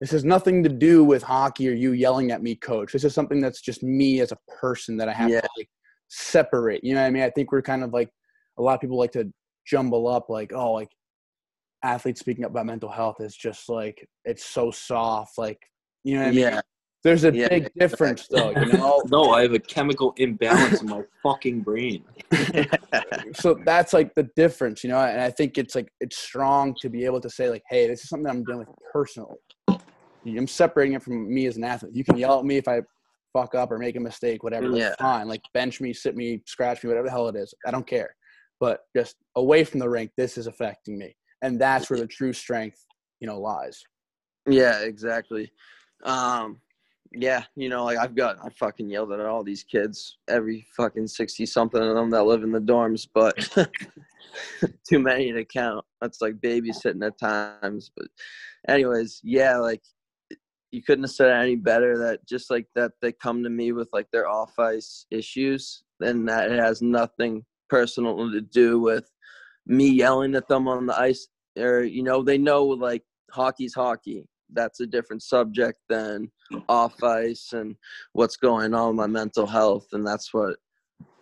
this 0.00 0.10
has 0.10 0.24
nothing 0.24 0.60
to 0.64 0.68
do 0.68 1.04
with 1.04 1.22
hockey 1.22 1.68
or 1.68 1.72
you 1.72 1.92
yelling 1.92 2.32
at 2.32 2.42
me, 2.42 2.56
coach. 2.56 2.92
This 2.92 3.04
is 3.04 3.14
something 3.14 3.40
that's 3.40 3.60
just 3.60 3.84
me 3.84 4.20
as 4.20 4.32
a 4.32 4.38
person 4.60 4.96
that 4.96 5.08
I 5.08 5.12
have 5.12 5.30
yeah. 5.30 5.40
to 5.40 5.48
like 5.56 5.68
separate. 6.08 6.82
You 6.82 6.94
know 6.94 7.00
what 7.02 7.06
I 7.06 7.10
mean? 7.10 7.22
I 7.22 7.30
think 7.30 7.52
we're 7.52 7.62
kind 7.62 7.84
of 7.84 7.92
like 7.92 8.10
a 8.58 8.62
lot 8.62 8.74
of 8.74 8.80
people 8.80 8.98
like 8.98 9.12
to 9.12 9.32
jumble 9.64 10.08
up 10.08 10.28
like, 10.28 10.52
oh, 10.52 10.72
like 10.72 10.90
athletes 11.84 12.18
speaking 12.18 12.44
up 12.44 12.50
about 12.50 12.66
mental 12.66 12.90
health 12.90 13.20
is 13.20 13.36
just 13.36 13.68
like 13.68 14.04
it's 14.24 14.44
so 14.44 14.72
soft. 14.72 15.38
Like, 15.38 15.60
you 16.02 16.14
know 16.14 16.22
what 16.22 16.28
I 16.28 16.30
mean? 16.32 16.40
Yeah. 16.40 16.60
There's 17.04 17.24
a 17.24 17.32
yeah, 17.32 17.48
big 17.48 17.72
difference 17.78 18.26
though, 18.26 18.50
you 18.50 18.72
know. 18.72 19.02
no, 19.10 19.30
I 19.30 19.42
have 19.42 19.52
a 19.52 19.60
chemical 19.60 20.14
imbalance 20.16 20.80
in 20.80 20.88
my 20.88 21.02
fucking 21.22 21.60
brain. 21.60 22.02
so 23.34 23.56
that's 23.64 23.92
like 23.92 24.14
the 24.16 24.28
difference, 24.34 24.82
you 24.82 24.90
know. 24.90 24.98
And 24.98 25.20
I 25.20 25.30
think 25.30 25.58
it's 25.58 25.76
like 25.76 25.92
it's 26.00 26.18
strong 26.18 26.74
to 26.80 26.88
be 26.88 27.04
able 27.04 27.20
to 27.20 27.30
say 27.30 27.50
like, 27.50 27.62
"Hey, 27.70 27.86
this 27.86 28.02
is 28.02 28.08
something 28.08 28.28
I'm 28.28 28.42
dealing 28.42 28.66
with 28.66 28.76
personally." 28.92 29.36
I'm 30.26 30.48
separating 30.48 30.94
it 30.94 31.02
from 31.02 31.32
me 31.32 31.46
as 31.46 31.56
an 31.56 31.64
athlete. 31.64 31.94
You 31.94 32.04
can 32.04 32.16
yell 32.16 32.40
at 32.40 32.44
me 32.44 32.56
if 32.56 32.66
I 32.66 32.82
fuck 33.32 33.54
up 33.54 33.70
or 33.70 33.78
make 33.78 33.96
a 33.96 34.00
mistake, 34.00 34.42
whatever. 34.42 34.68
That's 34.68 34.78
yeah. 34.78 34.94
fine. 34.98 35.28
Like 35.28 35.42
bench 35.54 35.80
me, 35.80 35.92
sit 35.92 36.16
me, 36.16 36.42
scratch 36.46 36.82
me, 36.82 36.88
whatever 36.88 37.06
the 37.06 37.12
hell 37.12 37.28
it 37.28 37.36
is. 37.36 37.54
I 37.64 37.70
don't 37.70 37.86
care. 37.86 38.14
But 38.60 38.80
just 38.96 39.14
away 39.36 39.62
from 39.62 39.78
the 39.78 39.88
rink, 39.88 40.10
this 40.16 40.36
is 40.36 40.48
affecting 40.48 40.98
me, 40.98 41.16
and 41.42 41.60
that's 41.60 41.88
where 41.88 42.00
the 42.00 42.08
true 42.08 42.32
strength, 42.32 42.84
you 43.20 43.28
know, 43.28 43.38
lies. 43.38 43.80
Yeah, 44.48 44.80
exactly. 44.80 45.52
Um, 46.04 46.60
yeah, 47.12 47.44
you 47.56 47.68
know, 47.68 47.84
like 47.84 47.98
I've 47.98 48.14
got, 48.14 48.36
I 48.44 48.48
fucking 48.50 48.90
yelled 48.90 49.12
at 49.12 49.20
all 49.20 49.42
these 49.42 49.64
kids, 49.64 50.18
every 50.28 50.66
fucking 50.76 51.06
sixty 51.06 51.46
something 51.46 51.82
of 51.82 51.94
them 51.94 52.10
that 52.10 52.24
live 52.24 52.42
in 52.42 52.52
the 52.52 52.60
dorms, 52.60 53.06
but 53.12 53.36
too 54.88 54.98
many 54.98 55.32
to 55.32 55.44
count. 55.44 55.84
That's 56.00 56.20
like 56.20 56.34
babysitting 56.36 57.04
at 57.06 57.18
times. 57.18 57.90
But, 57.96 58.08
anyways, 58.68 59.20
yeah, 59.22 59.56
like 59.56 59.82
you 60.70 60.82
couldn't 60.82 61.04
have 61.04 61.10
said 61.10 61.28
it 61.28 61.42
any 61.42 61.56
better 61.56 61.96
that 61.98 62.26
just 62.26 62.50
like 62.50 62.66
that 62.74 62.92
they 63.00 63.12
come 63.12 63.42
to 63.42 63.50
me 63.50 63.72
with 63.72 63.88
like 63.92 64.10
their 64.12 64.28
off 64.28 64.58
ice 64.58 65.06
issues 65.10 65.82
and 66.00 66.28
that 66.28 66.50
it 66.50 66.58
has 66.58 66.82
nothing 66.82 67.44
personal 67.68 68.30
to 68.30 68.40
do 68.40 68.78
with 68.78 69.10
me 69.66 69.88
yelling 69.88 70.34
at 70.34 70.48
them 70.48 70.68
on 70.68 70.86
the 70.86 70.98
ice 70.98 71.28
or 71.58 71.82
you 71.82 72.02
know 72.02 72.22
they 72.22 72.38
know 72.38 72.64
like 72.64 73.02
hockey's 73.30 73.74
hockey 73.74 74.26
that's 74.52 74.80
a 74.80 74.86
different 74.86 75.22
subject 75.22 75.78
than 75.88 76.30
off 76.68 77.02
ice 77.02 77.52
and 77.52 77.76
what's 78.12 78.36
going 78.36 78.74
on 78.74 78.88
with 78.88 78.96
my 78.96 79.06
mental 79.06 79.46
health 79.46 79.86
and 79.92 80.06
that's 80.06 80.32
what 80.32 80.56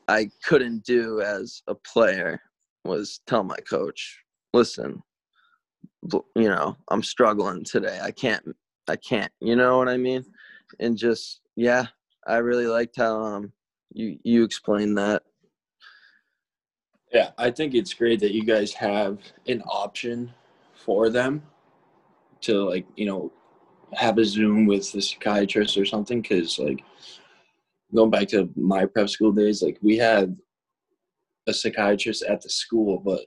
i 0.08 0.28
couldn't 0.44 0.84
do 0.84 1.20
as 1.20 1.62
a 1.66 1.74
player 1.74 2.40
was 2.84 3.20
tell 3.26 3.42
my 3.42 3.58
coach 3.68 4.20
listen 4.54 5.02
you 6.36 6.48
know 6.48 6.76
i'm 6.90 7.02
struggling 7.02 7.64
today 7.64 7.98
i 8.02 8.10
can't 8.10 8.54
I 8.88 8.96
can't. 8.96 9.32
You 9.40 9.56
know 9.56 9.78
what 9.78 9.88
I 9.88 9.96
mean? 9.96 10.24
And 10.80 10.96
just 10.96 11.40
yeah, 11.56 11.86
I 12.26 12.36
really 12.36 12.66
liked 12.66 12.96
how 12.96 13.20
um 13.20 13.52
you 13.92 14.18
you 14.22 14.44
explained 14.44 14.98
that. 14.98 15.22
Yeah, 17.12 17.30
I 17.38 17.50
think 17.50 17.74
it's 17.74 17.94
great 17.94 18.20
that 18.20 18.32
you 18.32 18.44
guys 18.44 18.72
have 18.74 19.18
an 19.46 19.62
option 19.62 20.32
for 20.74 21.08
them 21.08 21.42
to 22.42 22.64
like 22.64 22.86
you 22.96 23.06
know 23.06 23.32
have 23.94 24.18
a 24.18 24.24
Zoom 24.24 24.66
with 24.66 24.90
the 24.92 25.00
psychiatrist 25.00 25.76
or 25.76 25.84
something 25.84 26.20
because 26.20 26.58
like 26.58 26.82
going 27.94 28.10
back 28.10 28.28
to 28.28 28.50
my 28.56 28.84
prep 28.84 29.08
school 29.08 29.32
days, 29.32 29.62
like 29.62 29.78
we 29.82 29.96
had 29.96 30.36
a 31.46 31.54
psychiatrist 31.54 32.24
at 32.24 32.42
the 32.42 32.50
school, 32.50 32.98
but 32.98 33.20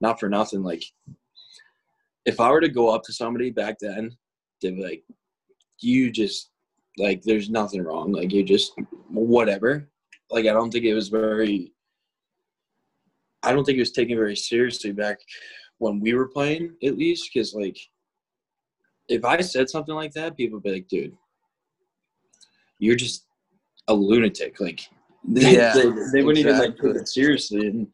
not 0.00 0.18
for 0.18 0.28
nothing. 0.28 0.62
Like 0.62 0.82
if 2.24 2.40
I 2.40 2.50
were 2.50 2.60
to 2.60 2.68
go 2.68 2.90
up 2.90 3.02
to 3.04 3.12
somebody 3.12 3.50
back 3.50 3.78
then, 3.80 4.16
they'd 4.60 4.76
be 4.76 4.82
like, 4.82 5.04
"You 5.80 6.10
just 6.10 6.50
like 6.96 7.22
there's 7.22 7.50
nothing 7.50 7.82
wrong. 7.82 8.12
Like 8.12 8.32
you 8.32 8.42
just 8.42 8.72
whatever." 9.08 9.88
Like 10.30 10.46
I 10.46 10.52
don't 10.52 10.70
think 10.70 10.84
it 10.84 10.94
was 10.94 11.08
very. 11.08 11.72
I 13.42 13.52
don't 13.52 13.64
think 13.64 13.76
it 13.76 13.82
was 13.82 13.92
taken 13.92 14.16
very 14.16 14.36
seriously 14.36 14.90
back 14.92 15.18
when 15.78 16.00
we 16.00 16.14
were 16.14 16.28
playing, 16.28 16.74
at 16.82 16.98
least, 16.98 17.30
because 17.32 17.54
like 17.54 17.78
if 19.08 19.24
I 19.24 19.40
said 19.40 19.68
something 19.68 19.94
like 19.94 20.12
that, 20.12 20.36
people 20.36 20.56
would 20.56 20.64
be 20.64 20.72
like, 20.72 20.88
dude, 20.88 21.16
you're 22.78 22.96
just 22.96 23.26
a 23.88 23.94
lunatic. 23.94 24.60
Like, 24.60 24.80
they, 25.24 25.56
Yeah, 25.56 25.72
they, 25.74 25.90
they 26.12 26.22
wouldn't 26.22 26.38
even 26.38 26.58
like 26.58 26.76
take 26.76 26.96
it 26.96 27.08
seriously. 27.08 27.68
And 27.68 27.86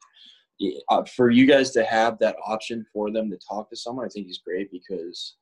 uh, 0.88 1.04
for 1.04 1.30
you 1.30 1.46
guys 1.46 1.70
to 1.72 1.84
have 1.84 2.18
that 2.18 2.36
option 2.44 2.84
for 2.92 3.10
them 3.10 3.30
to 3.30 3.38
talk 3.38 3.70
to 3.70 3.76
someone, 3.76 4.04
I 4.04 4.08
think 4.08 4.28
is 4.28 4.40
great 4.44 4.70
because 4.70 5.36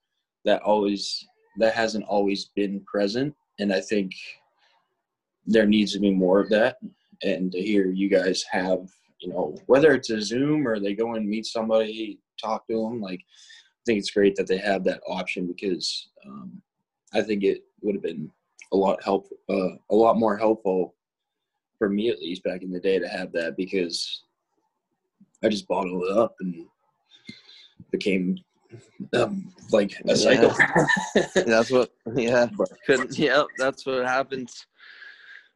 that 0.44 0.62
always 0.62 1.26
that 1.59 1.74
hasn't 1.74 2.05
always 2.05 2.46
been 2.57 2.81
present, 2.87 3.35
and 3.59 3.72
I 3.72 3.81
think 3.81 4.12
there 5.46 5.66
needs 5.66 5.92
to 5.92 6.00
be 6.00 6.11
more 6.11 6.40
of 6.40 6.48
that. 6.50 6.78
And 7.22 7.52
to 7.52 7.61
hear 7.61 7.90
you 7.90 8.09
guys 8.09 8.42
have, 8.50 8.88
you 9.20 9.28
know, 9.28 9.57
whether 9.66 9.92
it's 9.92 10.11
a 10.11 10.20
Zoom 10.20 10.66
or 10.66 10.81
they 10.81 10.94
go 10.94 11.14
and 11.14 11.28
meet 11.28 11.46
somebody, 11.46 12.18
talk 12.42 12.66
to 12.66 12.74
them, 12.74 13.00
like 13.00 13.20
I 13.20 13.83
think 13.87 13.98
it's 13.98 14.11
great 14.11 14.37
that 14.37 14.46
they 14.46 14.59
have 14.59 14.85
that 14.85 15.00
option 15.07 15.46
because 15.46 16.09
um, 16.26 16.61
I 17.14 17.22
think 17.22 17.42
it 17.44 17.64
would 17.81 17.94
have 17.94 18.02
been 18.02 18.31
a 18.72 18.76
lot 18.76 19.02
help, 19.02 19.28
uh, 19.50 19.74
a 19.90 19.94
lot 19.94 20.18
more 20.18 20.37
helpful 20.37 20.94
for 21.78 21.88
me 21.88 22.11
at 22.11 22.20
least 22.20 22.44
back 22.44 22.62
in 22.62 22.70
the 22.70 22.81
day 22.81 22.98
to 22.98 23.09
have 23.09 23.33
that 23.33 23.57
because 23.57 24.22
I 25.42 25.48
just 25.48 25.66
bottled 25.66 26.05
it 26.05 26.16
up 26.16 26.37
and 26.40 26.66
became 27.90 28.38
um, 29.14 29.52
like 29.70 30.00
a 30.09 30.16
Yeah. 30.16 30.55
That's 31.35 31.70
what. 31.70 31.90
Yeah. 32.14 32.48
Couldn't. 32.87 33.18
Yep. 33.18 33.46
That's 33.59 33.85
what 33.85 34.05
happens. 34.05 34.66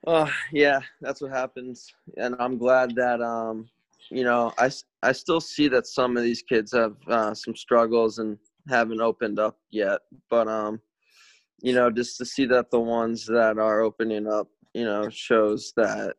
Oh 0.07 0.31
yeah, 0.53 0.81
that's 1.01 1.21
what 1.21 1.33
happens, 1.33 1.93
and 2.17 2.37
I'm 2.39 2.59
glad 2.59 2.95
that 2.95 3.21
um, 3.21 3.69
you 4.11 4.25
know, 4.25 4.53
I, 4.59 4.71
I 5.03 5.13
still 5.13 5.41
see 5.41 5.69
that 5.69 5.87
some 5.87 6.17
of 6.17 6.23
these 6.23 6.43
kids 6.43 6.73
have 6.73 6.97
uh, 7.09 7.35
some 7.35 7.57
struggles 7.57 8.19
and 8.19 8.39
haven't 8.69 9.01
opened 9.01 9.39
up 9.39 9.59
yet, 9.71 10.01
but 10.31 10.49
um, 10.49 10.81
you 11.63 11.73
know, 11.73 11.91
just 11.91 12.19
to 12.19 12.25
see 12.25 12.47
that 12.47 12.71
the 12.71 12.81
ones 12.81 13.27
that 13.27 13.59
are 13.59 13.81
opening 13.81 14.27
up, 14.27 14.49
you 14.75 14.85
know, 14.85 15.09
shows 15.11 15.73
that 15.77 16.15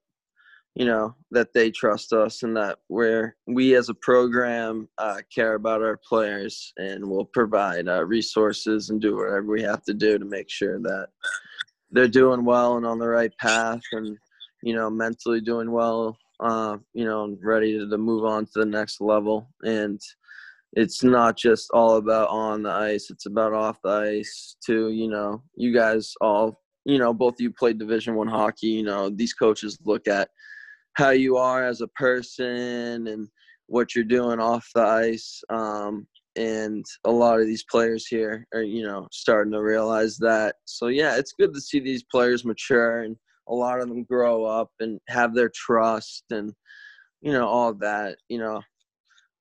you 0.77 0.85
know 0.85 1.15
that 1.31 1.53
they 1.53 1.71
trust 1.71 2.13
us 2.13 2.43
and 2.43 2.55
that 2.55 2.77
we're 2.87 3.35
we 3.47 3.75
as 3.75 3.89
a 3.89 3.95
program 3.95 4.87
uh, 4.99 5.17
care 5.33 5.55
about 5.55 5.81
our 5.81 5.99
players 6.07 6.71
and 6.77 7.03
will 7.03 7.25
provide 7.25 7.87
uh, 7.87 8.05
resources 8.05 8.91
and 8.91 9.01
do 9.01 9.15
whatever 9.15 9.47
we 9.47 9.63
have 9.63 9.83
to 9.83 9.93
do 9.93 10.19
to 10.19 10.25
make 10.25 10.49
sure 10.51 10.79
that 10.79 11.07
they're 11.89 12.07
doing 12.07 12.45
well 12.45 12.77
and 12.77 12.85
on 12.85 12.99
the 12.99 13.07
right 13.07 13.35
path 13.39 13.81
and 13.93 14.17
you 14.61 14.75
know 14.75 14.87
mentally 14.87 15.41
doing 15.41 15.71
well 15.71 16.15
uh, 16.39 16.77
you 16.93 17.05
know 17.05 17.35
ready 17.41 17.77
to, 17.77 17.97
move 17.97 18.25
on 18.25 18.45
to 18.45 18.51
the 18.55 18.65
next 18.65 19.01
level 19.01 19.49
and 19.63 19.99
it's 20.73 21.03
not 21.03 21.37
just 21.37 21.69
all 21.73 21.95
about 21.95 22.29
on 22.29 22.63
the 22.63 22.69
ice 22.69 23.09
it's 23.09 23.25
about 23.25 23.53
off 23.53 23.77
the 23.83 23.89
ice 23.89 24.57
too 24.65 24.89
you 24.89 25.09
know 25.09 25.41
you 25.55 25.73
guys 25.73 26.13
all 26.21 26.61
you 26.85 26.97
know 26.97 27.13
both 27.13 27.33
of 27.33 27.41
you 27.41 27.51
played 27.51 27.79
division 27.79 28.15
one 28.15 28.27
hockey 28.27 28.67
you 28.67 28.83
know 28.83 29.09
these 29.09 29.33
coaches 29.33 29.79
look 29.85 30.07
at 30.07 30.29
how 30.97 31.11
you 31.11 31.37
are 31.37 31.63
as 31.63 31.81
a 31.81 31.87
person 31.89 33.07
and 33.07 33.29
what 33.67 33.93
you're 33.93 34.03
doing 34.03 34.39
off 34.39 34.67
the 34.73 34.81
ice. 34.81 35.41
Um, 35.49 36.07
and 36.35 36.85
a 37.05 37.11
lot 37.11 37.39
of 37.39 37.45
these 37.45 37.63
players 37.69 38.07
here 38.07 38.47
are, 38.53 38.63
you 38.63 38.83
know, 38.83 39.07
starting 39.11 39.53
to 39.53 39.61
realize 39.61 40.17
that. 40.17 40.55
So 40.65 40.87
yeah, 40.87 41.15
it's 41.15 41.33
good 41.33 41.53
to 41.53 41.61
see 41.61 41.79
these 41.79 42.03
players 42.11 42.45
mature 42.45 43.03
and 43.03 43.15
a 43.47 43.53
lot 43.53 43.79
of 43.79 43.87
them 43.89 44.03
grow 44.03 44.45
up 44.45 44.71
and 44.79 44.99
have 45.07 45.33
their 45.33 45.49
trust 45.49 46.25
and, 46.31 46.53
you 47.21 47.31
know, 47.31 47.47
all 47.47 47.73
that. 47.75 48.17
You 48.29 48.39
know, 48.39 48.61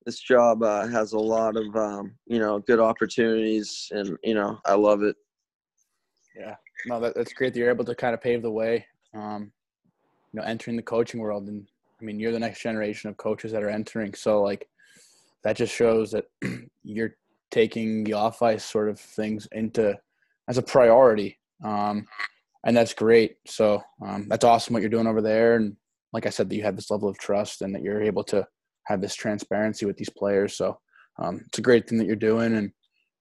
this 0.04 0.20
job 0.20 0.62
uh, 0.62 0.86
has 0.86 1.12
a 1.12 1.18
lot 1.18 1.56
of, 1.56 1.74
um, 1.76 2.14
you 2.26 2.38
know, 2.38 2.60
good 2.60 2.80
opportunities 2.80 3.88
and, 3.90 4.16
you 4.22 4.34
know, 4.34 4.58
I 4.64 4.74
love 4.74 5.02
it. 5.02 5.16
Yeah, 6.36 6.56
no, 6.86 7.00
that, 7.00 7.14
that's 7.14 7.32
great 7.32 7.54
that 7.54 7.58
you're 7.58 7.70
able 7.70 7.84
to 7.84 7.94
kind 7.94 8.14
of 8.14 8.20
pave 8.20 8.42
the 8.42 8.50
way. 8.50 8.86
Um, 9.14 9.52
you 10.32 10.40
know, 10.40 10.46
entering 10.46 10.76
the 10.76 10.82
coaching 10.82 11.20
world, 11.20 11.48
and 11.48 11.66
I 12.00 12.04
mean, 12.04 12.20
you're 12.20 12.32
the 12.32 12.38
next 12.38 12.60
generation 12.60 13.08
of 13.08 13.16
coaches 13.16 13.52
that 13.52 13.62
are 13.62 13.70
entering. 13.70 14.12
So, 14.12 14.42
like, 14.42 14.68
that 15.44 15.56
just 15.56 15.74
shows 15.74 16.10
that 16.10 16.26
you're 16.84 17.16
taking 17.50 18.04
the 18.04 18.12
off 18.12 18.42
ice 18.42 18.64
sort 18.64 18.88
of 18.88 19.00
things 19.00 19.48
into 19.52 19.98
as 20.48 20.58
a 20.58 20.62
priority, 20.62 21.38
um, 21.64 22.06
and 22.66 22.76
that's 22.76 22.92
great. 22.92 23.36
So, 23.46 23.82
um, 24.04 24.26
that's 24.28 24.44
awesome 24.44 24.74
what 24.74 24.82
you're 24.82 24.90
doing 24.90 25.06
over 25.06 25.22
there, 25.22 25.56
and 25.56 25.76
like 26.12 26.26
I 26.26 26.30
said, 26.30 26.50
that 26.50 26.56
you 26.56 26.62
have 26.62 26.76
this 26.76 26.90
level 26.90 27.08
of 27.08 27.18
trust 27.18 27.62
and 27.62 27.74
that 27.74 27.82
you're 27.82 28.02
able 28.02 28.24
to 28.24 28.46
have 28.86 29.00
this 29.00 29.14
transparency 29.14 29.86
with 29.86 29.96
these 29.96 30.10
players. 30.10 30.56
So, 30.56 30.78
um, 31.18 31.40
it's 31.46 31.58
a 31.58 31.62
great 31.62 31.88
thing 31.88 31.98
that 31.98 32.06
you're 32.06 32.16
doing, 32.16 32.54
and 32.56 32.70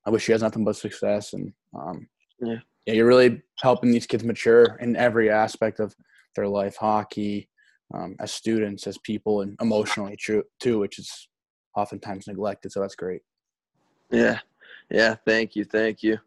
I 0.06 0.10
wish 0.10 0.28
you 0.28 0.34
guys 0.34 0.42
nothing 0.42 0.66
but 0.66 0.76
success. 0.76 1.34
And 1.34 1.54
um, 1.74 2.08
Yeah. 2.40 2.58
yeah, 2.86 2.94
you're 2.96 3.08
really 3.08 3.42
helping 3.62 3.92
these 3.92 4.06
kids 4.06 4.24
mature 4.24 4.78
in 4.82 4.96
every 4.96 5.30
aspect 5.30 5.80
of 5.80 5.96
their 6.36 6.48
life, 6.48 6.76
hockey, 6.76 7.50
um, 7.94 8.16
as 8.20 8.34
students, 8.34 8.88
as 8.88 8.98
people, 9.00 9.42
and 9.42 9.56
emotionally 9.62 10.18
too, 10.24 10.44
too, 10.60 10.80
which 10.80 11.00
is 11.00 11.30
oftentimes 11.76 12.28
neglected. 12.28 12.72
So 12.72 12.82
that's 12.82 12.96
great. 12.96 13.22
Yeah. 14.12 14.40
Yeah. 14.90 15.16
Thank 15.26 15.56
you. 15.56 15.66
Thank 15.66 16.04
you. 16.04 16.20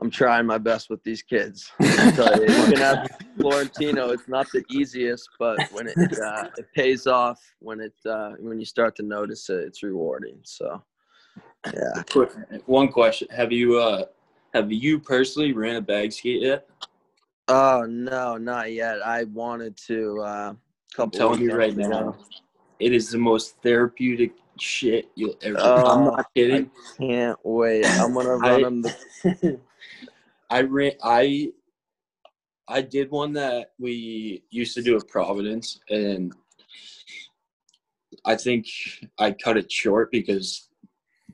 I'm 0.00 0.10
trying 0.10 0.46
my 0.46 0.58
best 0.58 0.90
with 0.90 1.02
these 1.02 1.22
kids. 1.22 1.70
I 1.80 2.10
tell 2.12 2.36
you, 2.36 2.46
you 2.46 2.66
can 2.68 2.78
have 2.78 3.08
Florentino. 3.40 4.10
It's 4.10 4.28
not 4.28 4.46
the 4.52 4.64
easiest, 4.70 5.28
but 5.38 5.60
when 5.72 5.88
it 5.88 5.96
uh, 6.24 6.48
it 6.56 6.66
pays 6.74 7.06
off, 7.06 7.40
when 7.58 7.80
it 7.80 7.94
uh, 8.06 8.32
when 8.38 8.58
you 8.58 8.64
start 8.64 8.94
to 8.96 9.02
notice 9.02 9.50
it, 9.50 9.60
it's 9.60 9.82
rewarding. 9.82 10.38
So, 10.44 10.82
yeah. 11.66 12.02
quick, 12.10 12.30
one 12.66 12.88
question: 12.88 13.28
Have 13.30 13.50
you 13.50 13.78
uh 13.78 14.04
have 14.54 14.70
you 14.70 15.00
personally 15.00 15.52
ran 15.52 15.76
a 15.76 15.80
bag 15.80 16.12
skate 16.12 16.42
yet? 16.42 16.68
Oh 17.48 17.84
no, 17.88 18.36
not 18.36 18.72
yet. 18.72 19.04
I 19.04 19.24
wanted 19.24 19.76
to. 19.88 20.20
Uh, 20.20 20.52
I'm 20.98 21.10
telling 21.10 21.40
you 21.40 21.54
right 21.54 21.74
weekends 21.74 21.88
now, 21.88 22.16
it 22.78 22.92
is 22.92 23.10
the 23.10 23.18
most 23.18 23.56
therapeutic 23.62 24.32
shit 24.60 25.10
you'll 25.16 25.36
ever. 25.42 25.58
Oh, 25.58 25.86
I'm 25.86 26.04
not 26.04 26.26
kidding. 26.36 26.70
Can't 26.98 27.38
wait. 27.42 27.84
I'm 27.84 28.14
gonna 28.14 28.36
run 28.36 28.42
I- 28.42 28.62
them. 28.62 28.82
The, 28.82 29.60
I 30.50 30.62
ran. 30.62 30.92
I 31.02 31.52
I 32.68 32.82
did 32.82 33.10
one 33.10 33.32
that 33.34 33.72
we 33.78 34.44
used 34.50 34.74
to 34.74 34.82
do 34.82 34.96
at 34.96 35.08
Providence, 35.08 35.80
and 35.90 36.32
I 38.24 38.36
think 38.36 38.66
I 39.18 39.32
cut 39.32 39.56
it 39.56 39.70
short 39.70 40.10
because 40.10 40.68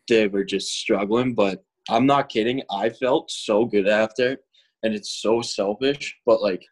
they 0.08 0.28
were 0.28 0.44
just 0.44 0.72
struggling. 0.72 1.34
But 1.34 1.64
I'm 1.88 2.06
not 2.06 2.28
kidding. 2.28 2.62
I 2.70 2.90
felt 2.90 3.30
so 3.30 3.64
good 3.64 3.88
after, 3.88 4.38
and 4.82 4.94
it's 4.94 5.10
so 5.22 5.42
selfish, 5.42 6.16
but 6.26 6.42
like. 6.42 6.64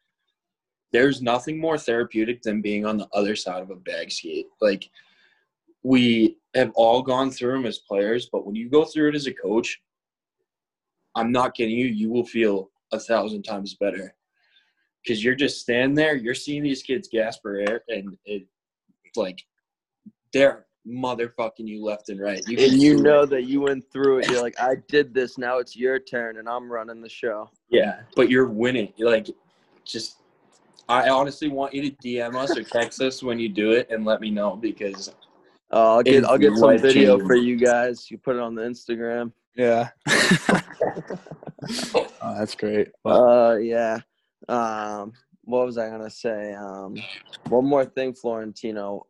There's 0.92 1.22
nothing 1.22 1.58
more 1.58 1.78
therapeutic 1.78 2.42
than 2.42 2.60
being 2.60 2.84
on 2.84 2.98
the 2.98 3.08
other 3.14 3.34
side 3.34 3.62
of 3.62 3.70
a 3.70 3.76
bag 3.76 4.12
skate. 4.12 4.44
Like, 4.60 4.90
we 5.82 6.36
have 6.54 6.70
all 6.74 7.00
gone 7.00 7.30
through 7.30 7.52
them 7.52 7.64
as 7.64 7.78
players, 7.78 8.28
but 8.30 8.44
when 8.44 8.54
you 8.54 8.68
go 8.68 8.84
through 8.84 9.08
it 9.08 9.14
as 9.14 9.26
a 9.26 9.32
coach, 9.32 9.80
I'm 11.14 11.32
not 11.32 11.54
kidding 11.54 11.76
you, 11.76 11.86
you 11.86 12.10
will 12.10 12.24
feel 12.24 12.70
a 12.92 12.98
thousand 12.98 13.42
times 13.42 13.74
better. 13.74 14.14
Because 15.02 15.22
you're 15.22 15.34
just 15.34 15.60
standing 15.60 15.94
there, 15.94 16.14
you're 16.14 16.34
seeing 16.34 16.62
these 16.62 16.82
kids 16.82 17.08
gasp 17.10 17.42
for 17.42 17.56
air, 17.56 17.82
and 17.88 18.16
it, 18.24 18.46
like, 19.16 19.42
they're 20.32 20.66
motherfucking 20.86 21.66
you 21.66 21.84
left 21.84 22.08
and 22.08 22.20
right. 22.20 22.42
You 22.48 22.58
and 22.58 22.80
you 22.80 23.02
know 23.02 23.22
it. 23.22 23.30
that 23.30 23.44
you 23.44 23.60
went 23.60 23.84
through 23.92 24.18
it. 24.18 24.30
You're 24.30 24.42
like, 24.42 24.58
I 24.60 24.76
did 24.88 25.12
this. 25.12 25.38
Now 25.38 25.58
it's 25.58 25.76
your 25.76 25.98
turn, 25.98 26.38
and 26.38 26.48
I'm 26.48 26.70
running 26.70 27.00
the 27.00 27.08
show. 27.08 27.50
yeah, 27.68 28.00
but 28.16 28.30
you're 28.30 28.48
winning. 28.48 28.92
You're 28.96 29.10
like, 29.10 29.28
just, 29.84 30.18
I 30.88 31.08
honestly 31.08 31.48
want 31.48 31.74
you 31.74 31.90
to 31.90 31.96
DM 31.96 32.36
us 32.36 32.56
or 32.56 32.62
text 32.62 33.00
us 33.00 33.22
when 33.22 33.38
you 33.38 33.48
do 33.48 33.72
it 33.72 33.88
and 33.90 34.04
let 34.04 34.20
me 34.20 34.30
know 34.30 34.56
because 34.56 35.08
Uh, 35.72 35.96
I'll 35.96 36.02
get 36.02 36.24
I'll 36.24 36.38
get 36.38 36.56
some 36.56 36.78
video 36.78 37.18
for 37.18 37.34
you 37.34 37.56
guys. 37.56 38.10
You 38.10 38.18
put 38.18 38.36
it 38.36 38.42
on 38.42 38.54
the 38.54 38.62
Instagram. 38.62 39.32
Yeah. 39.54 39.90
oh, 41.94 42.08
that's 42.38 42.54
great. 42.54 42.88
But, 43.04 43.10
Uh, 43.10 43.56
yeah. 43.56 43.98
Um, 44.48 45.12
what 45.44 45.66
was 45.66 45.78
I 45.78 45.88
gonna 45.88 46.10
say? 46.10 46.54
Um, 46.54 46.96
one 47.48 47.66
more 47.66 47.84
thing, 47.84 48.14
Florentino. 48.14 49.06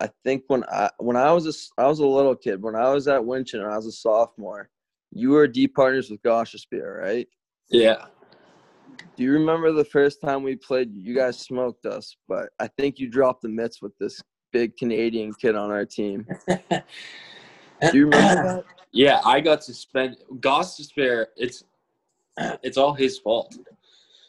I 0.00 0.08
think 0.24 0.44
when 0.48 0.64
I 0.64 0.90
when 0.98 1.16
I 1.16 1.32
was 1.32 1.46
a 1.46 1.82
I 1.82 1.86
was 1.86 2.00
a 2.00 2.06
little 2.06 2.34
kid 2.34 2.62
when 2.62 2.74
I 2.74 2.90
was 2.90 3.06
at 3.08 3.24
Winchester, 3.24 3.70
I 3.70 3.76
was 3.76 3.86
a 3.86 3.92
sophomore. 3.92 4.68
you 5.12 5.30
were 5.30 5.46
deep 5.46 5.74
partners 5.74 6.10
with 6.10 6.22
Gosha 6.22 6.58
right? 6.98 7.28
Yeah. 7.70 8.06
Do 9.16 9.22
you 9.24 9.32
remember 9.32 9.72
the 9.72 9.84
first 9.84 10.20
time 10.20 10.42
we 10.42 10.56
played? 10.56 10.94
You 10.94 11.14
guys 11.14 11.38
smoked 11.38 11.86
us, 11.86 12.16
but 12.28 12.48
I 12.58 12.68
think 12.78 12.98
you 12.98 13.08
dropped 13.08 13.42
the 13.42 13.48
mitts 13.48 13.82
with 13.82 13.92
this 13.98 14.20
big 14.52 14.76
Canadian 14.76 15.32
kid 15.34 15.54
on 15.54 15.70
our 15.70 15.84
team. 15.84 16.26
Do 16.48 17.92
you 17.92 18.04
remember 18.06 18.42
that? 18.42 18.64
Yeah, 18.92 19.20
I 19.24 19.40
got 19.40 19.64
suspended. 19.64 20.18
Goss 20.40 20.76
Despair, 20.76 21.28
it's 21.36 21.64
it's 22.62 22.76
all 22.76 22.92
his 22.94 23.18
fault. 23.18 23.56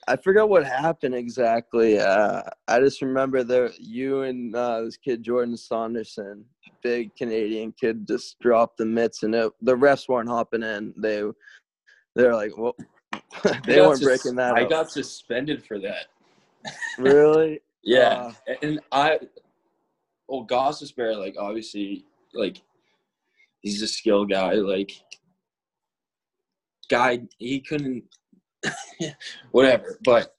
I 0.08 0.18
forgot 0.18 0.50
what 0.50 0.66
happened 0.66 1.16
exactly. 1.16 1.98
Uh, 2.00 2.42
I 2.68 2.80
just 2.82 3.02
remember 3.02 3.44
that 3.46 3.80
you 3.80 4.24
and 4.24 4.54
uh, 4.56 4.82
this 4.82 4.98
kid 4.98 5.24
Jordan 5.24 5.56
Saunderson, 5.56 6.44
big 6.82 7.16
Canadian 7.16 7.72
kid, 7.80 8.06
just 8.08 8.38
dropped 8.40 8.78
the 8.78 8.86
mitts, 8.86 9.24
and 9.24 9.34
it, 9.34 9.52
the 9.62 9.76
refs 9.76 10.10
weren't 10.10 10.28
hopping 10.30 10.64
in. 10.64 10.94
They 10.98 11.24
they're 12.16 12.36
like, 12.36 12.52
well, 12.58 12.76
they 13.66 13.80
weren't 13.82 14.00
sus- 14.00 14.04
breaking 14.04 14.36
that. 14.36 14.56
I 14.56 14.64
up. 14.64 14.70
got 14.70 14.92
suspended 14.92 15.64
for 15.66 15.80
that. 15.80 16.08
really. 16.98 17.60
Yeah, 17.86 18.32
Uh, 18.48 18.54
and 18.62 18.80
I, 18.94 19.20
well, 20.30 20.44
Goss 20.44 20.80
Despair, 20.80 21.18
like 21.18 21.36
obviously, 21.38 22.06
like 22.34 22.62
he's 23.64 23.82
a 23.82 23.88
skill 23.88 24.26
guy. 24.26 24.54
Like 24.54 24.92
guy, 26.90 27.22
he 27.40 27.60
couldn't, 27.62 28.04
whatever. 29.52 29.98
But 30.04 30.36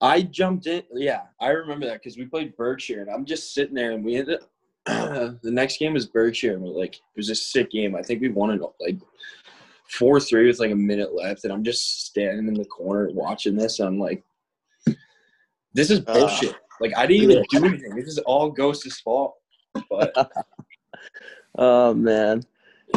I 0.00 0.22
jumped 0.22 0.66
in. 0.66 0.82
Yeah, 0.92 1.22
I 1.40 1.48
remember 1.50 1.86
that 1.86 1.94
because 2.02 2.18
we 2.18 2.26
played 2.26 2.56
Berkshire, 2.56 3.00
and 3.00 3.10
I'm 3.10 3.24
just 3.24 3.54
sitting 3.54 3.74
there, 3.74 3.92
and 3.92 4.04
we 4.04 4.16
ended. 4.16 4.40
the 4.86 5.38
next 5.44 5.78
game 5.78 5.94
was 5.94 6.06
Berkshire, 6.06 6.54
and 6.54 6.62
we're 6.62 6.70
like, 6.70 6.96
it 6.96 7.16
was 7.16 7.30
a 7.30 7.36
sick 7.36 7.70
game. 7.70 7.94
I 7.94 8.02
think 8.02 8.20
we 8.20 8.28
won 8.28 8.50
it 8.50 8.60
like 8.80 8.98
four 9.88 10.18
three 10.18 10.48
with 10.48 10.58
like 10.58 10.72
a 10.72 10.76
minute 10.76 11.14
left, 11.14 11.44
and 11.44 11.52
I'm 11.52 11.62
just 11.62 12.06
standing 12.06 12.48
in 12.48 12.54
the 12.54 12.64
corner 12.64 13.08
watching 13.12 13.56
this. 13.56 13.78
And 13.78 13.88
I'm 13.88 13.98
like, 14.00 14.24
this 15.72 15.90
is 15.90 16.02
Ah. 16.08 16.12
bullshit. 16.14 16.56
like 16.80 16.92
I 16.96 17.06
didn't 17.06 17.30
even 17.30 17.44
do 17.48 17.64
anything. 17.64 17.94
This 17.94 18.08
is 18.08 18.18
all 18.18 18.50
Ghost's 18.50 19.00
fault. 19.00 19.36
But 19.88 20.12
Oh 21.56 21.92
man, 21.94 22.42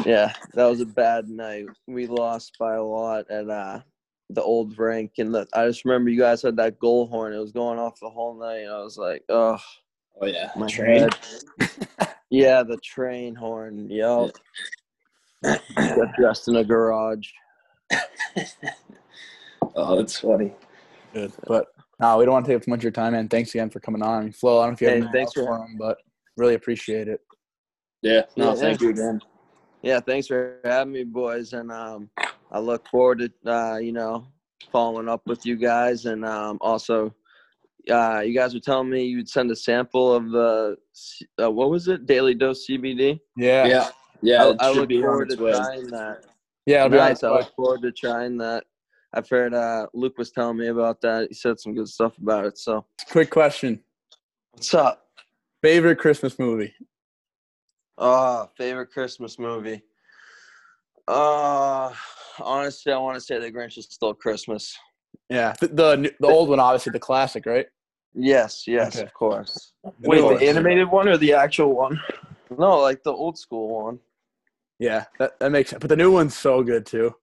yeah, 0.05 0.33
that 0.53 0.65
was 0.65 0.79
a 0.81 0.85
bad 0.85 1.27
night. 1.29 1.65
We 1.87 2.07
lost 2.07 2.57
by 2.57 2.75
a 2.75 2.83
lot 2.83 3.29
at 3.29 3.49
uh, 3.49 3.81
the 4.29 4.41
old 4.41 4.77
rink, 4.77 5.13
and 5.17 5.33
the, 5.33 5.47
I 5.53 5.67
just 5.67 5.83
remember 5.85 6.09
you 6.09 6.19
guys 6.19 6.41
had 6.41 6.55
that 6.57 6.79
goal 6.79 7.07
horn. 7.07 7.33
It 7.33 7.37
was 7.39 7.51
going 7.51 7.79
off 7.79 7.99
the 7.99 8.09
whole 8.09 8.33
night. 8.39 8.61
And 8.63 8.71
I 8.71 8.81
was 8.81 8.97
like, 8.97 9.23
oh, 9.29 9.59
oh 10.21 10.25
yeah, 10.25 10.51
my 10.55 10.67
train. 10.67 11.09
head. 11.59 12.09
yeah, 12.29 12.63
the 12.63 12.77
train 12.77 13.35
horn. 13.35 13.89
Yep. 13.89 14.31
Got 15.43 16.15
dressed 16.17 16.47
in 16.47 16.55
a 16.55 16.63
garage. 16.63 17.29
Oh, 19.77 19.97
that's 19.97 20.19
funny. 20.19 20.53
Good. 21.13 21.33
But 21.47 21.67
no, 21.99 22.17
we 22.17 22.23
don't 22.25 22.33
want 22.33 22.45
to 22.45 22.51
take 22.51 22.57
up 22.57 22.63
too 22.63 22.71
much 22.71 22.79
of 22.79 22.83
your 22.83 22.91
time, 22.91 23.11
man. 23.11 23.27
Thanks 23.27 23.49
again 23.53 23.69
for 23.69 23.79
coming 23.81 24.01
on. 24.01 24.31
Flo, 24.31 24.59
I 24.59 24.63
don't 24.63 24.69
know 24.69 24.73
if 24.75 24.81
you 24.81 24.87
have 24.87 24.93
Hey, 24.93 24.97
anything 25.01 25.11
thanks 25.13 25.37
else 25.37 25.45
for- 25.45 25.57
for 25.57 25.65
him, 25.65 25.75
but 25.77 25.97
really 26.37 26.53
appreciate 26.53 27.07
it. 27.09 27.19
Yeah. 28.01 28.21
No, 28.35 28.49
Yeah, 28.49 28.55
thank 28.55 28.81
yeah. 28.81 28.85
you 28.85 28.93
again. 28.93 29.21
Yeah, 29.81 29.99
thanks 29.99 30.27
for 30.27 30.59
having 30.63 30.93
me, 30.93 31.03
boys, 31.03 31.53
and 31.53 31.71
um, 31.71 32.09
I 32.51 32.59
look 32.59 32.87
forward 32.87 33.19
to 33.19 33.51
uh, 33.51 33.77
you 33.77 33.91
know 33.91 34.27
following 34.71 35.07
up 35.07 35.21
with 35.27 35.45
you 35.45 35.55
guys, 35.55 36.05
and 36.05 36.25
um, 36.25 36.57
also. 36.61 37.13
Uh, 37.87 38.19
you 38.25 38.33
guys 38.33 38.51
were 38.55 38.59
telling 38.59 38.89
me 38.89 39.05
you'd 39.05 39.29
send 39.29 39.51
a 39.51 39.55
sample 39.55 40.11
of 40.11 40.31
the 40.31 40.75
uh, 41.39 41.51
what 41.51 41.69
was 41.69 41.87
it? 41.87 42.07
Daily 42.07 42.33
dose 42.33 42.65
CBD. 42.67 43.19
Yeah. 43.37 43.67
Yeah. 43.67 43.89
Yeah. 44.23 44.53
I, 44.59 44.69
I 44.69 44.71
look 44.71 44.89
forward 44.91 45.29
to 45.29 45.43
way. 45.43 45.51
trying 45.51 45.87
that. 45.89 46.23
Yeah, 46.65 46.77
it'll 46.85 46.89
be 46.89 46.97
Nice. 46.97 47.23
I 47.23 47.29
look 47.29 47.55
forward 47.55 47.83
to 47.83 47.91
trying 47.91 48.39
that. 48.39 48.63
I've 49.13 49.29
heard 49.29 49.53
uh, 49.53 49.85
Luke 49.93 50.17
was 50.17 50.31
telling 50.31 50.57
me 50.57 50.69
about 50.69 50.99
that. 51.01 51.27
He 51.29 51.35
said 51.35 51.59
some 51.59 51.75
good 51.75 51.87
stuff 51.87 52.17
about 52.17 52.45
it. 52.45 52.57
So 52.57 52.87
Quick 53.11 53.29
question. 53.29 53.83
what's 54.53 54.73
up? 54.73 55.05
Favorite 55.61 55.99
Christmas 55.99 56.39
movie? 56.39 56.73
Oh, 57.97 58.49
favorite 58.57 58.91
Christmas 58.91 59.39
movie. 59.39 59.81
Uh 61.07 61.93
honestly, 62.39 62.91
I 62.91 62.97
want 62.97 63.15
to 63.15 63.21
say 63.21 63.39
The 63.39 63.51
Grinch 63.51 63.77
is 63.77 63.87
still 63.89 64.13
Christmas. 64.13 64.75
Yeah. 65.29 65.53
The 65.61 65.67
the, 65.67 66.15
the 66.19 66.27
old 66.27 66.49
one, 66.49 66.59
obviously, 66.59 66.91
the 66.91 66.99
classic, 66.99 67.45
right? 67.45 67.67
Yes, 68.13 68.63
yes, 68.67 68.95
Okay. 68.95 69.05
of 69.05 69.13
course. 69.13 69.73
Wait, 69.99 70.21
the 70.21 70.47
animated 70.47 70.89
one 70.89 71.07
or 71.07 71.17
the 71.17 71.33
actual 71.33 71.75
one? 71.75 71.99
No, 72.57 72.79
like 72.79 73.03
the 73.03 73.11
old 73.11 73.37
school 73.37 73.83
one. 73.83 73.99
Yeah, 74.79 75.05
that, 75.19 75.39
that 75.39 75.51
makes 75.51 75.69
sense. 75.69 75.81
But 75.81 75.89
the 75.89 75.95
new 75.95 76.11
one's 76.11 76.35
so 76.35 76.63
good 76.63 76.85
too. 76.85 77.13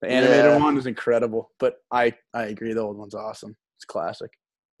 The 0.00 0.08
animated 0.08 0.46
Yeah. 0.46 0.58
one 0.58 0.76
is 0.76 0.86
incredible, 0.86 1.50
but 1.58 1.76
I 1.90 2.14
I 2.34 2.44
agree 2.44 2.72
the 2.72 2.80
old 2.80 2.98
one's 2.98 3.14
awesome. 3.14 3.56
It's 3.76 3.84
classic. 3.84 4.30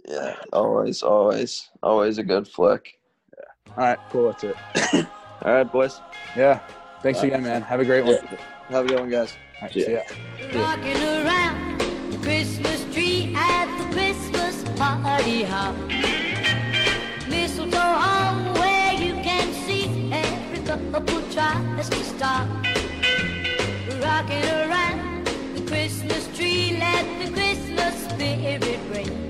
Yeah, 0.06 0.36
always, 0.52 1.02
always, 1.02 1.68
always 1.82 2.18
a 2.18 2.24
good 2.24 2.48
flick. 2.48 2.94
All 3.70 3.84
right, 3.84 3.98
cool. 4.10 4.26
That's 4.32 4.44
it. 4.44 4.56
All 5.42 5.52
right, 5.54 5.64
boys. 5.72 6.00
Yeah. 6.36 6.60
Thanks 7.02 7.22
again, 7.22 7.42
man. 7.42 7.62
Have 7.62 7.80
a 7.80 7.84
great 7.84 8.04
one. 8.04 8.14
Yeah. 8.14 8.36
Have 8.68 8.84
a 8.84 8.88
good 8.88 9.00
one, 9.00 9.10
guys. 9.10 9.32
All 9.60 9.62
right, 9.68 9.76
Yeah. 9.76 9.84
see 9.86 9.92
ya. 10.52 10.60
Rocking 10.62 11.02
around 11.02 11.78
the 12.12 12.18
Christmas 12.18 12.84
tree 12.92 13.32
at 13.34 13.66
the 13.78 13.84
Christmas 13.94 14.62
party 14.78 15.42
hop. 15.44 15.74
Mistletoe 17.28 17.78
hung 17.78 18.52
where 18.54 18.92
you 18.92 19.14
can 19.22 19.52
see 19.64 20.12
every 20.12 20.58
couple 20.66 21.22
tries 21.32 21.88
to 21.88 22.04
stop. 22.04 22.46
Rocking 24.02 24.44
around 24.44 25.24
the 25.56 25.62
Christmas 25.66 26.28
tree, 26.36 26.76
let 26.78 27.04
the 27.24 27.32
Christmas 27.32 27.94
spirit 28.10 28.78
ring. 28.92 29.21